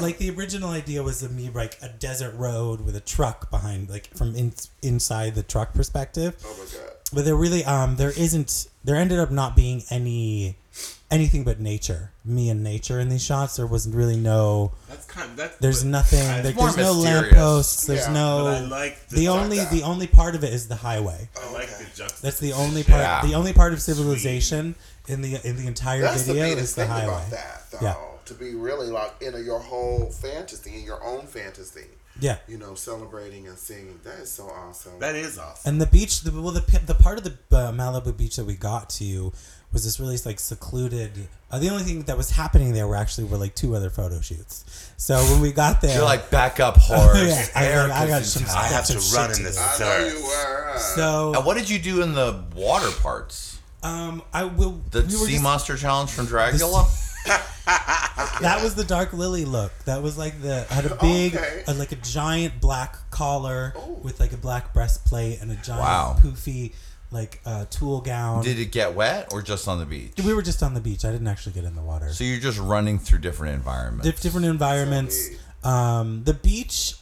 like 0.00 0.16
the 0.18 0.30
original 0.30 0.70
idea 0.70 1.02
was 1.02 1.22
of 1.22 1.32
me 1.32 1.50
like 1.52 1.76
a 1.82 1.88
desert 1.90 2.34
road 2.36 2.80
with 2.80 2.96
a 2.96 3.00
truck 3.00 3.50
behind, 3.50 3.90
like 3.90 4.08
from 4.16 4.34
in, 4.34 4.54
inside 4.82 5.34
the 5.34 5.42
truck 5.42 5.74
perspective. 5.74 6.36
Oh 6.44 6.56
my 6.58 6.64
god. 6.64 6.90
But 7.12 7.24
there 7.26 7.36
really 7.36 7.64
um 7.64 7.96
there 7.96 8.10
isn't 8.12 8.66
there 8.82 8.96
ended 8.96 9.18
up 9.18 9.30
not 9.30 9.54
being 9.56 9.82
any 9.90 10.56
anything 11.10 11.44
but 11.44 11.58
nature, 11.60 12.12
me 12.24 12.48
and 12.50 12.62
nature 12.62 13.00
in 13.00 13.08
these 13.08 13.24
shots. 13.24 13.56
There 13.56 13.66
was 13.66 13.88
really 13.88 14.16
no. 14.16 14.72
That's 14.88 15.06
kind. 15.06 15.30
Of, 15.30 15.36
That's 15.36 15.56
There's 15.58 15.82
but 15.82 15.90
nothing. 15.90 16.26
I- 16.26 16.40
There, 16.42 16.54
more 16.54 16.66
there's 16.70 16.76
no 16.76 16.94
mysterious. 16.94 17.32
lampposts. 17.32 17.86
There's 17.86 18.06
Yeah, 18.06 18.12
no. 18.12 18.44
but 18.44 18.54
I 18.56 18.60
like 18.66 19.08
the 19.08 19.16
the 19.16 19.24
truck. 19.26 19.36
only 19.42 19.64
the 19.64 19.82
only 19.82 20.06
part 20.06 20.34
of 20.34 20.44
it 20.44 20.52
is 20.52 20.68
the 20.68 20.76
highway. 20.76 21.28
I 21.40 21.52
like 21.52 21.68
the 21.68 21.84
juxtaposition. 21.84 22.16
That's 22.22 22.38
the 22.40 22.52
only 22.52 22.82
part. 22.84 23.00
Yeah. 23.00 23.26
The 23.26 23.34
only 23.34 23.52
part 23.52 23.72
of 23.72 23.80
civilization 23.82 24.74
in 25.08 25.22
the 25.22 25.40
in 25.46 25.56
the 25.56 25.66
entire 25.66 26.02
That's 26.02 26.22
video 26.22 26.44
meanest 26.44 26.62
is 26.62 26.74
the 26.74 26.82
thing 26.82 26.90
highway. 26.90 27.04
about 27.14 27.30
that, 27.30 27.62
though. 27.72 27.78
Yeah. 27.82 27.94
To 28.26 28.34
be 28.34 28.54
really 28.54 28.88
like 28.90 29.14
in 29.20 29.34
a, 29.34 29.40
your 29.40 29.58
whole 29.58 30.08
fantasy, 30.10 30.72
in 30.78 30.84
your 30.84 31.02
own 31.02 31.26
fantasy, 31.26 31.86
Yeah. 32.20 32.36
you 32.46 32.58
know, 32.58 32.76
celebrating 32.76 33.48
and 33.48 33.58
singing. 33.58 33.98
That 34.04 34.20
is 34.20 34.30
so 34.30 34.44
awesome. 34.44 35.00
That 35.00 35.16
is 35.16 35.36
awesome. 35.36 35.68
And 35.68 35.80
the 35.80 35.86
beach, 35.86 36.20
the, 36.20 36.30
well, 36.30 36.52
the 36.52 36.60
the 36.86 36.94
part 36.94 37.18
of 37.18 37.24
the 37.24 37.32
uh, 37.56 37.72
Malibu 37.72 38.16
beach 38.16 38.36
that 38.36 38.44
we 38.44 38.54
got 38.54 38.88
to 39.00 39.32
was 39.72 39.84
this 39.84 40.00
really 40.00 40.16
like 40.24 40.40
secluded. 40.40 41.12
Uh, 41.50 41.58
the 41.58 41.68
only 41.70 41.82
thing 41.84 42.02
that 42.02 42.16
was 42.16 42.30
happening 42.30 42.72
there 42.72 42.86
were 42.86 42.96
actually 42.96 43.24
were 43.24 43.36
like 43.36 43.54
two 43.54 43.74
other 43.76 43.90
photo 43.90 44.20
shoots. 44.20 44.64
So 44.96 45.16
when 45.16 45.40
we 45.40 45.52
got 45.52 45.80
there, 45.80 45.94
You're 45.96 46.04
like 46.04 46.30
backup 46.30 46.76
horse. 46.76 47.16
Yeah, 47.28 47.46
I- 47.54 47.68
I 47.82 47.86
got 47.88 48.08
Erica's 48.08 48.32
some. 48.32 48.42
I 48.44 48.46
town. 48.46 48.72
have 48.72 48.84
to 48.86 48.98
run 49.16 49.30
in 49.30 49.36
to 49.36 49.42
the 49.44 49.50
do. 49.50 49.84
I 49.84 49.98
know 49.98 50.06
you 50.06 50.24
were. 50.24 50.78
so 50.78 51.34
And 51.34 51.44
what 51.44 51.56
did 51.56 51.68
you 51.68 51.78
do 51.78 52.02
in 52.02 52.14
the 52.14 52.42
water 52.54 52.90
parts? 53.00 53.58
um, 53.82 54.22
I 54.32 54.44
will. 54.44 54.80
The 54.90 55.02
we 55.02 55.08
sea 55.10 55.30
just- 55.32 55.42
monster 55.42 55.76
challenge 55.76 56.10
from 56.10 56.26
Dracula? 56.26 56.86
That 58.40 58.60
was 58.62 58.74
the 58.74 58.84
dark 58.84 59.12
lily 59.12 59.44
look. 59.44 59.72
That 59.84 60.02
was 60.02 60.16
like 60.16 60.40
the 60.40 60.62
had 60.64 60.86
a 60.86 60.94
big, 60.96 61.36
Okay. 61.36 61.62
uh, 61.68 61.74
like 61.74 61.92
a 61.92 61.96
giant 61.96 62.60
black 62.60 62.96
collar 63.10 63.74
Oh. 63.76 64.00
with 64.02 64.18
like 64.18 64.32
a 64.32 64.36
black 64.38 64.72
breastplate 64.72 65.40
and 65.42 65.50
a 65.52 65.56
giant 65.56 65.82
Wow. 65.82 66.16
poofy 66.20 66.72
like 67.10 67.40
uh, 67.44 67.64
tulle 67.70 68.00
gown. 68.00 68.42
Did 68.44 68.58
it 68.58 68.70
get 68.72 68.94
wet 68.94 69.32
or 69.32 69.42
just 69.42 69.66
on 69.68 69.78
the 69.78 69.86
beach? 69.86 70.12
we 70.24 70.32
were 70.34 70.42
just 70.42 70.62
on 70.62 70.74
the 70.74 70.80
beach. 70.80 71.04
I 71.04 71.10
didn't 71.10 71.26
actually 71.28 71.52
get 71.52 71.64
in 71.64 71.74
the 71.74 71.82
water. 71.82 72.12
So 72.12 72.24
you're 72.24 72.40
just 72.40 72.58
running 72.58 72.98
through 72.98 73.18
different 73.18 73.54
environments. 73.54 74.06
Dif- 74.06 74.20
different 74.20 74.46
environments. 74.46 75.30
neat. 75.30 75.38
Um, 75.64 76.24
the 76.24 76.34
beach 76.34 76.94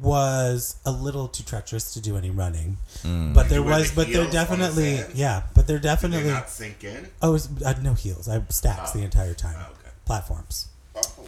was 0.00 0.76
a 0.84 0.90
little 0.90 1.28
too 1.28 1.42
treacherous 1.42 1.94
to 1.94 2.00
do 2.00 2.16
any 2.16 2.30
running, 2.30 2.76
but 3.02 3.48
there 3.48 3.62
was, 3.62 3.90
the 3.90 3.96
but 3.96 4.06
there 4.12 4.24
heels 4.24 4.34
on 4.50 4.58
the 4.58 4.66
definitely, 4.66 5.00
yeah, 5.14 5.42
but 5.54 5.66
there 5.66 5.78
Did 5.78 5.82
they 5.84 5.88
definitely. 5.88 6.30
not 6.30 6.50
sink 6.50 6.84
in? 6.84 7.08
Oh, 7.22 7.32
was, 7.32 7.48
I 7.62 7.68
had 7.68 7.82
no 7.82 7.94
heels. 7.94 8.28
I 8.28 8.34
had 8.34 8.52
stacks 8.52 8.90
the 8.92 9.02
entire 9.02 9.34
time. 9.34 9.56
Oh, 9.58 9.70
okay. 9.72 9.90
Platforms. 10.04 10.68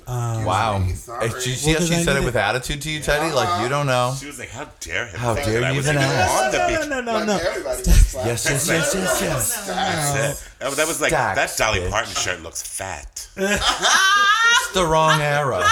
Excuse 0.09 0.47
wow. 0.47 0.79
me, 0.79 0.87
Did 0.87 0.95
you 0.95 0.97
see 0.97 1.19
Well, 1.19 1.29
how 1.29 1.35
'cause 1.35 1.45
she 1.45 1.95
I 1.95 1.99
said 1.99 1.99
it 1.99 2.07
needed- 2.21 2.25
with 2.25 2.37
attitude 2.37 2.81
to 2.83 2.91
you, 2.91 3.01
Teddy? 3.01 3.31
Like, 3.31 3.63
you 3.63 3.69
don't 3.69 3.85
know. 3.87 4.17
She 4.19 4.25
was 4.27 4.39
like, 4.39 4.49
"How 4.51 4.67
dare 4.81 5.07
him? 5.07 5.21
How 5.21 5.35
dare 5.35 5.61
that 5.61 5.65
I 5.65 5.71
you 5.73 5.77
was 5.77 5.87
even 5.87 5.97
even 6.03 6.11
ask? 6.17 6.33
on 6.45 6.51
the 6.51 6.59
No, 6.59 6.67
beach?" 6.69 6.89
no, 6.89 7.01
no, 7.03 7.13
like 7.13 7.27
no. 7.27 7.37
everybody 7.37 7.83
gets. 7.83 8.15
Yes, 8.15 8.45
yes, 8.49 8.69
yes, 8.69 8.95
yes, 8.95 9.21
yes. 9.21 9.67
That's 9.67 10.41
it. 10.41 10.49
That, 10.61 10.73
that 10.77 10.87
was 10.89 11.01
like 11.03 11.11
Stacks, 11.11 11.57
that 11.57 11.63
Dolly 11.63 11.81
bitch. 11.81 11.91
Parton 11.91 12.15
shirt 12.15 12.43
looks 12.43 12.63
fat. 12.63 13.29
It's 13.37 14.73
the 14.73 14.85
wrong 14.87 15.21
era. 15.21 15.63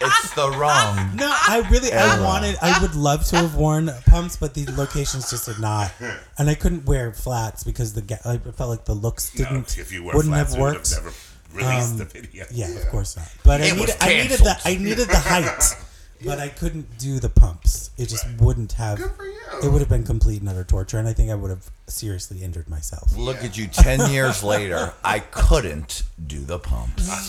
It's 0.00 0.34
the 0.34 0.50
wrong. 0.50 1.14
No, 1.14 1.30
I 1.30 1.66
really, 1.70 1.92
I 1.92 2.18
wanted, 2.22 2.56
I 2.62 2.80
would 2.80 2.94
love 2.94 3.24
to 3.26 3.36
have 3.36 3.54
worn 3.56 3.90
pumps, 4.06 4.36
but 4.36 4.54
the 4.54 4.66
locations 4.72 5.28
just 5.30 5.44
did 5.46 5.58
not, 5.58 5.92
and 6.38 6.48
I 6.48 6.54
couldn't 6.54 6.86
wear 6.86 7.12
flats 7.12 7.62
because 7.62 7.92
the 7.92 8.00
ga- 8.02 8.20
I 8.24 8.38
felt 8.38 8.70
like 8.70 8.86
the 8.86 8.94
looks 8.94 9.28
didn't, 9.30 9.76
if 9.78 9.92
you 9.92 10.02
were 10.02 10.14
wouldn't 10.14 10.32
flats, 10.32 10.52
have 10.52 10.58
we 10.58 10.64
would 10.64 10.74
worked. 10.76 10.94
have 10.94 11.04
never 11.04 11.14
released 11.54 11.92
Um, 11.92 11.98
the 11.98 12.04
video. 12.04 12.46
Yeah, 12.50 12.68
Yeah. 12.68 12.76
of 12.80 12.88
course 12.88 13.16
not. 13.16 13.28
But 13.42 13.60
I 13.62 13.66
It 13.66 13.72
was 13.72 13.80
needed, 13.80 13.96
I 14.00 14.08
needed 14.08 14.38
the. 14.40 14.60
I 14.64 14.74
needed 14.76 15.08
the 15.08 15.18
height, 15.18 15.76
but 16.24 16.38
I 16.38 16.48
couldn't 16.48 16.98
do 16.98 17.20
the 17.20 17.28
pumps. 17.28 17.90
It 17.96 18.08
just 18.08 18.26
wouldn't 18.38 18.72
have. 18.72 18.98
Good 18.98 19.10
for 19.16 19.24
you. 19.26 19.32
It 19.62 19.68
would 19.70 19.80
have 19.80 19.88
been 19.88 20.04
complete 20.04 20.40
and 20.40 20.48
utter 20.48 20.64
torture, 20.64 20.98
and 20.98 21.06
I 21.06 21.12
think 21.12 21.30
I 21.30 21.34
would 21.34 21.50
have 21.50 21.70
seriously 21.86 22.42
injured 22.42 22.68
myself. 22.68 23.16
Look 23.16 23.44
at 23.44 23.56
you 23.56 23.68
10 23.68 24.10
years 24.10 24.42
later. 24.42 24.92
I 25.04 25.20
couldn't 25.20 26.02
do 26.26 26.40
the 26.44 26.58
pumps. 26.58 27.06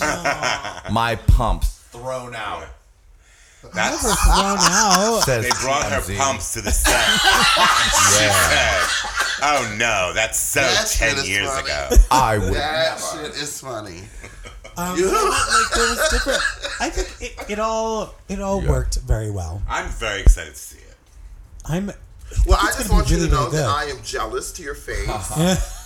My 0.90 1.18
pumps 1.28 1.68
thrown 1.92 2.34
out. 2.34 2.66
That's, 3.74 4.02
Never 4.04 4.14
thrown 4.14 4.58
out. 4.60 5.24
They 5.26 5.48
brought 5.60 5.90
her 5.90 6.00
TMZ. 6.00 6.16
pumps 6.18 6.52
to 6.54 6.60
the 6.62 6.70
set. 6.70 6.92
she 7.10 8.28
said, 8.28 8.82
"Oh 9.42 9.74
no, 9.76 10.12
that's 10.14 10.38
so 10.38 10.60
That 10.60 10.86
shit 10.88 11.08
ten 11.10 11.18
is 11.18 11.28
years 11.28 11.48
funny. 11.48 11.64
ago." 11.70 11.88
I 12.10 12.38
would 12.38 12.52
That 12.54 13.00
never. 13.00 13.24
shit 13.32 13.42
is 13.42 13.60
funny. 13.60 14.02
Um, 14.78 14.94
but, 14.94 15.06
like 15.06 15.70
there 15.74 15.88
was 15.88 16.08
different. 16.10 16.40
I 16.80 16.90
think 16.90 17.08
it, 17.32 17.50
it 17.52 17.58
all 17.58 18.14
it 18.28 18.40
all 18.40 18.62
Yeah. 18.62 18.70
worked 18.70 18.96
very 18.98 19.30
well. 19.30 19.62
I'm 19.68 19.88
very 19.88 20.20
excited 20.20 20.54
to 20.54 20.60
see 20.60 20.78
it. 20.78 20.94
I'm. 21.64 21.86
Well, 22.46 22.58
I 22.60 22.68
it's 22.68 22.76
just 22.76 22.88
gonna 22.88 22.98
want 22.98 23.08
be 23.08 23.14
you 23.14 23.20
to 23.20 23.24
really, 23.26 23.34
know 23.36 23.44
really 23.46 23.56
that. 23.58 23.68
I 23.68 23.84
am 23.86 24.02
jealous 24.02 24.52
to 24.52 24.62
your 24.62 24.74
face. 24.74 25.08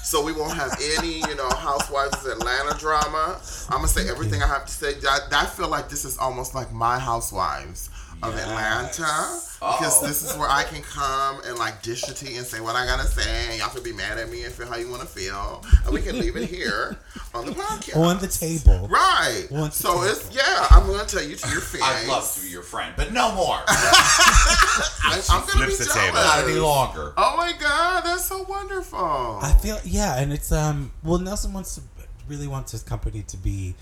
Yeah. 0.01 0.05
So 0.05 0.25
we 0.25 0.33
won't 0.33 0.55
have 0.55 0.73
any, 0.97 1.19
you 1.19 1.35
know, 1.37 1.49
Housewives 1.51 2.25
of 2.25 2.33
Atlanta 2.33 2.79
drama. 2.79 3.41
I'm 3.69 3.77
gonna 3.77 3.89
say 3.89 4.09
everything 4.09 4.43
I 4.43 4.47
have 4.47 4.67
to 4.67 4.73
say. 4.73 4.95
I, 5.07 5.21
I 5.33 5.47
feel 5.47 5.69
like 5.69 5.89
this 5.89 6.05
is 6.05 6.19
almost 6.19 6.55
like 6.55 6.73
my 6.73 6.99
Housewives 6.99 7.91
of 8.23 8.37
Atlanta 8.37 9.41
because 9.61 10.03
oh. 10.03 10.07
this 10.07 10.23
is 10.23 10.37
where 10.37 10.49
I 10.49 10.65
can 10.65 10.83
come 10.83 11.41
and 11.47 11.59
like 11.59 11.83
dish 11.83 12.03
the 12.03 12.15
tea 12.15 12.37
and 12.37 12.47
say 12.47 12.61
what 12.61 12.77
I 12.77 12.87
gotta 12.87 13.07
say. 13.07 13.47
And 13.51 13.59
y'all 13.59 13.69
can 13.71 13.83
be 13.83 13.93
mad 13.93 14.19
at 14.19 14.31
me 14.31 14.45
and 14.45 14.53
feel 14.53 14.67
how 14.67 14.77
you 14.77 14.91
want 14.91 15.03
to 15.03 15.09
feel, 15.09 15.65
and 15.85 15.95
we 15.95 16.01
can 16.01 16.19
leave 16.19 16.37
it 16.37 16.49
here 16.49 16.97
on 17.35 17.47
the 17.47 17.53
podcast. 17.53 17.97
On 17.97 18.19
the 18.19 18.27
table. 18.27 18.89
Right. 18.89 19.47
Want 19.51 19.73
So 19.75 20.01
the 20.01 20.11
it's 20.11 20.35
yeah. 20.35 20.67
I'm 20.71 20.87
gonna 20.87 21.05
tell 21.05 21.23
you 21.23 21.37
to 21.37 21.49
your 21.51 21.61
face. 21.61 21.83
I'd 21.85 22.09
love 22.09 22.31
to 22.35 22.41
be 22.43 22.49
your 22.49 22.63
friend, 22.63 22.95
but 22.97 23.13
no 23.13 23.33
more. 23.35 23.61
I, 23.67 25.23
I'm 25.31 25.47
gonna 25.47 25.67
be 25.67 25.75
flips 25.75 25.79
the 25.79 25.85
jealous. 25.85 26.07
table. 26.07 26.15
Not 26.17 26.45
any 26.45 26.59
longer. 26.59 27.13
Oh 27.17 27.37
my 27.37 27.53
god, 27.59 28.05
that's 28.05 28.25
so 28.25 28.43
wonderful. 28.45 28.99
I 28.99 29.57
feel 29.61 29.79
yeah, 29.91 30.19
and 30.21 30.33
it's 30.33 30.53
um. 30.53 30.93
Well, 31.03 31.19
Nelson 31.19 31.53
wants 31.53 31.75
to 31.77 31.83
really 32.29 32.47
wants 32.47 32.73
his 32.73 32.83
company 32.83 33.23
to 33.23 33.37
be 33.37 33.75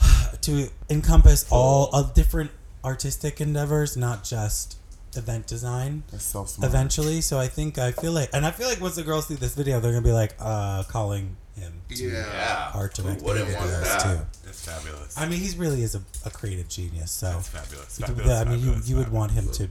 to 0.42 0.68
encompass 0.90 1.46
all 1.50 1.88
of 1.94 2.14
different 2.14 2.50
artistic 2.84 3.40
endeavors, 3.40 3.96
not 3.96 4.24
just 4.24 4.76
event 5.16 5.46
design. 5.46 6.02
That's 6.10 6.24
so 6.24 6.44
smart. 6.44 6.68
Eventually, 6.70 7.20
so 7.20 7.38
I 7.38 7.46
think 7.46 7.78
I 7.78 7.92
feel 7.92 8.12
like, 8.12 8.30
and 8.32 8.44
I 8.44 8.50
feel 8.50 8.68
like 8.68 8.80
once 8.80 8.96
the 8.96 9.02
girls 9.02 9.28
see 9.28 9.34
this 9.34 9.54
video, 9.54 9.80
they're 9.80 9.92
gonna 9.92 10.02
be 10.04 10.12
like, 10.12 10.34
uh, 10.40 10.82
calling 10.84 11.36
him 11.56 11.72
to 11.90 12.04
Yeah. 12.04 12.26
Yeah. 12.26 12.70
art 12.74 12.94
directing 12.94 13.24
wouldn't 13.24 13.46
want 13.56 13.70
videos 13.70 13.82
that? 13.84 14.00
too. 14.42 14.48
It's 14.48 14.64
fabulous. 14.64 15.16
I 15.16 15.26
mean, 15.28 15.38
he 15.38 15.56
really 15.56 15.82
is 15.82 15.94
a, 15.94 16.02
a 16.26 16.30
creative 16.30 16.68
genius. 16.68 17.12
So, 17.12 17.36
It's 17.38 17.48
fabulous. 17.48 17.98
you 17.98 18.06
could- 18.06 18.16
fabulous, 18.16 18.40
I 18.40 18.44
mean, 18.44 18.58
you 18.58 18.64
fabulous, 18.66 18.88
you 18.88 18.96
would 18.96 19.12
want 19.12 19.30
him 19.32 19.48
to 19.52 19.68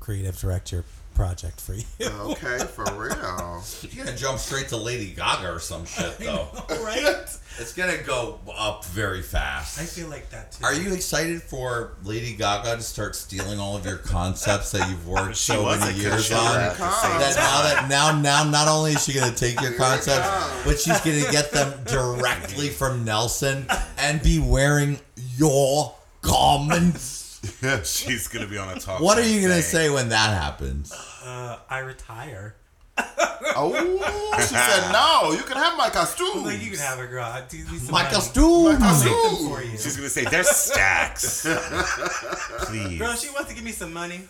creative 0.00 0.38
direct 0.38 0.70
your 0.70 0.84
project 1.14 1.60
for 1.60 1.74
you, 1.74 1.84
Okay, 2.00 2.58
for 2.58 2.84
real. 2.96 3.62
You're 3.90 4.04
gonna 4.04 4.16
jump 4.16 4.38
straight 4.38 4.68
to 4.68 4.76
Lady 4.76 5.10
Gaga 5.12 5.52
or 5.52 5.60
some 5.60 5.84
shit, 5.86 6.18
though. 6.18 6.48
right? 6.82 7.26
It's 7.56 7.72
gonna 7.72 7.98
go 8.02 8.40
up 8.52 8.84
very 8.86 9.22
fast. 9.22 9.78
I 9.80 9.84
feel 9.84 10.08
like 10.08 10.28
that 10.30 10.50
too. 10.50 10.64
Are 10.64 10.74
you 10.74 10.92
excited 10.92 11.40
for 11.40 11.92
Lady 12.02 12.34
Gaga 12.34 12.74
to 12.78 12.82
start 12.82 13.14
stealing 13.14 13.60
all 13.60 13.76
of 13.76 13.86
your 13.86 13.98
concepts 13.98 14.72
that 14.72 14.90
you've 14.90 15.06
worked 15.06 15.36
She 15.36 15.52
so 15.52 15.62
was 15.62 15.78
many 15.78 15.92
a 15.96 16.02
years 16.02 16.28
contributor 16.28 16.50
on? 16.50 16.60
at 16.64 16.76
the 16.78 16.90
same 16.90 17.18
That 17.20 17.36
now 17.36 17.62
that 17.62 17.88
now 17.88 18.20
now 18.20 18.50
not 18.50 18.66
only 18.66 18.94
is 18.94 19.04
she 19.04 19.12
gonna 19.12 19.32
take 19.32 19.60
your 19.60 19.74
concepts, 19.74 20.28
but 20.64 20.80
she's 20.80 21.00
gonna 21.02 21.30
get 21.30 21.52
them 21.52 21.78
directly 21.84 22.70
from 22.70 23.04
Nelson 23.04 23.68
and 23.98 24.20
be 24.20 24.40
wearing 24.40 24.98
your 25.36 25.94
comments. 26.22 27.23
She's 27.84 28.28
gonna 28.28 28.46
be 28.46 28.58
on 28.58 28.68
a 28.76 28.80
talk. 28.80 29.00
What 29.00 29.18
are 29.18 29.22
you 29.26 29.40
gonna 29.42 29.62
saying, 29.62 29.88
say 29.88 29.90
when 29.94 30.08
that 30.10 30.34
happens? 30.40 30.92
Uh, 31.24 31.58
I 31.68 31.78
retire. 31.80 32.54
Oh, 33.56 33.72
she 34.38 34.54
said 34.54 34.92
no. 34.92 35.32
You 35.32 35.42
can 35.42 35.56
have 35.56 35.76
my 35.76 35.90
costume. 35.90 36.44
Like 36.44 36.62
you 36.62 36.70
can 36.70 36.78
have 36.80 36.98
it, 37.00 37.08
girl. 37.10 37.24
I 37.24 37.42
do 37.48 37.58
need 37.58 37.66
some 37.80 37.90
My 37.92 38.02
money. 38.04 38.14
costume. 38.14 38.78
I'll 38.80 39.04
make 39.04 39.38
them 39.40 39.48
for 39.48 39.62
you. 39.62 39.70
She's 39.76 39.96
gonna 39.96 40.08
say 40.08 40.24
there's 40.24 40.48
stacks. 40.48 41.46
Please. 42.60 42.98
Girl, 42.98 43.14
she 43.14 43.30
wants 43.30 43.48
to 43.50 43.54
give 43.54 43.64
me 43.64 43.72
some 43.72 43.92
money. 43.92 44.20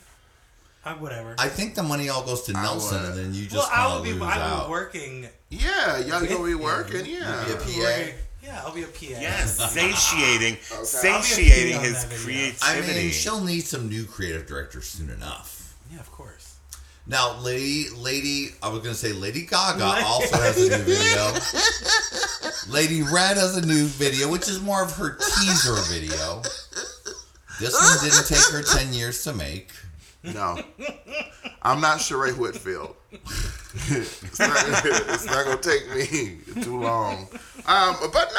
Uh, 0.84 0.94
whatever. 0.96 1.34
I 1.38 1.48
think 1.48 1.74
the 1.74 1.82
money 1.82 2.08
all 2.10 2.24
goes 2.24 2.42
to 2.42 2.52
Nelson, 2.52 3.00
would. 3.00 3.10
and 3.10 3.18
then 3.18 3.34
you 3.34 3.44
just 3.44 3.54
well, 3.54 3.62
just 3.62 3.72
I 3.72 3.76
kind 3.76 3.90
will 3.92 3.98
of 3.98 4.04
be. 4.04 4.12
lose 4.12 4.22
I 4.22 4.36
will 4.36 4.42
out. 4.42 4.66
be 4.66 4.70
working. 4.70 5.26
Yeah, 5.50 5.98
y'all 5.98 6.26
gonna 6.26 6.44
be 6.44 6.54
working. 6.54 7.06
Yeah. 7.06 7.44
Be 7.46 7.52
a 7.52 7.56
PA. 7.56 8.16
Working- 8.44 8.54
Yeah, 8.54 8.62
I'll 8.64 8.74
be 8.74 8.82
a 8.82 8.86
PA. 8.86 9.20
Yes, 9.20 9.56
satiating, 9.72 10.58
I'll 10.72 10.78
be 10.78 10.82
a 10.82 10.86
satiating 10.86 11.80
his 11.80 12.02
that 12.04 12.12
video. 12.12 12.24
creativity. 12.24 12.92
I 12.98 13.02
mean, 13.02 13.10
she'll 13.12 13.40
need 13.42 13.60
some 13.62 13.88
new 13.88 14.04
creative 14.04 14.46
director 14.46 14.80
soon 14.82 15.10
enough. 15.10 15.74
Yeah, 15.92 16.00
of 16.00 16.10
course. 16.12 16.56
Now, 17.06 17.38
Lady, 17.40 17.90
Lady, 17.96 18.48
I 18.62 18.68
was 18.70 18.80
gonna 18.80 18.94
say 18.94 19.12
Lady 19.12 19.42
Gaga 19.44 20.02
also 20.06 20.36
has 20.38 20.56
a 20.56 20.70
new 20.70 20.84
video. 20.84 22.72
Lady 22.72 23.02
Red 23.02 23.36
has 23.36 23.56
a 23.58 23.66
new 23.66 23.84
video, 23.84 24.30
which 24.30 24.48
is 24.48 24.60
more 24.62 24.82
of 24.82 24.96
her 24.96 25.16
teaser 25.18 25.74
video. 25.92 26.40
This 27.60 27.74
one 27.74 28.10
didn't 28.10 28.26
take 28.26 28.50
her 28.52 28.62
ten 28.62 28.92
years 28.94 29.22
to 29.24 29.34
make. 29.34 29.70
No, 30.22 30.58
I'm 31.62 31.82
not 31.82 31.98
Sheree 31.98 32.36
Whitfield. 32.38 32.96
It's, 33.74 34.38
not, 34.38 34.56
it's 34.84 35.26
not 35.26 35.44
gonna 35.44 35.56
take 35.60 35.88
me 35.94 36.62
too 36.62 36.80
long. 36.80 37.28
Um, 37.66 37.96
but 38.12 38.30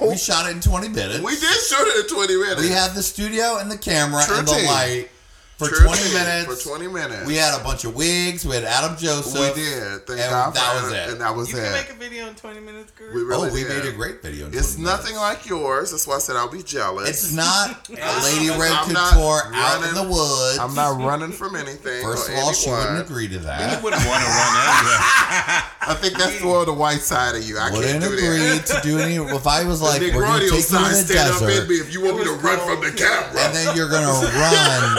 no, 0.00 0.08
We 0.08 0.16
shot 0.16 0.48
it 0.48 0.54
in 0.54 0.60
twenty 0.60 0.88
minutes. 0.88 1.22
we 1.22 1.32
did 1.32 1.42
shoot 1.42 1.86
it 1.86 2.04
in 2.10 2.14
20 2.16 2.36
minutes. 2.36 2.60
We 2.60 2.68
had 2.68 2.92
the 2.94 3.02
studio 3.02 3.58
and 3.58 3.70
the 3.70 3.78
camera 3.78 4.22
and 4.30 4.46
the 4.46 4.52
light 4.66 5.08
for 5.56 5.68
True 5.68 5.86
twenty 5.86 6.02
team, 6.02 6.14
minutes. 6.14 6.62
For 6.64 6.68
20 6.76 6.88
minutes. 6.88 7.26
We 7.26 7.36
had 7.36 7.58
a 7.58 7.62
bunch 7.62 7.84
of 7.84 7.94
wigs. 7.94 8.44
We 8.44 8.56
had 8.56 8.64
Adam 8.64 8.96
Joseph. 8.96 9.54
We 9.54 9.62
did. 9.62 10.04
Thank 10.06 10.18
and 10.20 10.30
God 10.30 10.54
that 10.54 10.82
was 10.82 10.92
it. 10.92 11.08
And 11.10 11.20
that 11.20 11.34
was 11.36 11.52
You 11.52 11.58
it. 11.58 11.62
can 11.62 11.72
make 11.72 11.90
a 11.90 11.94
video 11.94 12.26
in 12.26 12.34
20 12.34 12.60
minutes, 12.60 12.90
girl. 12.90 13.14
we 13.14 13.22
really 13.22 13.50
oh, 13.50 13.54
we 13.54 13.62
did. 13.62 13.84
made 13.84 13.86
a 13.88 13.92
great 13.94 14.20
video. 14.20 14.46
In 14.48 14.54
It's 14.54 14.74
20 14.74 14.84
nothing 14.84 15.14
minutes. 15.14 15.20
like 15.38 15.46
yours. 15.46 15.90
That's 15.92 16.06
why 16.08 16.16
I 16.16 16.18
said 16.18 16.34
I'll 16.34 16.50
be 16.50 16.64
jealous. 16.64 17.08
It's 17.08 17.32
not 17.32 17.88
a 17.88 18.22
Lady 18.24 18.50
Red 18.50 18.72
I'm 18.72 18.92
not 18.92 19.12
Couture 19.14 19.54
out 19.54 19.86
in 19.88 19.94
the 19.94 20.02
woods. 20.02 20.58
I'm 20.58 20.74
not 20.74 20.98
running 20.98 21.30
from 21.30 21.54
anything. 21.54 22.02
First 22.02 22.30
of 22.30 22.34
all, 22.36 22.52
she 22.52 22.70
wouldn't 22.70 23.06
agree 23.06 23.28
to 23.28 23.34
you 23.34 23.38
that. 23.40 23.82
wouldn't 23.82 24.04
want 24.04 24.22
to 24.22 24.28
run 24.28 24.52
anyway. 24.58 24.98
I 25.86 25.94
think 26.00 26.18
that's 26.18 26.34
for 26.40 26.64
the 26.64 26.72
white 26.72 27.00
side 27.00 27.36
of 27.36 27.44
you. 27.44 27.58
I 27.58 27.70
Wouldn't 27.70 28.00
can't 28.00 28.02
do 28.02 28.10
agree 28.12 28.58
that. 28.58 28.66
to 28.74 28.80
do 28.82 28.98
any. 28.98 29.16
If 29.16 29.46
I 29.46 29.62
was 29.64 29.80
like, 29.80 30.00
we're 30.00 30.22
gonna 30.24 30.40
take 30.40 30.50
you 30.50 30.62
to 30.64 30.72
the 30.82 30.94
stand 30.98 31.30
up 31.30 31.42
in 31.42 31.46
desert, 31.48 31.68
me 31.68 31.76
if 31.76 31.92
you 31.92 32.02
want 32.02 32.18
me 32.18 32.24
to 32.24 32.32
run 32.42 32.58
from 32.66 32.80
the 32.82 32.90
camera. 32.90 33.30
and 33.38 33.54
then 33.54 33.76
you're 33.76 33.90
gonna 33.90 34.08
run 34.40 34.98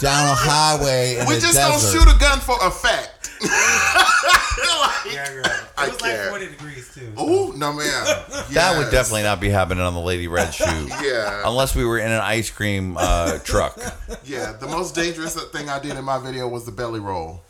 down 0.00 0.28
a 0.28 0.34
highway 0.34 1.16
in 1.18 1.26
we 1.26 1.34
the 1.34 1.40
just 1.40 1.54
desert. 1.54 1.70
don't 1.70 2.04
shoot 2.06 2.16
a 2.16 2.18
gun 2.18 2.38
for 2.40 2.56
effect. 2.66 3.30
Yeah, 5.10 5.32
girl. 5.32 5.44
I 5.78 5.86
It 5.86 5.92
was 5.92 6.02
like 6.02 6.28
40 6.28 6.46
degrees, 6.48 6.94
too. 6.94 7.12
Ooh, 7.20 7.56
no 7.56 7.72
man. 7.72 7.86
That 8.52 8.76
would 8.76 8.90
definitely 8.90 9.22
not 9.22 9.40
be 9.40 9.48
happening 9.48 9.82
on 9.82 9.94
the 9.94 10.00
Lady 10.00 10.28
Red 10.28 10.52
shoot. 10.52 10.88
Yeah, 11.02 11.42
Unless 11.46 11.74
we 11.74 11.84
were 11.84 11.98
in 11.98 12.10
an 12.10 12.20
ice 12.20 12.50
cream 12.50 12.96
uh, 12.98 13.38
truck. 13.38 13.78
yeah. 14.24 14.52
The 14.52 14.66
most 14.66 14.94
dangerous 14.94 15.34
thing 15.46 15.68
I 15.70 15.78
did 15.78 15.96
in 15.96 16.04
my 16.04 16.18
video 16.18 16.48
was 16.48 16.64
the 16.66 16.72
belly 16.72 17.00
roll. 17.00 17.42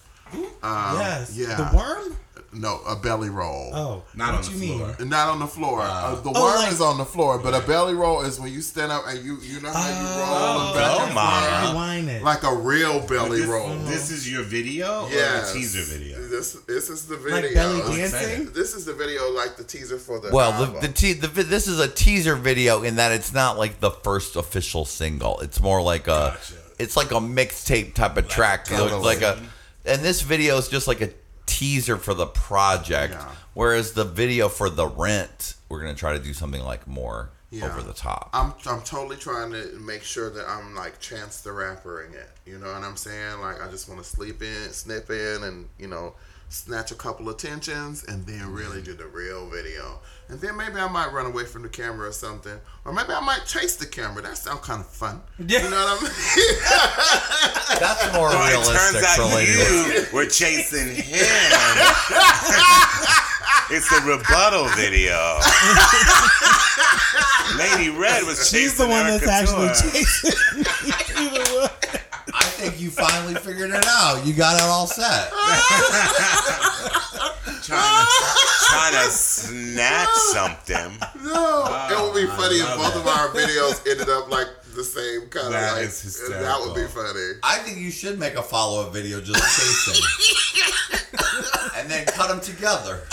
Um, 0.62 0.98
yes. 1.00 1.36
yeah. 1.36 1.56
The 1.56 1.76
worm? 1.76 2.16
No, 2.52 2.80
a 2.86 2.96
belly 2.96 3.30
roll. 3.30 3.70
Oh. 3.72 4.02
Not 4.14 4.34
what 4.34 4.44
on 4.48 4.52
you 4.52 4.58
the 4.58 4.66
mean? 4.66 4.78
floor. 4.94 5.06
Not 5.06 5.28
on 5.28 5.38
the 5.38 5.46
floor. 5.46 5.82
Uh, 5.82 6.16
the 6.16 6.32
Oh, 6.34 6.42
worm 6.42 6.56
like- 6.56 6.72
is 6.72 6.80
on 6.80 6.98
the 6.98 7.04
floor, 7.04 7.38
but 7.38 7.54
a 7.54 7.64
belly 7.64 7.94
roll 7.94 8.22
is 8.22 8.40
when 8.40 8.52
you 8.52 8.60
stand 8.60 8.90
up 8.90 9.04
and 9.06 9.24
you 9.24 9.38
you 9.40 9.60
know 9.60 9.70
how 9.72 9.86
you 9.86 9.94
roll 9.94 10.26
Oh, 10.26 10.72
the 10.72 10.78
back 10.80 10.96
go, 10.98 11.04
and 11.04 11.14
mama. 11.14 11.46
forth? 11.46 11.70
Rewind 11.70 12.08
it. 12.10 12.22
like 12.24 12.42
a 12.42 12.52
real 12.54 13.00
belly 13.06 13.40
This, 13.40 13.48
roll. 13.48 13.68
this 13.84 14.10
is 14.10 14.28
your 14.30 14.42
video 14.42 15.04
or 15.04 15.10
Yes. 15.10 15.50
a 15.50 15.54
teaser 15.54 15.82
video? 15.82 16.18
This 16.28 16.56
this 16.66 16.90
is 16.90 17.06
the 17.06 17.16
video. 17.16 17.40
Like 17.42 17.54
belly 17.54 17.96
dancing? 17.96 18.50
This 18.52 18.74
is 18.74 18.84
the 18.84 18.94
video, 18.94 19.30
like 19.30 19.56
the 19.56 19.62
teaser 19.64 19.98
for 19.98 20.18
the. 20.18 20.30
Well, 20.32 20.52
album. 20.52 20.74
the, 20.80 20.88
the, 20.88 20.92
te- 20.92 21.12
the 21.12 21.28
this 21.28 21.68
is 21.68 21.78
a 21.78 21.86
teaser 21.88 22.34
video 22.34 22.82
in 22.82 22.96
that 22.96 23.12
it's 23.12 23.32
not 23.32 23.58
like 23.58 23.78
the 23.78 23.92
first 23.92 24.34
official 24.34 24.84
single. 24.84 25.38
It's 25.38 25.60
more 25.60 25.80
like 25.82 26.08
a, 26.08 26.34
Gotcha. 26.34 26.54
it's 26.80 26.96
like 26.96 27.12
a 27.12 27.20
mixtape 27.20 27.94
type 27.94 28.16
of 28.16 28.26
track. 28.26 28.66
So 28.66 28.86
it's 28.86 29.04
like 29.04 29.22
a, 29.22 29.38
and 29.84 30.02
this 30.02 30.20
video 30.22 30.58
is 30.58 30.66
just 30.68 30.88
like 30.88 31.00
a 31.00 31.10
teaser 31.50 31.96
for 31.96 32.14
the 32.14 32.26
project. 32.26 33.14
Yeah. 33.14 33.28
Whereas 33.54 33.92
the 33.92 34.04
video 34.04 34.48
for 34.48 34.70
the 34.70 34.86
rent, 34.86 35.54
we're 35.68 35.80
gonna 35.80 35.94
try 35.94 36.12
to 36.12 36.22
do 36.22 36.32
something 36.32 36.62
like 36.62 36.86
more 36.86 37.30
Yeah. 37.50 37.66
over 37.66 37.82
the 37.82 37.92
top. 37.92 38.30
I'm 38.32 38.54
I'm 38.66 38.82
totally 38.82 39.16
trying 39.16 39.50
to 39.52 39.78
make 39.80 40.02
sure 40.04 40.30
that 40.30 40.48
I'm 40.48 40.74
like 40.74 41.00
Chance 41.00 41.40
the 41.42 41.52
Rapper 41.52 42.02
in 42.04 42.14
it. 42.14 42.30
You 42.46 42.58
know 42.58 42.72
what 42.72 42.82
I'm 42.84 42.96
saying? 42.96 43.40
Like 43.40 43.60
I 43.60 43.68
just 43.70 43.88
want 43.88 44.02
to 44.02 44.08
sleep 44.08 44.40
in, 44.42 44.72
snip 44.72 45.10
in, 45.10 45.42
and 45.42 45.68
you 45.78 45.88
know, 45.88 46.14
snatch 46.50 46.90
a 46.90 46.94
couple 46.96 47.28
attentions, 47.30 48.02
and 48.04 48.26
then 48.26 48.52
really 48.52 48.76
mm-hmm. 48.78 48.84
do 48.84 48.94
the 48.94 49.06
real 49.06 49.48
video. 49.48 50.00
And 50.28 50.40
then 50.40 50.56
maybe 50.56 50.76
I 50.76 50.88
might 50.88 51.12
run 51.12 51.26
away 51.26 51.44
from 51.44 51.62
the 51.62 51.68
camera 51.68 52.08
or 52.08 52.12
something, 52.12 52.58
or 52.84 52.92
maybe 52.92 53.12
I 53.12 53.20
might 53.20 53.44
chase 53.46 53.76
the 53.76 53.86
camera. 53.86 54.22
That 54.22 54.36
sounds 54.36 54.60
kind 54.60 54.80
of 54.80 54.86
fun. 54.86 55.20
Yeah. 55.38 55.62
You 55.64 55.70
know 55.70 55.76
what 55.76 55.98
I 55.98 56.02
mean? 56.02 56.12
That's 57.80 58.12
more 58.14 58.28
Well, 58.28 58.46
it 58.46 58.50
realistic 58.50 58.76
turns 58.76 58.98
for 59.16 59.22
out 59.22 59.34
Lady 59.34 59.52
Red. 59.56 60.08
you 60.10 60.16
were 60.16 60.26
chasing 60.26 60.94
him. 60.94 60.94
it's 63.70 63.90
a 63.92 64.00
rebuttal 64.02 64.66
video. 64.76 65.16
Lady 67.58 67.90
Red 67.90 68.24
was 68.24 68.38
chasing 68.50 68.60
She's 68.60 68.76
the 68.76 68.86
one 68.86 69.06
Erica 69.06 69.26
that's 69.26 69.50
actually 69.50 69.68
Tour. 69.68 69.92
chasing 69.92 70.58
me 70.58 70.64
through 70.92 71.30
the 71.30 71.40
woods. 71.54 71.96
I 72.32 72.44
think 72.44 72.79
you 72.90 73.04
finally 73.04 73.34
figured 73.34 73.70
it 73.70 73.84
out. 73.86 74.26
You 74.26 74.32
got 74.34 74.56
it 74.56 74.62
all 74.62 74.86
set. 74.86 75.30
trying 77.62 78.06
to, 78.06 78.10
trying 78.68 78.92
to 78.94 79.10
snatch 79.10 80.08
something. 80.32 80.98
no, 81.24 81.88
it 81.90 82.00
would 82.02 82.14
be 82.20 82.26
funny 82.26 82.56
if 82.56 82.76
both 82.76 82.96
it. 82.96 83.00
of 83.00 83.06
our 83.06 83.28
videos 83.28 83.86
ended 83.88 84.08
up 84.08 84.30
like 84.30 84.48
the 84.74 84.84
same 84.84 85.28
kind 85.28 85.46
of 85.46 85.52
That 85.52 85.74
like. 85.74 85.84
is 85.84 86.28
That 86.30 86.60
would 86.60 86.74
be 86.74 86.86
funny. 86.86 87.32
I 87.42 87.58
think 87.58 87.78
you 87.78 87.90
should 87.90 88.18
make 88.18 88.34
a 88.34 88.42
follow-up 88.42 88.92
video 88.92 89.20
just 89.20 89.40
chasing, 89.40 90.02
and 91.76 91.90
then 91.90 92.06
cut 92.06 92.28
them 92.28 92.40
together. 92.40 93.02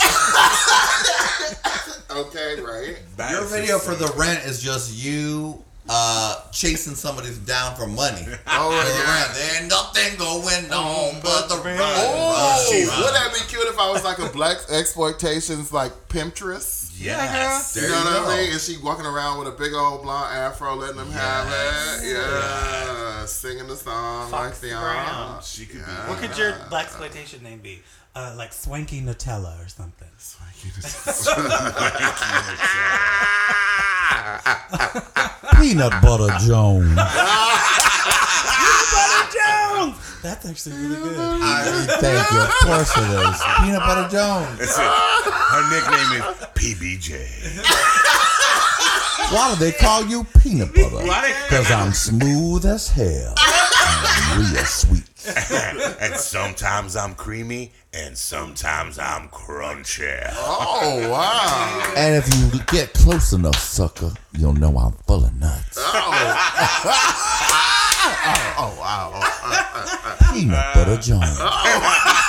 Okay, 2.10 2.58
right. 2.62 2.96
That 3.18 3.32
Your 3.32 3.44
is 3.44 3.50
video 3.52 3.78
for 3.78 3.94
the 3.94 4.10
rent 4.16 4.44
is 4.46 4.62
just 4.62 4.96
you 4.96 5.62
uh, 5.88 6.42
chasing 6.52 6.94
somebody 6.94 7.30
down 7.46 7.74
for 7.76 7.86
money. 7.86 8.26
Oh, 8.60 8.70
yeah. 8.70 9.22
rent. 9.22 9.34
There 9.34 9.60
ain't 9.62 9.70
nothing 9.70 10.18
going 10.18 10.72
on 10.72 11.20
but 11.22 11.48
the 11.48 11.56
rent. 11.64 11.80
Oh, 11.82 12.66
She's- 12.70 12.88
would 12.88 13.14
that 13.14 13.32
be 13.32 13.40
cute 13.48 13.66
if 13.68 13.78
I 13.78 13.90
was 13.90 14.02
like 14.04 14.18
a 14.18 14.28
black 14.30 14.56
exploitations 14.70 15.72
like 15.72 15.92
pimptress? 16.08 16.90
Yes. 16.98 17.74
There 17.74 17.84
you 17.84 17.90
know 17.90 17.98
you 17.98 18.04
what 18.04 18.24
go. 18.24 18.30
I 18.32 18.36
mean? 18.42 18.50
And 18.52 18.60
she 18.60 18.76
walking 18.82 19.06
around 19.06 19.38
with 19.38 19.48
a 19.48 19.52
big 19.52 19.72
old 19.72 20.02
blonde 20.02 20.36
afro, 20.36 20.74
letting 20.74 20.96
them 20.96 21.10
have 21.12 21.46
it. 21.46 22.12
Yeah, 22.12 23.24
singing 23.26 23.68
the 23.68 23.76
song 23.76 24.30
Fox 24.30 24.60
like 24.62 24.70
the 24.72 24.76
Brown. 24.76 25.40
She 25.42 25.66
could 25.66 25.84
be. 25.86 25.92
What 26.08 26.18
could 26.18 26.36
your 26.36 26.56
black 26.68 26.86
exploitation 26.86 27.42
name 27.44 27.60
be? 27.60 27.80
Uh, 28.16 28.34
like 28.36 28.52
Swanky 28.52 29.00
Nutella 29.00 29.64
or 29.64 29.68
something. 29.68 30.08
Peanut 35.60 35.92
Butter 36.02 36.32
Jones. 36.46 36.88
Peanut 38.58 38.86
Butter 38.92 39.24
Jones. 39.34 39.96
That's 40.22 40.46
actually 40.46 40.76
really 40.76 40.96
good. 40.96 41.16
I 41.18 41.64
mean, 41.64 41.86
thank 42.00 42.30
you. 42.30 42.40
Of 42.40 42.50
course 42.62 42.92
it 42.96 43.10
is. 43.10 43.42
Peanut 43.60 43.80
Butter 43.80 44.08
Jones. 44.10 44.58
That's 44.58 44.78
it. 44.78 44.84
Her 44.84 45.62
nickname 45.70 46.12
is 46.18 46.24
PBJ. 46.54 47.12
Why 49.32 49.50
do 49.52 49.56
they 49.64 49.72
call 49.72 50.06
you 50.06 50.24
peanut 50.40 50.74
butter? 50.74 51.04
Because 51.48 51.70
I'm 51.70 51.92
smooth 51.92 52.64
as 52.64 52.88
hell. 52.88 53.34
And 54.38 54.52
real 54.52 54.64
sweet. 54.64 55.04
and 56.00 56.14
sometimes 56.14 56.94
I'm 56.94 57.14
creamy, 57.16 57.72
and 57.92 58.16
sometimes 58.16 58.96
I'm 58.98 59.28
crunchy. 59.30 60.32
Oh 60.36 61.08
wow! 61.10 61.92
And 61.96 62.14
if 62.16 62.28
you 62.36 62.60
get 62.66 62.92
close 62.92 63.32
enough, 63.32 63.58
sucker, 63.58 64.12
you'll 64.38 64.52
know 64.52 64.76
I'm 64.78 64.92
full 65.06 65.24
of 65.24 65.34
nuts. 65.40 65.78
Oh, 65.80 65.84
oh 68.58 68.76
wow! 68.78 69.20
Peanut 70.32 70.74
Butter 70.74 70.98
Jones. 70.98 71.36
Oh. 71.40 72.24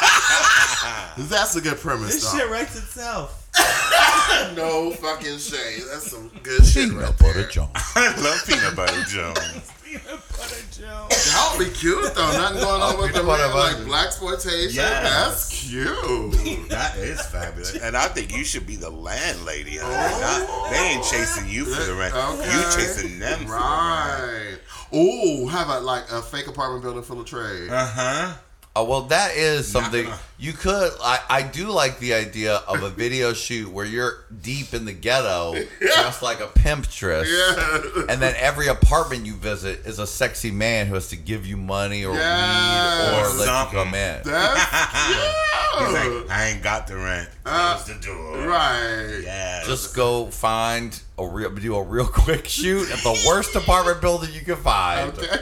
That's 1.28 1.56
a 1.56 1.62
good 1.62 1.78
premise, 1.78 2.14
This 2.14 2.32
though. 2.32 2.40
shit 2.40 2.50
writes 2.50 2.76
itself. 2.78 3.36
No 4.56 4.92
fucking 4.92 5.38
shade. 5.40 5.82
That's 5.92 6.12
some 6.12 6.30
good 6.44 6.64
shit 6.66 6.90
right 6.92 6.98
Peanut 7.00 7.18
there. 7.18 7.34
Butter 7.34 7.48
Jones. 7.50 7.70
I 7.96 8.16
love 8.22 8.44
peanut 8.48 8.76
butter 8.76 9.04
Jones. 9.08 9.72
Peanut 9.84 10.04
Butter 10.38 10.64
Jones. 10.72 11.34
That'll 11.34 11.60
be 11.60 11.66
cute 11.72 12.14
though. 12.14 12.32
Nothing 12.34 12.62
going 12.62 12.82
on 12.82 12.98
with 13.00 13.08
the 13.14 13.20
peanut 13.22 13.26
butter 13.26 13.48
man, 13.54 13.78
like 13.80 13.86
black 13.88 14.06
exploitation. 14.08 14.76
Yes. 14.76 15.04
That's 15.04 15.50
cute. 15.68 16.70
That 16.70 16.98
is 16.98 17.22
fabulous, 17.26 17.76
and 17.76 17.98
I 17.98 18.08
think 18.08 18.36
you 18.36 18.44
should 18.44 18.68
be 18.68 18.76
the 18.76 18.90
landlady. 18.90 19.78
honey. 19.78 20.22
Not- 20.22 20.72
they 20.72 20.78
ain't 20.78 21.04
chasing 21.04 21.50
you 21.50 21.66
for 21.66 21.84
the 21.84 21.96
rent. 21.96 22.14
You 22.14 22.62
chasing 22.82 23.20
them 23.20 23.46
for 23.46 23.54
Right. 23.54 24.58
Ooh, 24.96 25.48
have 25.48 25.70
a 25.70 25.80
like 25.80 26.10
a 26.12 26.22
fake 26.22 26.48
apartment 26.48 26.84
building 26.84 27.04
full 27.04 27.20
of 27.20 27.26
trade. 27.26 27.70
Uh 27.70 27.86
huh. 27.88 28.34
Oh 28.76 28.84
well, 28.86 29.02
that 29.04 29.36
is 29.36 29.68
something 29.68 30.06
gonna- 30.06 30.20
you 30.38 30.54
could. 30.54 30.92
I, 31.02 31.20
I 31.30 31.42
do 31.42 31.68
like 31.70 32.00
the 32.00 32.14
idea 32.14 32.58
of 32.68 32.82
a 32.84 32.90
video 33.04 33.34
shoot 33.34 33.70
where 33.70 33.86
you're 33.86 34.24
deep 34.42 34.74
in 34.74 34.86
the 34.86 34.94
ghetto, 34.94 35.56
just 35.82 36.22
like 36.22 36.40
a 36.40 36.46
pimpstress, 36.48 37.26
Yeah. 37.28 38.04
and 38.08 38.22
then 38.22 38.36
every 38.38 38.68
apartment 38.68 39.26
you 39.26 39.34
visit 39.34 39.86
is 39.86 40.00
a 40.00 40.08
sexy 40.08 40.52
man 40.52 40.86
who 40.88 40.94
has 40.94 41.10
to 41.10 41.18
give 41.18 41.46
you 41.46 41.58
money 41.58 42.06
or 42.06 42.12
weed 42.12 42.20
or 42.20 42.22
let 42.22 43.46
Something. 43.48 43.80
you 43.80 43.84
come 43.86 43.94
in. 43.96 44.22
That's 44.24 44.60
He's 45.80 45.94
yeah. 45.94 46.04
like, 46.22 46.30
I 46.32 46.46
ain't 46.54 46.64
got 46.64 46.88
the 46.88 46.96
rent. 46.98 47.30
Uh, 47.46 47.84
the 47.84 47.96
door. 48.06 48.38
right. 48.48 49.22
Yeah. 49.24 49.64
Just 49.66 49.96
go 49.96 50.28
find 50.28 51.00
a 51.18 51.26
real, 51.28 51.50
do 51.52 51.76
a 51.76 51.84
real 51.84 52.06
quick 52.14 52.48
shoot 52.48 52.90
at 52.92 53.00
the 53.00 53.24
worst 53.28 53.56
apartment 53.56 54.00
building 54.00 54.30
you 54.34 54.42
can 54.42 54.58
find. 54.58 55.18
Okay. 55.18 55.38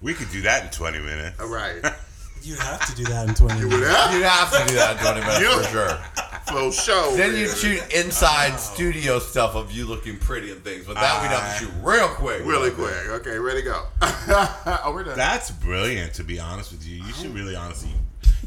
We 0.00 0.14
could 0.14 0.30
do 0.30 0.42
that 0.42 0.64
in 0.64 0.70
20 0.70 0.98
minutes. 0.98 1.40
All 1.40 1.48
right. 1.48 1.84
You 2.42 2.54
have 2.54 2.86
to 2.86 2.96
do 2.96 3.04
that 3.04 3.28
in 3.28 3.34
20 3.34 3.60
minutes. 3.66 3.82
Yeah. 3.82 4.16
You 4.16 4.22
have 4.22 4.50
to 4.50 4.66
do 4.66 4.74
that 4.76 4.96
in 4.96 5.02
20 5.02 5.20
minutes 5.20 5.40
You- 5.40 5.62
for 5.62 5.68
sure. 5.68 5.98
For 6.46 6.72
sure. 6.72 7.16
Then 7.16 7.36
you 7.36 7.46
man. 7.46 7.54
shoot 7.54 7.92
inside 7.92 8.58
studio 8.58 9.18
stuff 9.18 9.54
of 9.54 9.70
you 9.70 9.84
looking 9.84 10.16
pretty 10.16 10.50
and 10.50 10.64
things, 10.64 10.86
but 10.86 10.94
that 10.94 11.22
we'd 11.22 11.28
have 11.28 11.40
to 11.40 11.46
ah. 11.46 11.58
shoot 11.58 11.72
real 11.82 12.08
quick. 12.08 12.44
really 12.44 12.70
quick. 12.70 12.94
Okay, 13.08 13.38
ready 13.38 13.60
to 13.60 13.66
go. 13.66 13.84
oh, 14.02 14.90
we're 14.92 15.04
done. 15.04 15.18
That's 15.18 15.50
brilliant, 15.50 16.14
to 16.14 16.24
be 16.24 16.40
honest 16.40 16.72
with 16.72 16.86
you. 16.86 17.02
You 17.04 17.12
should 17.12 17.34
really 17.34 17.54
honestly, 17.54 17.90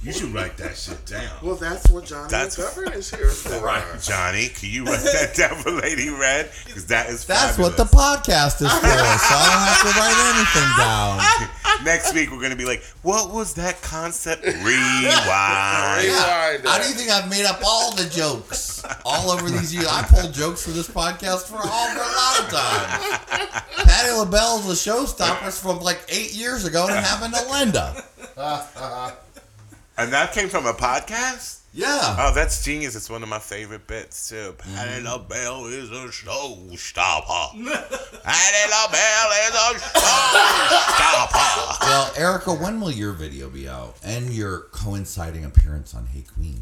you 0.04 0.12
should 0.12 0.34
write 0.34 0.58
that 0.58 0.76
shit 0.76 1.06
down. 1.06 1.30
well, 1.42 1.56
that's 1.56 1.90
what 1.90 2.04
Jonny 2.06 2.28
That's- 2.30 2.58
McGovern 2.58 2.94
is 2.96 3.10
here 3.10 3.30
for. 3.30 3.60
Right. 3.64 3.84
Jonny, 4.02 4.50
can 4.50 4.70
you 4.70 4.84
write 4.86 5.00
that 5.04 5.34
down 5.40 5.56
for 5.62 5.72
Lady 5.72 6.10
Red? 6.10 6.52
Because 6.66 6.86
that 6.88 7.08
is 7.10 7.24
That's 7.26 7.58
what 7.58 7.78
the 7.78 7.86
podcast 7.86 8.62
is 8.62 8.72
for, 8.72 8.88
so 8.88 9.36
I 9.36 9.48
don't 9.48 9.64
have 9.64 9.82
to 9.82 9.88
write 10.00 10.20
anything 10.36 10.70
down. 10.78 11.22
Next 11.86 12.14
week, 12.14 12.30
we're 12.32 12.38
going 12.38 12.52
to 12.52 12.56
be 12.58 12.66
like, 12.66 12.84
what 13.02 13.32
was 13.34 13.54
that 13.56 13.82
concept? 13.82 14.44
Rewind. 14.46 14.64
Rewind 14.64 15.16
How 16.68 16.78
do 16.82 16.88
you 16.88 16.94
think 16.94 17.10
I've 17.10 17.28
made 17.30 17.46
up 17.46 17.62
all 17.66 17.92
the 17.96 18.06
jokes 18.10 18.84
all 19.06 19.32
over 19.32 19.50
these 19.50 19.74
years? 19.74 19.88
I 19.90 20.04
pulled 20.04 20.34
jokes 20.34 20.64
for 20.66 20.72
this 20.72 20.88
podcast 20.88 21.48
for 21.48 21.58
all 21.58 21.88
for 21.90 22.00
a 22.00 22.04
long 22.04 22.48
time. 22.52 22.90
Patti 23.88 24.12
LaBelle 24.12 24.60
is 24.60 24.70
a 24.88 24.92
showstopper 24.92 25.52
from 25.60 25.80
like 25.80 26.02
eight 26.10 26.34
years 26.34 26.66
ago 26.66 26.86
and 26.88 26.96
it 26.96 27.04
happened 27.04 27.34
to 27.34 27.42
Linda. 27.52 28.04
And 29.98 30.12
that 30.14 30.34
came 30.34 30.50
from 30.50 30.66
a 30.66 30.74
podcast? 30.74 31.60
Yeah. 31.76 32.16
Oh, 32.20 32.32
that's 32.34 32.64
genius. 32.64 32.96
It's 32.96 33.10
one 33.10 33.24
of 33.24 33.30
my 33.30 33.40
favorite 33.40 33.88
bits, 33.88 34.30
too. 34.30 34.54
Patti 34.58 35.04
LaBelle 35.04 35.66
is 35.68 35.90
a 35.90 36.08
showstopper. 36.08 37.54
Patti 38.24 38.70
LaBelle 38.70 39.32
is 39.48 39.56
a 39.56 39.74
showstopper. 40.00 41.82
Well, 41.82 42.12
Erica, 42.16 42.54
when 42.54 42.80
will 42.80 42.92
your 42.92 43.14
video 43.14 43.50
be 43.50 43.68
out 43.68 43.96
and 44.04 44.30
your 44.32 44.62
coinciding 44.72 45.46
appearance 45.46 45.94
on 45.96 46.06
Hey 46.08 46.24
Qween? 46.38 46.62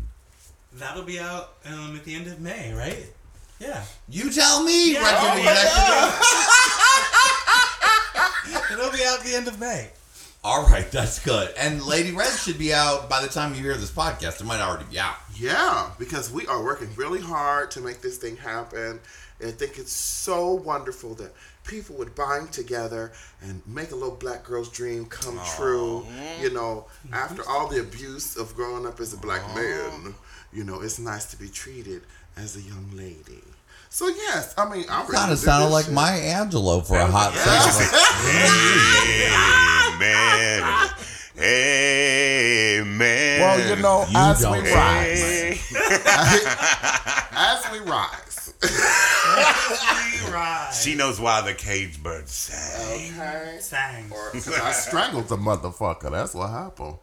That'll 0.74 1.04
be 1.04 1.20
out 1.20 1.54
um, 1.66 1.96
at 1.98 2.06
the 2.06 2.16
end 2.16 2.28
of 2.28 2.40
May, 2.40 2.74
right? 2.74 3.06
Yeah. 3.60 3.84
You 4.10 4.32
tell 4.32 4.64
me, 4.64 4.94
Yeah. 4.94 5.04
record 5.04 5.30
Oh, 5.34 5.38
executive. 5.38 6.22
It'll 8.80 8.92
be 8.92 9.04
out 9.06 9.20
at 9.20 9.26
the 9.26 9.36
end 9.36 9.48
of 9.50 9.60
May. 9.60 9.90
All 10.44 10.64
right, 10.64 10.90
that's 10.90 11.24
good. 11.24 11.54
And 11.56 11.84
Lady 11.84 12.14
Red 12.14 12.32
should 12.32 12.58
be 12.58 12.74
out 12.74 13.08
by 13.08 13.22
the 13.22 13.28
time 13.28 13.54
you 13.54 13.62
hear 13.62 13.76
this 13.76 13.92
podcast. 13.92 14.42
It 14.42 14.46
might 14.46 14.60
already 14.60 14.86
be 14.90 14.98
out. 14.98 15.18
Yeah, 15.36 15.92
because 16.00 16.32
we 16.32 16.48
are 16.48 16.64
working 16.64 16.90
really 16.96 17.22
hard 17.22 17.70
to 17.72 17.80
make 17.80 18.02
this 18.02 18.18
thing 18.18 18.38
happen. 18.38 19.00
And 19.40 19.50
I 19.50 19.52
think 19.52 19.78
it's 19.78 19.94
so 19.94 20.54
wonderful 20.54 21.14
that 21.16 21.34
people 21.64 21.96
would 21.98 22.16
bind 22.16 22.52
together 22.52 23.12
and 23.44 23.62
make 23.68 23.92
a 23.92 23.96
little 23.96 24.16
black 24.16 24.44
girl's 24.44 24.70
dream 24.70 25.06
come 25.06 25.40
true. 25.56 26.08
You 26.42 26.52
know, 26.52 26.88
after 27.14 27.48
all 27.48 27.68
the 27.68 27.80
abuse 27.80 28.36
of 28.36 28.56
growing 28.56 28.88
up 28.88 29.00
as 29.00 29.14
a 29.14 29.18
black 29.18 29.44
man, 29.56 30.16
you 30.52 30.64
know, 30.64 30.82
it's 30.82 30.98
nice 30.98 31.26
to 31.26 31.38
be 31.38 31.50
treated 31.50 32.02
as 32.36 32.56
a 32.56 32.62
young 32.62 32.90
lady. 32.96 33.44
So 33.94 34.08
yes, 34.08 34.54
I 34.58 34.70
mean, 34.74 34.86
I'm 34.90 35.06
Kind 35.06 35.34
of 35.34 35.38
sounded 35.38 35.68
like 35.68 35.84
shit. 35.86 35.94
Maya 35.94 36.18
Angelou 36.46 36.88
for 36.88 36.98
a 36.98 37.06
hot 37.06 37.34
second. 37.34 37.92
Amen. 41.44 43.42
Well, 43.42 43.60
you 43.76 43.82
know, 43.82 44.06
You 44.10 44.18
as 44.18 44.42
don't 44.42 44.64
we 44.64 44.72
rise, 44.74 45.74
as 47.34 47.72
we 47.72 47.80
rise. 47.80 48.54
Right. 50.32 50.70
She 50.82 50.96
knows 50.96 51.20
why 51.20 51.42
the 51.42 51.54
cage 51.54 52.02
bird 52.02 52.30
sang. 52.30 53.12
Okay. 53.14 53.58
Sang. 53.60 54.06
Because 54.32 54.58
I 54.60 54.72
strangled 54.72 55.28
the 55.28 55.36
motherfucker. 55.38 56.10
That's 56.12 56.34
what 56.34 56.50
happened. 56.50 56.96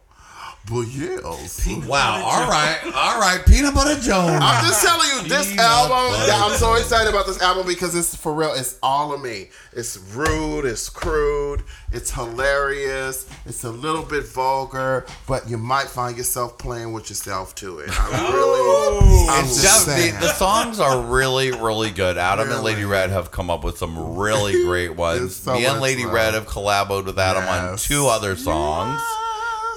But 0.67 0.81
yes. 0.81 1.21
Oh, 1.67 1.83
wow. 1.87 2.21
All 2.23 2.49
right. 2.49 2.79
All 2.93 3.19
right. 3.19 3.43
Peanut 3.45 3.73
Butter 3.73 3.99
Jones. 4.01 4.39
I'm 4.41 4.63
just 4.65 4.85
telling 4.85 5.07
you, 5.15 5.27
this 5.27 5.49
Peanut 5.49 5.65
album, 5.65 6.13
yeah, 6.27 6.43
I'm 6.43 6.55
so 6.57 6.75
excited 6.75 7.09
about 7.09 7.25
this 7.25 7.41
album 7.41 7.65
because 7.65 7.95
it's 7.95 8.15
for 8.15 8.33
real. 8.33 8.53
It's 8.53 8.77
all 8.83 9.13
of 9.13 9.21
me. 9.21 9.49
It's 9.73 9.97
rude, 10.13 10.65
it's 10.65 10.89
crude, 10.89 11.63
it's 11.91 12.11
hilarious, 12.11 13.29
it's 13.45 13.63
a 13.63 13.69
little 13.69 14.03
bit 14.03 14.25
vulgar, 14.25 15.05
but 15.27 15.47
you 15.47 15.57
might 15.57 15.87
find 15.87 16.17
yourself 16.17 16.57
playing 16.57 16.91
with 16.91 17.09
yourself 17.09 17.55
to 17.55 17.79
it. 17.79 17.89
I 17.91 18.31
really, 18.33 19.29
I'm 19.29 19.45
It's 19.45 19.61
just 19.61 19.85
the, 19.85 20.11
the 20.19 20.33
songs 20.33 20.79
are 20.79 21.01
really, 21.01 21.51
really 21.51 21.91
good. 21.91 22.17
Adam 22.17 22.51
and 22.51 22.63
Lady 22.63 22.83
Red 22.83 23.09
have 23.11 23.31
come 23.31 23.49
up 23.49 23.63
with 23.63 23.77
some 23.77 24.17
really 24.17 24.63
great 24.63 24.95
ones. 24.95 25.35
So 25.35 25.53
Me 25.53 25.65
and 25.65 25.79
Lady. 25.79 26.05
Red 26.05 26.33
have 26.33 26.47
collabed 26.47 27.05
with 27.05 27.17
Adam 27.19 27.47
on 27.47 27.77
two 27.77 28.07
other 28.07 28.35
songs. 28.35 28.99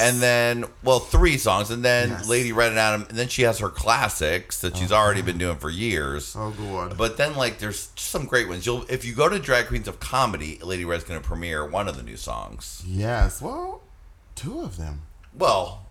And 0.03 0.21
then, 0.21 0.65
well, 0.83 0.99
three 0.99 1.39
songs, 1.39 1.71
and 1.71 1.85
then 1.85 2.11
Yes. 2.11 2.29
Lady 2.29 2.53
Red 2.53 2.71
and 2.71 2.79
Adam, 2.79 3.07
and 3.09 3.17
then 3.17 3.29
she 3.29 3.43
has 3.43 3.61
her 3.61 3.69
classics 3.69 4.61
that 4.61 4.77
she's 4.77 4.91
already 4.93 5.21
uh-huh. 5.21 5.27
been 5.27 5.39
doing 5.39 5.57
for 5.57 5.71
years. 5.71 6.35
Oh, 6.37 6.51
good. 6.51 6.97
But 6.97 7.17
then, 7.17 7.37
like, 7.37 7.59
there's 7.59 7.91
some 7.97 8.27
great 8.27 8.49
ones. 8.49 8.67
You'll, 8.67 8.85
if 8.89 9.05
you 9.05 9.15
go 9.15 9.29
to 9.29 9.39
Drag 9.39 9.69
Queens 9.69 9.89
of 9.89 10.01
Comedy, 10.01 10.59
Lady 10.63 10.85
Red's 10.85 11.05
going 11.05 11.21
to 11.21 11.27
premiere 11.27 11.65
one 11.65 11.89
of 11.89 11.97
the 11.97 12.03
new 12.03 12.17
songs. 12.17 12.83
Yes, 12.87 13.41
well, 13.41 13.83
two 14.35 14.61
of 14.61 14.77
them. 14.77 15.03
Well, 15.35 15.87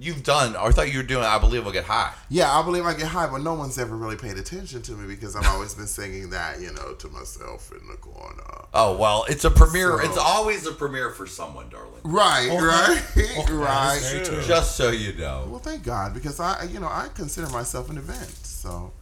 you've 0.00 0.22
done. 0.22 0.56
Or 0.56 0.68
I 0.68 0.70
thought 0.72 0.90
you 0.90 0.98
were 0.98 1.04
doing. 1.04 1.24
I 1.24 1.38
believe 1.38 1.66
I'll 1.66 1.72
get 1.72 1.84
high. 1.84 2.12
Yeah, 2.28 2.50
I 2.50 2.62
believe 2.64 2.84
I 2.86 2.94
get 2.94 3.08
high, 3.08 3.26
but 3.28 3.42
no 3.42 3.54
one's 3.54 3.78
ever 3.78 3.94
really 3.96 4.16
paid 4.16 4.36
attention 4.38 4.82
to 4.82 4.92
me 4.92 5.06
because 5.06 5.36
I've 5.36 5.46
always 5.46 5.74
been 5.74 5.86
singing 5.86 6.30
that, 6.30 6.60
you 6.60 6.72
know, 6.72 6.94
to 6.94 7.08
myself 7.08 7.70
in 7.72 7.86
the 7.88 7.96
corner. 7.96 8.42
Oh 8.72 8.96
well, 8.96 9.24
it's 9.28 9.44
a 9.44 9.50
premiere. 9.50 9.98
So- 10.02 10.08
It's 10.08 10.18
always 10.18 10.66
a 10.66 10.72
premiere 10.72 11.10
for 11.10 11.26
someone, 11.26 11.68
darling. 11.68 12.00
Right, 12.02 12.48
right, 12.50 13.02
Oh, 13.36 13.46
right. 13.56 13.96
is 13.96 14.10
very 14.10 14.24
true. 14.26 14.42
Just 14.42 14.76
so 14.76 14.90
you 14.90 15.12
know. 15.14 15.46
Well, 15.50 15.58
thank 15.60 15.82
God, 15.82 16.14
because 16.14 16.40
I, 16.40 16.64
you 16.64 16.80
know, 16.80 16.86
I 16.88 17.08
consider 17.14 17.48
myself 17.50 17.90
an 17.90 17.98
event. 17.98 18.30
So, 18.46 18.92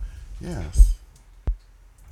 yes. 0.40 0.94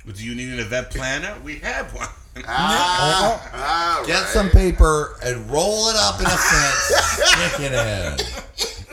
Do 0.05 0.23
you 0.25 0.35
need 0.35 0.53
an 0.53 0.59
event 0.59 0.89
planner? 0.91 1.35
We 1.43 1.55
have 1.59 1.93
one. 1.93 2.07
Ah, 2.47 3.97
all 3.99 4.05
Get 4.05 4.13
right. 4.13 4.27
some 4.29 4.49
paper 4.51 5.17
and 5.25 5.49
roll 5.49 5.89
it 5.89 5.95
up 5.97 6.19
in 6.19 6.27
a 6.27 6.29
fence. 6.29 6.77
Stick 7.25 7.59
it 7.61 7.73
in. 7.73 8.43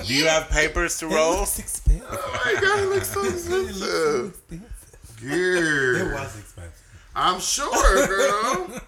Do 0.06 0.14
you 0.14 0.26
have 0.26 0.48
papers 0.50 0.98
to 0.98 1.06
It 1.06 1.14
roll? 1.14 1.38
looks 1.40 1.58
expensive. 1.58 2.06
Oh 2.10 2.40
my 2.44 2.60
God, 2.60 2.78
it 2.80 2.88
looks 2.88 3.08
so 3.10 3.20
It 3.20 3.24
looks 3.24 3.42
so 3.44 3.60
expensive. 3.62 4.26
expensive. 4.50 5.22
Yeah. 5.22 6.02
It 6.10 6.12
was 6.14 6.38
expensive. 6.38 6.80
I'm 7.16 7.40
sure, 7.40 8.06
girl. 8.06 8.80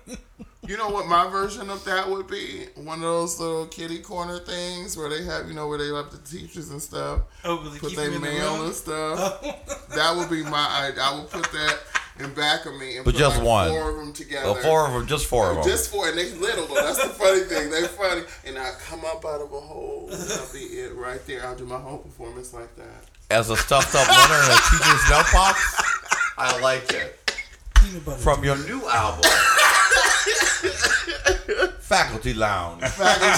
you 0.66 0.76
know 0.76 0.88
what 0.88 1.06
my 1.06 1.28
version 1.30 1.70
of 1.70 1.84
that 1.84 2.08
would 2.10 2.26
be? 2.26 2.66
One 2.74 2.98
of 2.98 3.02
those 3.02 3.38
little 3.40 3.66
kitty 3.66 3.98
corner 4.00 4.38
things 4.40 4.96
where 4.96 5.08
they 5.08 5.22
have, 5.24 5.46
you 5.48 5.54
know, 5.54 5.68
where 5.68 5.78
they 5.78 5.88
have 5.94 6.10
the 6.10 6.18
teachers 6.18 6.70
and 6.70 6.82
stuff. 6.82 7.20
Oh, 7.44 7.56
will 7.62 7.70
they 7.70 7.78
put 7.78 7.94
their 7.94 8.06
them 8.10 8.16
in 8.16 8.22
the 8.22 8.28
mail 8.28 8.64
and 8.64 8.74
stuff. 8.74 9.38
Oh. 9.44 9.54
that 9.94 10.16
would 10.16 10.28
be 10.28 10.42
my. 10.42 10.50
I, 10.58 10.90
I 11.00 11.18
would 11.18 11.30
put 11.30 11.44
that 11.52 11.78
in 12.18 12.32
back 12.34 12.64
of 12.66 12.74
me 12.76 12.96
and 12.96 13.04
But 13.04 13.12
put 13.14 13.18
just 13.18 13.36
like 13.38 13.46
one. 13.46 13.68
four 13.70 13.90
of 13.90 13.96
them 13.96 14.12
together. 14.12 14.46
Well, 14.52 14.62
four 14.62 14.86
of 14.86 14.92
them, 14.94 15.06
just 15.06 15.26
four 15.26 15.50
of 15.50 15.56
them. 15.56 15.64
Just 15.64 15.90
four, 15.90 16.08
and 16.08 16.16
they 16.18 16.32
little 16.32 16.66
though. 16.66 16.74
That's 16.74 17.02
the 17.02 17.08
funny 17.10 17.40
thing. 17.40 17.70
They're 17.70 17.88
funny, 17.88 18.22
and 18.46 18.58
I 18.58 18.72
come 18.88 19.04
up 19.04 19.24
out 19.24 19.40
of 19.40 19.52
a 19.52 19.60
hole. 19.60 20.08
and 20.10 20.20
That'll 20.20 20.52
be 20.52 20.60
it 20.60 20.94
right 20.94 21.24
there. 21.26 21.46
I'll 21.46 21.56
do 21.56 21.64
my 21.66 21.78
whole 21.78 21.98
performance 21.98 22.52
like 22.54 22.74
that. 22.76 23.04
As 23.30 23.50
a 23.50 23.56
stuffed 23.56 23.94
up 23.94 24.06
winner 24.08 24.42
in 24.44 24.50
a 24.50 24.60
teacher's 24.70 25.10
notebox. 25.10 25.82
I 26.38 26.58
like 26.60 26.92
it. 26.92 27.32
Peanut 27.74 28.04
butter. 28.04 28.18
From 28.18 28.44
your 28.44 28.56
new 28.66 28.86
album, 28.88 29.30
Faculty 31.80 32.34
Lounge. 32.34 32.82
Faculty, 32.82 33.32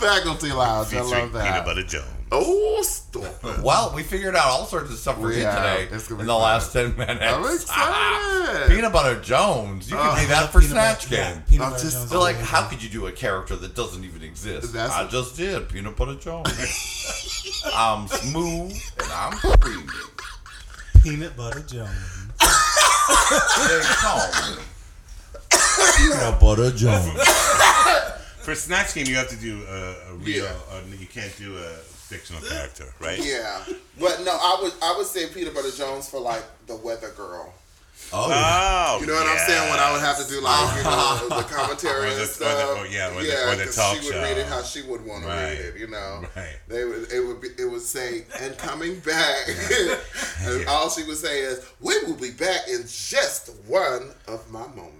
Faculty 0.06 0.52
Lounge. 0.52 0.88
I 0.88 0.90
Featuring 1.02 1.10
love 1.10 1.32
Peanut 1.32 1.44
that. 1.44 1.64
Butter 1.64 1.82
Jones. 1.82 2.06
Oh, 2.32 2.80
stop 2.82 3.24
it. 3.44 3.62
Well, 3.64 3.92
we 3.94 4.02
figured 4.04 4.36
out 4.36 4.46
all 4.46 4.64
sorts 4.64 4.90
of 4.92 4.98
stuff 4.98 5.20
for 5.20 5.32
you 5.32 5.40
Yeah, 5.42 5.56
today 5.56 5.88
it's 5.94 6.06
gonna 6.06 6.20
in 6.20 6.26
be 6.26 6.28
the 6.28 6.32
fun. 6.32 6.42
last 6.42 6.72
10 6.72 6.96
minutes. 6.96 7.22
I'm 7.24 7.44
excited. 7.54 8.68
Peanut 8.76 8.92
Butter 8.92 9.20
Jones. 9.20 9.90
You 9.90 9.96
can 9.96 10.16
Oh. 10.16 10.20
do 10.20 10.26
that 10.28 10.52
for 10.52 10.60
Peanut 10.60 10.70
Snatch 10.72 11.10
butter- 11.10 11.16
Game. 11.22 11.34
Yeah, 11.36 11.40
peanut 11.48 11.66
I'm 11.66 11.72
butter 11.72 11.82
just- 11.84 11.96
Jones 11.96 12.10
They're 12.10 12.18
like, 12.20 12.36
how 12.36 12.68
could 12.68 12.82
you 12.82 12.88
do 12.88 13.06
a 13.08 13.12
character 13.12 13.56
that 13.56 13.74
doesn't 13.74 14.04
even 14.04 14.22
exist? 14.22 14.72
That's- 14.72 14.92
I 14.96 15.08
just 15.08 15.36
did. 15.36 15.68
Peanut 15.68 15.96
Butter 15.96 16.14
Jones. 16.14 17.62
I'm 17.74 18.06
smooth 18.06 18.80
and 19.02 19.12
I'm 19.12 19.32
creamy. 19.58 19.84
Peanut 21.02 21.36
butter 21.36 21.60
Jones. 21.60 22.28
They 22.38 23.80
call 23.82 24.18
me. 24.28 24.62
Peanut 25.96 26.38
Butter 26.40 26.70
Jones. 26.70 27.10
For 28.44 28.54
Snatch 28.54 28.94
Game, 28.94 29.06
you 29.06 29.16
have 29.16 29.28
to 29.28 29.36
do 29.36 29.62
a, 29.68 30.12
a 30.12 30.14
real. 30.14 30.44
Yeah. 30.44 30.52
Uh, 30.70 30.80
you 30.98 31.06
can't 31.06 31.34
do 31.38 31.56
a 31.58 31.76
fictional 32.10 32.42
character, 32.42 32.86
right? 33.00 33.18
Yeah, 33.24 33.62
but 33.98 34.22
no, 34.24 34.32
I 34.32 34.58
would 34.62 34.72
I 34.82 34.94
would 34.96 35.06
say 35.06 35.28
Peanut 35.28 35.54
Butter 35.54 35.70
Jones 35.70 36.08
for 36.08 36.20
like 36.20 36.42
the 36.66 36.76
weather 36.76 37.10
girl. 37.16 37.54
Oh, 38.12 38.26
Oh, 38.32 38.98
You 39.00 39.06
know 39.06 39.12
what 39.14 39.26
I'm 39.28 39.38
saying? 39.46 39.70
When 39.70 39.78
I 39.78 39.92
would 39.92 40.00
have 40.00 40.18
to 40.18 40.26
do 40.28 40.40
like 40.40 40.76
you 40.78 40.82
know 40.82 41.28
the 41.36 41.42
commentary 41.44 42.08
Or 42.08 42.14
the- 42.14 42.16
or 42.16 42.20
and 42.22 42.28
stuff. 42.30 42.78
or 42.80 42.86
yeah, 42.86 43.14
or 43.14 43.22
the- 43.22 43.52
or 43.52 43.54
the 43.56 43.64
'cause 43.66 43.76
talk 43.76 43.96
she 43.98 44.06
would 44.06 44.14
show. 44.14 44.22
read 44.22 44.36
it 44.38 44.46
how 44.46 44.62
she 44.62 44.82
would 44.82 45.04
want 45.06 45.22
to 45.22 45.28
read 45.28 45.58
it. 45.58 45.76
You 45.78 45.86
know, 45.86 46.24
Right. 46.34 46.56
they 46.66 46.84
would 46.84 47.12
it 47.12 47.20
would 47.20 47.40
be 47.40 47.48
it 47.58 47.66
would 47.70 47.82
say 47.82 48.24
and 48.40 48.56
coming 48.58 48.98
back, 49.00 49.46
and 49.48 50.60
Yeah. 50.62 50.66
all 50.68 50.90
she 50.90 51.04
would 51.04 51.18
say 51.18 51.40
is 51.40 51.64
we 51.80 51.94
will 52.04 52.16
be 52.16 52.30
back 52.30 52.66
in 52.68 52.82
just 52.88 53.50
one 53.66 54.10
of 54.26 54.50
my 54.50 54.66
moments. 54.68 54.99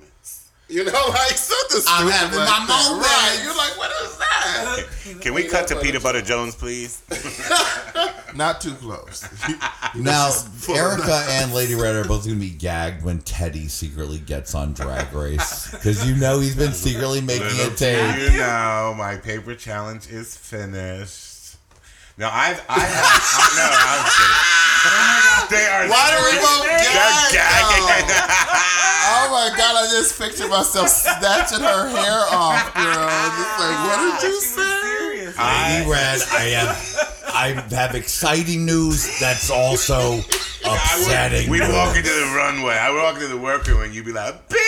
You 0.70 0.84
know, 0.84 0.92
like 1.08 1.36
something 1.36 1.80
stupid 1.80 1.88
I'm 1.88 2.08
having 2.10 2.38
like 2.38 2.48
my 2.48 2.66
that. 2.66 2.88
moments. 2.90 3.06
Right? 3.08 3.40
You're 3.42 3.56
like, 3.56 3.76
what 3.76 3.90
is 4.02 4.16
that? 4.18 5.20
Can 5.20 5.34
we 5.34 5.44
cut 5.44 5.66
to 5.68 5.76
Peanut 5.76 6.02
Butter 6.02 6.22
Jones, 6.22 6.54
please? 6.54 7.02
Not 8.34 8.60
too 8.60 8.74
close. 8.74 9.28
Now, 9.96 10.30
Erica 10.68 11.24
and 11.30 11.52
Lady 11.52 11.74
Red 11.74 11.96
are 11.96 12.04
both 12.04 12.24
going 12.24 12.36
to 12.36 12.40
be 12.40 12.50
gagged 12.50 13.02
when 13.04 13.18
Teddy 13.22 13.66
secretly 13.66 14.18
gets 14.18 14.54
on 14.54 14.72
Drag 14.72 15.12
Race. 15.12 15.72
Because 15.72 16.08
you 16.08 16.14
know 16.14 16.38
he's 16.38 16.54
been 16.54 16.72
secretly 16.72 17.20
making 17.20 17.48
a 17.48 17.50
Little 17.50 17.74
tape. 17.74 18.32
you 18.32 18.38
know, 18.38 18.94
my 18.96 19.16
paper 19.16 19.56
challenge 19.56 20.08
is 20.08 20.36
finished. 20.36 21.56
Now 22.18 22.30
I've 22.32 22.62
I 22.68 22.78
have 22.78 23.04
I, 23.10 23.50
no, 23.56 23.66
I'm 23.72 24.04
kidding. 24.12 24.69
They 25.50 25.66
are. 25.66 25.88
Why 25.88 26.06
do 26.14 26.18
we 26.24 26.36
both 26.40 26.62
They're 26.62 26.78
gag, 26.78 27.32
gagging. 27.32 27.84
Oh. 27.84 29.10
oh 29.10 29.28
my 29.30 29.56
god, 29.58 29.76
I 29.76 29.88
just 29.90 30.18
pictured 30.18 30.48
myself 30.48 30.88
snatching 30.88 31.60
her 31.60 31.88
hair 31.88 32.22
off, 32.30 32.72
girl. 32.74 33.08
Just 33.36 33.58
like, 33.58 33.78
what 33.84 34.20
did 34.20 34.28
you 34.28 34.40
say? 34.40 35.32
I- 35.38 35.78
Lady 35.78 35.90
Red, 35.90 36.20
I 36.32 36.44
have, 36.56 37.24
I 37.34 37.74
have 37.74 37.94
exciting 37.94 38.64
news 38.64 39.18
that's 39.20 39.50
also 39.50 40.18
upsetting. 40.64 41.50
We'd 41.50 41.62
walk 41.62 41.96
into 41.96 42.08
the 42.10 42.32
runway. 42.36 42.74
I 42.74 42.90
would 42.90 43.02
walk 43.02 43.14
into 43.16 43.28
the 43.28 43.38
workroom 43.38 43.82
and 43.82 43.94
you'd 43.94 44.06
be 44.06 44.12
like, 44.12 44.48
"Bitch!" 44.48 44.58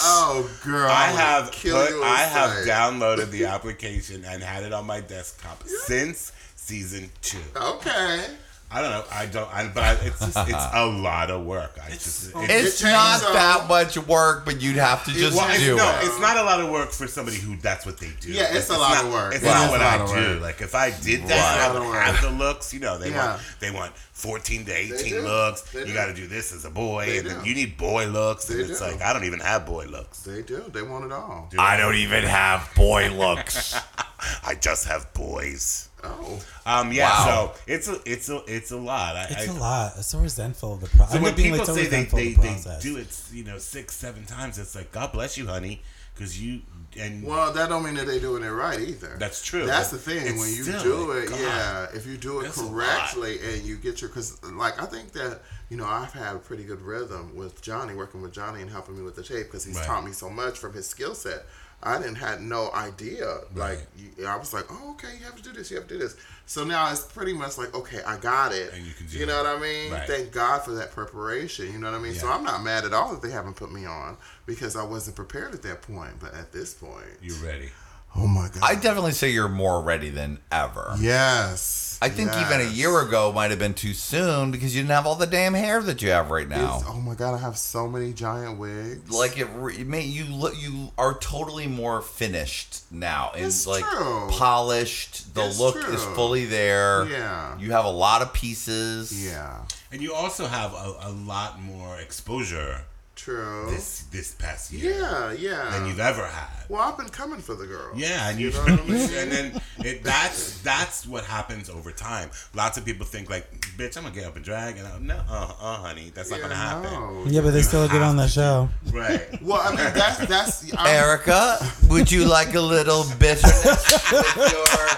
Oh 0.00 0.50
girl, 0.64 0.90
I 0.90 1.10
would 1.10 1.20
have 1.20 1.52
put, 1.52 2.02
I 2.02 2.22
have 2.32 2.66
downloaded 2.66 3.30
the 3.30 3.44
application 3.54 4.24
and 4.24 4.42
had 4.42 4.62
it 4.64 4.72
on 4.72 4.86
my 4.86 5.00
desktop 5.00 5.62
since 5.66 6.32
season 6.56 7.10
two. 7.22 7.38
Okay. 7.56 8.24
I 8.72 8.80
don't 8.82 8.90
know. 8.92 9.04
I 9.10 9.26
don't. 9.26 9.52
I, 9.52 9.66
but 9.68 9.82
I, 9.82 9.92
it's 10.06 10.20
just 10.20 10.36
it's 10.48 10.66
a 10.74 10.86
lot 10.86 11.28
of 11.30 11.44
work. 11.44 11.76
I 11.84 11.90
just 11.90 12.28
it, 12.28 12.34
It's 12.50 12.80
It 12.80 12.84
not 12.84 13.20
changed, 13.20 13.34
that 13.34 13.66
much 13.68 13.98
work, 14.06 14.44
but 14.44 14.62
you'd 14.62 14.76
have 14.76 15.04
to 15.06 15.10
just 15.10 15.36
well, 15.36 15.50
it's, 15.50 15.58
do 15.58 15.74
no, 15.76 15.90
it. 15.90 16.04
it's 16.06 16.20
not 16.20 16.36
a 16.36 16.42
lot 16.44 16.60
of 16.60 16.70
work 16.70 16.90
for 16.92 17.08
somebody 17.08 17.36
who 17.38 17.56
that's 17.56 17.84
what 17.84 17.98
they 17.98 18.10
do. 18.20 18.30
Yeah, 18.30 18.54
it's 18.56 18.70
a 18.70 18.74
lot 18.78 18.94
not, 18.94 19.04
of 19.06 19.12
work. 19.12 19.34
It's 19.34 19.44
Yeah, 19.44 19.54
not 19.54 19.62
it's 19.64 19.72
what 19.72 19.80
I 19.80 20.06
do. 20.06 20.34
work. 20.34 20.42
Like 20.42 20.60
if 20.60 20.74
I 20.76 20.90
did 20.92 21.26
that, 21.26 21.58
Right. 21.58 21.68
I 21.68 21.72
would 21.72 21.82
lot 21.88 22.04
have 22.04 22.22
the 22.22 22.30
looks. 22.30 22.72
You 22.72 22.78
know, 22.80 22.96
they 22.96 23.10
Yeah. 23.10 23.30
want 23.32 23.42
they 23.58 23.70
want 23.72 23.92
fourteen 24.12 24.64
to 24.66 24.72
eighteen 24.72 25.20
looks. 25.24 25.62
They 25.62 25.80
you 25.80 25.86
do. 25.86 25.94
got 25.94 26.06
to 26.06 26.14
do 26.14 26.28
this 26.28 26.52
as 26.52 26.64
a 26.64 26.70
boy, 26.70 27.06
They 27.06 27.18
and 27.18 27.26
then 27.26 27.44
you 27.44 27.54
need 27.56 27.76
boy 27.76 28.06
looks. 28.06 28.48
and 28.50 28.60
They 28.60 28.64
it's 28.70 28.78
do. 28.78 28.84
like 28.86 29.02
I 29.02 29.12
don't 29.12 29.24
even 29.24 29.40
have 29.40 29.66
boy 29.66 29.86
looks. 29.86 30.20
They 30.22 30.42
do. 30.42 30.62
They 30.72 30.82
want 30.82 31.06
it 31.06 31.12
all. 31.12 31.48
I 31.58 31.76
don't 31.76 31.96
even 31.96 32.22
have 32.22 32.70
boy 32.76 33.10
looks. 33.10 33.74
I 34.44 34.54
just 34.54 34.86
have 34.86 35.12
boys. 35.14 35.88
Oh. 36.02 36.40
Um, 36.64 36.92
yeah, 36.92 37.10
Wow. 37.10 37.52
so 37.54 37.60
it's 37.66 37.88
a 37.88 38.00
it's 38.06 38.28
a 38.30 38.42
it's 38.46 38.70
a 38.70 38.76
lot. 38.76 39.16
I, 39.16 39.24
It's 39.30 39.48
I, 39.48 39.52
a 39.52 39.58
lot. 39.58 39.92
I'm 39.96 40.02
so 40.02 40.18
resentful 40.18 40.74
of 40.74 40.80
the 40.80 40.88
process. 40.88 41.12
So 41.12 41.18
I'm 41.18 41.22
when 41.24 41.34
people 41.34 41.58
like 41.58 41.66
so 41.66 41.74
say 41.74 41.80
they, 41.86 41.98
resentful 41.98 42.18
they, 42.18 42.28
of 42.28 42.34
the 42.36 42.40
they 42.42 42.48
process. 42.48 42.82
do 42.82 42.96
it, 42.96 43.22
you 43.32 43.44
know, 43.44 43.58
six, 43.58 43.96
seven 43.96 44.24
times, 44.24 44.58
it's 44.58 44.74
like, 44.74 44.92
God 44.92 45.12
bless 45.12 45.36
you, 45.36 45.46
honey, 45.46 45.82
because 46.14 46.40
you 46.42 46.62
and 46.98 47.22
Well, 47.22 47.52
that 47.52 47.68
don't 47.68 47.84
mean 47.84 47.94
that 47.96 48.06
they're 48.06 48.18
doing 48.18 48.42
it 48.42 48.48
right 48.48 48.80
either. 48.80 49.16
That's 49.18 49.44
true, 49.44 49.66
That's 49.66 49.90
the 49.90 49.98
thing. 49.98 50.38
When 50.38 50.48
you 50.48 50.62
still 50.64 50.82
do 50.82 51.10
it, 51.12 51.28
God, 51.28 51.38
yeah. 51.40 51.86
If 51.94 52.06
you 52.06 52.16
do 52.16 52.40
it 52.40 52.44
that's 52.44 52.56
a 52.56 52.62
lot. 52.64 52.72
correctly 52.72 53.38
and 53.52 53.62
you 53.62 53.76
get 53.76 54.00
your, 54.00 54.08
because 54.08 54.42
like 54.44 54.80
I 54.82 54.86
think 54.86 55.12
that 55.12 55.42
you 55.68 55.76
know 55.76 55.84
I've 55.86 56.12
had 56.14 56.34
a 56.34 56.38
pretty 56.38 56.64
good 56.64 56.80
rhythm 56.80 57.36
with 57.36 57.60
Jonny, 57.60 57.94
working 57.94 58.22
with 58.22 58.32
Jonny 58.32 58.62
and 58.62 58.70
helping 58.70 58.96
me 58.96 59.02
with 59.02 59.16
the 59.16 59.22
tape 59.22 59.46
because 59.48 59.64
he's 59.64 59.76
Right. 59.76 59.86
taught 59.86 60.04
me 60.04 60.12
so 60.12 60.30
much 60.30 60.58
from 60.58 60.72
his 60.72 60.86
skill 60.88 61.14
set. 61.14 61.44
I 61.82 61.98
didn't 61.98 62.16
had 62.16 62.42
no 62.42 62.70
idea. 62.72 63.26
Like 63.54 63.78
Right. 63.78 63.86
you, 64.18 64.26
I 64.26 64.36
was 64.36 64.52
like, 64.52 64.64
oh 64.70 64.90
okay, 64.92 65.08
you 65.18 65.24
have 65.24 65.36
to 65.36 65.42
do 65.42 65.52
this, 65.52 65.70
you 65.70 65.78
have 65.78 65.86
to 65.88 65.94
do 65.94 66.00
this. 66.00 66.16
So 66.46 66.64
now 66.64 66.90
it's 66.90 67.02
pretty 67.02 67.32
much 67.32 67.56
like, 67.58 67.74
okay, 67.74 68.02
I 68.06 68.16
got 68.18 68.52
it. 68.52 68.72
And 68.74 68.84
you 68.84 68.92
can 68.92 69.06
do 69.06 69.16
You 69.18 69.26
know 69.26 69.40
it. 69.40 69.44
what 69.44 69.56
I 69.56 69.60
mean? 69.60 69.92
Right. 69.92 70.06
Thank 70.06 70.32
God 70.32 70.62
for 70.62 70.72
that 70.72 70.90
preparation. 70.90 71.72
You 71.72 71.78
know 71.78 71.90
what 71.90 71.98
I 72.00 72.02
mean? 72.02 72.14
So 72.14 72.28
I'm 72.30 72.42
not 72.44 72.62
mad 72.62 72.84
at 72.84 72.92
all 72.92 73.12
that 73.12 73.22
they 73.22 73.30
haven't 73.30 73.54
put 73.54 73.72
me 73.72 73.86
on 73.86 74.16
because 74.46 74.74
I 74.76 74.82
wasn't 74.82 75.16
prepared 75.16 75.54
at 75.54 75.62
that 75.62 75.82
point. 75.82 76.12
But 76.20 76.34
at 76.34 76.52
this 76.52 76.74
point, 76.74 77.06
you're 77.22 77.36
ready. 77.36 77.70
Oh 78.16 78.26
my 78.26 78.48
God. 78.48 78.62
I 78.62 78.74
definitely 78.74 79.12
say 79.12 79.30
you're 79.30 79.48
more 79.48 79.80
ready 79.82 80.10
than 80.10 80.38
ever. 80.52 80.94
Yes. 81.00 81.86
I 82.02 82.08
think 82.08 82.30
even 82.34 82.62
a 82.62 82.70
year 82.70 82.98
ago 83.02 83.30
might 83.30 83.50
have 83.50 83.58
been 83.58 83.74
too 83.74 83.92
soon 83.92 84.50
because 84.50 84.74
you 84.74 84.80
didn't 84.80 84.92
have 84.92 85.06
all 85.06 85.16
the 85.16 85.26
damn 85.26 85.52
hair 85.52 85.82
that 85.82 86.00
you 86.00 86.08
have 86.08 86.30
right 86.30 86.48
now. 86.48 86.78
It's- 86.78 86.84
oh 86.88 86.98
my 86.98 87.14
god, 87.14 87.34
I 87.34 87.38
have 87.38 87.58
so 87.58 87.86
many 87.86 88.14
giant 88.14 88.58
wigs. 88.58 89.10
like 89.10 89.36
it, 89.38 89.48
re- 89.54 89.76
it 89.76 89.86
may 89.86 90.00
you 90.00 90.24
look 90.24 90.54
you 90.58 90.92
are 90.96 91.12
totally 91.18 91.66
more 91.66 92.00
finished 92.00 92.90
now 92.90 93.32
and 93.36 93.44
It's 93.44 93.66
like 93.66 93.84
true. 93.84 94.28
polished 94.30 95.34
the 95.34 95.44
It's 95.48 95.60
look 95.60 95.74
true. 95.78 95.92
is 95.92 96.02
fully 96.16 96.46
there 96.46 97.06
Yeah. 97.06 97.58
you 97.58 97.72
have 97.72 97.84
a 97.84 97.90
lot 97.90 98.22
of 98.22 98.32
pieces 98.32 99.12
yeah, 99.26 99.58
And 99.92 100.00
you 100.00 100.14
also 100.14 100.46
have 100.46 100.72
a, 100.72 100.94
a 101.02 101.10
lot 101.10 101.60
more 101.60 101.98
exposure 102.00 102.80
true. 103.20 103.66
this 103.70 104.02
this 104.10 104.34
past 104.34 104.72
year 104.72 104.94
yeah, 104.98 105.32
yeah. 105.32 105.70
than 105.70 105.86
you've 105.86 106.00
ever 106.00 106.24
had. 106.26 106.48
well, 106.68 106.80
I've 106.82 106.96
been 106.96 107.08
coming 107.08 107.40
for 107.40 107.54
the 107.54 107.66
girl. 107.66 107.90
Yeah, 107.94 108.28
and 108.30 108.40
You 108.40 108.48
you, 108.48 108.52
know 108.54 108.62
what 108.62 108.80
I 108.80 108.84
mean? 108.88 109.10
and 109.14 109.30
then 109.32 109.60
it, 109.84 110.02
that's 110.02 110.60
that's 110.62 111.06
what 111.06 111.24
happens 111.24 111.68
over 111.70 111.92
time. 111.92 112.30
Lots 112.54 112.78
of 112.78 112.84
people 112.84 113.04
think 113.06 113.28
like, 113.30 113.50
"Bitch, 113.76 113.96
I'm 113.96 114.02
gonna 114.04 114.14
get 114.14 114.24
up 114.24 114.36
and 114.36 114.44
drag," 114.44 114.76
and 114.78 114.86
I'm, 114.86 115.06
no, 115.06 115.16
uh, 115.28 115.52
uh, 115.60 115.76
honey, 115.78 116.10
that's 116.14 116.30
not 116.30 116.40
gonna 116.40 116.54
happen. 116.54 116.90
no. 116.92 117.24
yeah, 117.26 117.40
but 117.42 117.52
they 117.52 117.62
still 117.62 117.86
get 117.88 118.02
on 118.02 118.16
the 118.16 118.26
show. 118.28 118.68
Right. 118.92 119.20
Well, 119.42 119.60
I 119.60 119.70
mean, 119.70 119.94
that's 119.94 120.18
that's. 120.26 120.72
I'm, 120.76 120.86
Erica 120.86 121.58
would 121.88 122.10
you 122.12 122.24
like 122.26 122.54
a 122.54 122.60
little 122.60 123.04
bitterness 123.18 123.74
with 124.12 124.52
your 124.52 124.88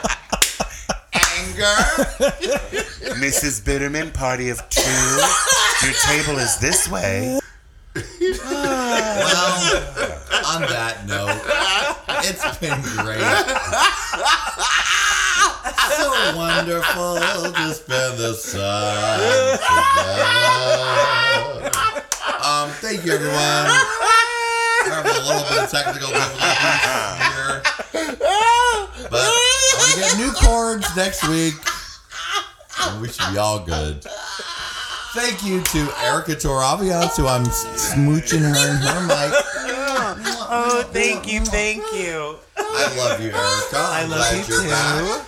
anger 1.14 1.76
Mrs. 3.22 3.62
Bitterman, 3.62 4.12
party 4.12 4.48
of 4.48 4.58
two. 4.68 4.82
Your 5.84 5.94
table 6.06 6.38
is 6.38 6.58
this 6.58 6.88
way. 6.90 7.38
well 8.44 9.58
on 10.46 10.62
that 10.62 11.04
note 11.08 11.42
it's 12.24 12.56
been 12.58 12.80
great 13.02 13.18
so 15.96 16.08
wonderful 16.36 17.18
to 17.52 17.74
spend 17.74 18.18
this 18.18 18.52
time 18.52 19.18
together 19.58 20.40
um 22.44 22.70
thank 22.80 23.04
you 23.04 23.12
everyone 23.12 23.66
We're 24.84 25.00
a 25.00 25.04
little 25.04 25.48
bit 25.48 25.58
of 25.64 25.70
technical 25.70 26.08
difficulties 26.08 27.22
here. 27.32 27.62
But 29.10 29.30
I'm 29.80 29.98
get 29.98 30.16
new 30.16 30.32
chords 30.32 30.96
next 30.96 31.26
week. 31.28 31.54
And 32.80 33.00
we 33.00 33.08
should 33.08 33.32
be 33.32 33.38
all 33.38 33.60
good. 33.60 34.04
Thank 35.14 35.44
you 35.44 35.60
to 35.60 35.78
Erickatoure 36.08 36.62
Aviance, 36.62 37.16
who 37.16 37.26
I'm 37.26 37.44
smooching 37.44 38.40
her 38.40 38.70
in 38.70 38.76
her 38.76 39.06
mic. 39.06 39.44
Oh, 40.54 40.82
thank 40.92 41.32
you, 41.32 41.40
thank 41.40 41.82
you. 41.94 42.36
I 42.58 42.94
love 42.98 43.20
you, 43.20 43.28
Erica. 43.30 43.76
I'm 43.78 44.10
love 44.10 44.36
you 44.36 44.44
too. 44.44 44.68
back. 44.68 45.26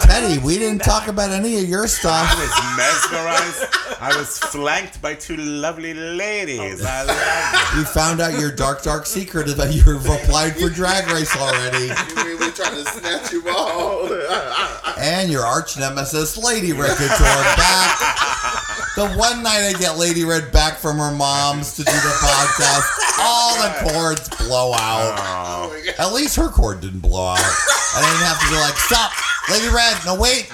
Teddy, 0.00 0.38
we 0.38 0.58
didn't 0.58 0.82
talk 0.82 1.06
about 1.06 1.30
any 1.30 1.58
of 1.62 1.68
your 1.68 1.86
stuff. 1.86 2.26
I 2.28 2.34
was 2.40 2.76
mesmerized. 2.76 4.00
I 4.00 4.16
was 4.18 4.38
flanked 4.38 5.00
by 5.00 5.14
two 5.14 5.36
lovely 5.36 5.94
ladies. 5.94 6.84
I 6.84 7.02
love 7.04 7.78
We 7.78 7.84
found 7.84 8.20
out 8.20 8.38
your 8.40 8.50
dark, 8.50 8.82
dark 8.82 9.06
secret 9.06 9.46
is 9.46 9.56
that 9.56 9.72
you've 9.72 10.06
applied 10.06 10.56
for 10.56 10.68
Drag 10.68 11.06
Race 11.12 11.36
already. 11.36 11.90
You 12.16 12.24
mean 12.24 12.38
we 12.40 12.50
trying 12.50 12.74
to 12.74 12.84
snatch 12.90 13.32
you 13.32 13.48
all? 13.50 14.08
And 14.98 15.30
your 15.30 15.44
arch 15.44 15.78
nemesis, 15.78 16.36
Lady 16.36 16.72
Red 16.72 16.96
Couture, 16.96 17.18
back. 17.56 18.65
The 18.96 19.06
one 19.18 19.42
night 19.42 19.60
I 19.68 19.74
get 19.78 19.98
Lady 19.98 20.24
Red 20.24 20.50
back 20.52 20.78
from 20.78 20.96
her 20.96 21.12
mom's 21.14 21.74
to 21.76 21.84
do 21.84 21.92
the 21.92 22.16
podcast, 22.18 23.18
all 23.20 23.54
the 23.60 23.90
cords 23.92 24.28
blow 24.38 24.72
out. 24.72 25.70
At 25.98 26.14
least 26.14 26.34
her 26.36 26.48
cord 26.48 26.80
didn't 26.80 27.00
blow 27.00 27.26
out. 27.26 27.36
I 27.38 28.00
didn't 28.00 28.26
have 28.26 28.40
to 28.40 28.48
be 28.48 28.56
like, 28.56 28.76
stop, 28.78 29.12
Lady 29.50 29.68
Red, 29.68 29.98
no 30.06 30.18
wait, 30.18 30.50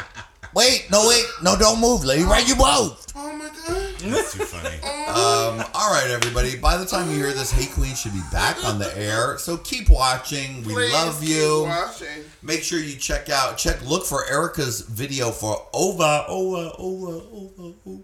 wait, 0.54 0.88
no 0.90 1.06
wait, 1.06 1.24
no 1.42 1.56
don't 1.56 1.80
move, 1.80 2.04
Lady 2.04 2.24
Red, 2.24 2.48
you 2.48 2.56
both. 2.56 3.12
oh 3.14 3.32
my 3.32 3.48
god. 3.68 3.94
That's 4.10 4.32
too 4.32 4.44
funny. 4.44 4.74
Um, 5.06 5.64
all 5.74 5.92
right, 5.92 6.08
everybody. 6.10 6.56
By 6.58 6.76
the 6.76 6.84
time 6.84 7.08
you 7.10 7.16
hear 7.16 7.32
this, 7.32 7.52
Hey 7.52 7.66
Qween 7.66 7.96
should 7.96 8.12
be 8.12 8.22
back 8.32 8.64
on 8.64 8.80
the 8.80 8.92
air. 8.98 9.38
So 9.38 9.56
keep 9.58 9.88
watching. 9.88 10.64
We 10.64 10.72
Please 10.72 10.92
love 10.92 11.20
keep 11.20 11.28
you. 11.28 11.62
watching. 11.68 12.24
Make 12.42 12.64
sure 12.64 12.80
you 12.80 12.96
check 12.96 13.30
out, 13.30 13.56
check, 13.56 13.80
look 13.88 14.04
for 14.04 14.28
Erica's 14.28 14.80
video 14.80 15.30
for 15.30 15.64
over, 15.72 16.24
over, 16.26 16.72
over, 16.76 17.20
over, 17.32 18.02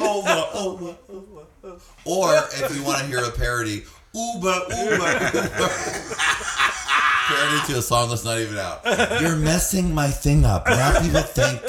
over, 0.00 0.48
over, 0.54 0.96
over, 1.08 1.46
over. 1.64 1.80
Or 2.04 2.34
if 2.52 2.76
you 2.76 2.82
want 2.82 3.00
to 3.00 3.06
hear 3.06 3.24
a 3.24 3.30
parody, 3.30 3.84
Uber, 4.14 4.60
Uber, 4.70 5.30
Uber. 5.34 5.70
parody 7.26 7.66
to 7.66 7.78
a 7.78 7.82
song 7.82 8.08
that's 8.08 8.24
not 8.24 8.38
even 8.38 8.56
out. 8.58 8.80
You're 9.20 9.36
messing 9.36 9.94
my 9.94 10.08
thing 10.08 10.44
up. 10.44 10.66
Now 10.66 11.00
people 11.00 11.22
think 11.22 11.60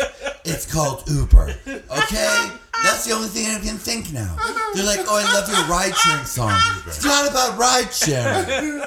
it's 0.46 0.72
called 0.72 1.04
Uber. 1.10 1.56
Okay? 1.68 2.52
That's 2.84 3.06
the 3.06 3.14
only 3.14 3.28
thing 3.28 3.48
I 3.48 3.60
can 3.60 3.78
think 3.78 4.14
now. 4.14 4.36
They're 4.74 4.86
like, 4.86 5.00
oh, 5.08 5.18
I 5.18 5.24
love 5.34 5.50
your 5.50 5.66
ride 5.66 5.96
sharing 5.96 6.26
song. 6.26 6.60
It's 6.86 7.04
not 7.04 7.30
about 7.30 7.58
ride 7.58 7.92
sharing. 7.92 8.84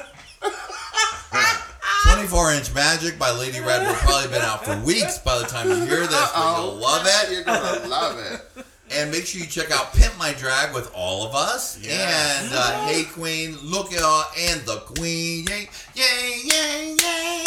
24 2.03 2.53
Inch 2.53 2.73
Magic 2.73 3.19
by 3.19 3.31
Lady 3.31 3.59
Red 3.59 3.85
will 3.85 3.93
probably 3.95 4.29
been 4.29 4.41
out 4.41 4.65
for 4.65 4.79
weeks 4.81 5.17
by 5.19 5.37
the 5.37 5.45
time 5.45 5.69
you 5.69 5.75
hear 5.85 6.07
this, 6.07 6.31
but 6.33 6.57
you'll 6.57 6.75
love 6.75 7.05
it. 7.05 7.31
You're 7.31 7.43
gonna 7.43 7.87
love 7.87 8.17
it. 8.17 8.65
And 8.93 9.09
make 9.11 9.25
sure 9.25 9.41
you 9.41 9.47
check 9.47 9.71
out 9.71 9.93
Pimp 9.93 10.17
My 10.17 10.33
Drag 10.33 10.73
with 10.73 10.91
all 10.93 11.25
of 11.25 11.33
us. 11.33 11.79
Yeah. 11.79 12.41
And 12.41 12.53
uh, 12.53 12.85
Hey 12.85 13.03
Qween, 13.03 13.57
look 13.63 13.91
y'all, 13.91 14.25
and 14.37 14.61
the 14.61 14.77
Queen. 14.95 15.45
Yay, 15.47 15.69
yay, 15.95 16.41
yay, 16.43 16.97
yay. 17.01 17.41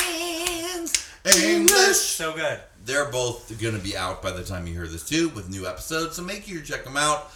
English. 1.27 1.97
So 1.97 2.33
good. 2.33 2.61
They're 2.85 3.11
both 3.11 3.49
going 3.61 3.77
to 3.77 3.83
be 3.83 3.97
out 3.97 4.23
by 4.23 4.31
the 4.31 4.45
time 4.45 4.67
you 4.67 4.75
hear 4.75 4.87
this 4.87 5.09
too 5.09 5.31
with 5.31 5.49
new 5.49 5.67
episodes. 5.67 6.17
So 6.17 6.23
make 6.23 6.45
sure 6.45 6.57
you 6.57 6.63
check 6.63 6.85
them 6.85 6.97
out. 6.97 7.31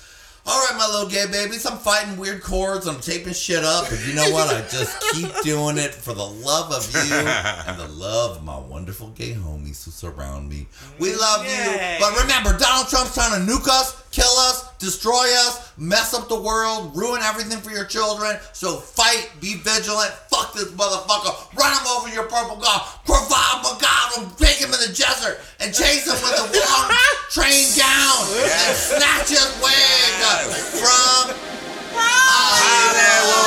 All 0.51 0.59
right, 0.61 0.79
my 0.79 0.87
little 0.87 1.11
gay 1.11 1.27
babies. 1.31 1.67
I'm 1.67 1.77
fighting 1.77 2.17
weird 2.17 2.43
chords. 2.43 2.87
I'm 2.87 3.01
taping 3.01 3.35
shit 3.35 3.63
up. 3.65 3.91
But 3.91 4.07
you 4.07 4.15
know 4.15 4.31
what? 4.31 4.49
I 4.49 4.63
just 4.63 4.99
keep 5.13 5.29
doing 5.43 5.77
it 5.77 5.93
for 5.93 6.15
the 6.15 6.25
love 6.25 6.73
of 6.73 6.91
you 6.91 7.15
and 7.15 7.79
the 7.79 7.89
love 7.93 8.39
of 8.39 8.45
my 8.45 8.59
wonderful 8.59 9.09
gay 9.09 9.35
homies 9.35 9.85
who 9.85 9.91
surround 9.91 10.49
me. 10.49 10.67
We 10.99 11.11
mm, 11.11 11.21
love 11.21 11.45
Yay. 11.45 11.53
you. 11.53 12.01
But 12.01 12.23
remember, 12.23 12.57
Donald 12.57 12.89
Trump's 12.89 13.13
trying 13.13 13.37
to 13.37 13.53
nuke 13.53 13.69
us, 13.69 14.03
kill 14.11 14.25
us, 14.49 14.75
destroy 14.79 15.29
us, 15.45 15.71
mess 15.77 16.15
up 16.15 16.31
the 16.31 16.41
world, 16.41 16.97
ruin 16.97 17.21
everything 17.23 17.59
for 17.59 17.71
your 17.71 17.85
children. 17.85 18.39
So 18.55 18.77
fight, 18.77 19.31
be 19.43 19.57
vigilant. 19.57 20.13
Fuck 20.33 20.55
this 20.55 20.73
motherfucker. 20.73 21.59
Run 21.59 21.73
him 21.77 21.87
over 21.93 22.09
your 22.09 22.25
purple 22.25 22.57
god. 22.57 22.89
Provide 23.05 23.61
my 23.63 23.77
god 23.79 24.17
and 24.17 24.39
take 24.39 24.57
him 24.57 24.73
in 24.73 24.81
the 24.81 24.95
desert 24.97 25.41
and 25.61 25.75
chase 25.75 26.07
him 26.09 26.17
with 26.25 26.41
a 26.41 26.49
long 26.57 26.89
train 27.37 27.69
gown 27.77 28.25
and 28.49 28.77
snatch 28.77 29.29
his 29.29 29.45
wig 29.61 30.09
from 30.47 31.35
Hollywood. 32.61 33.39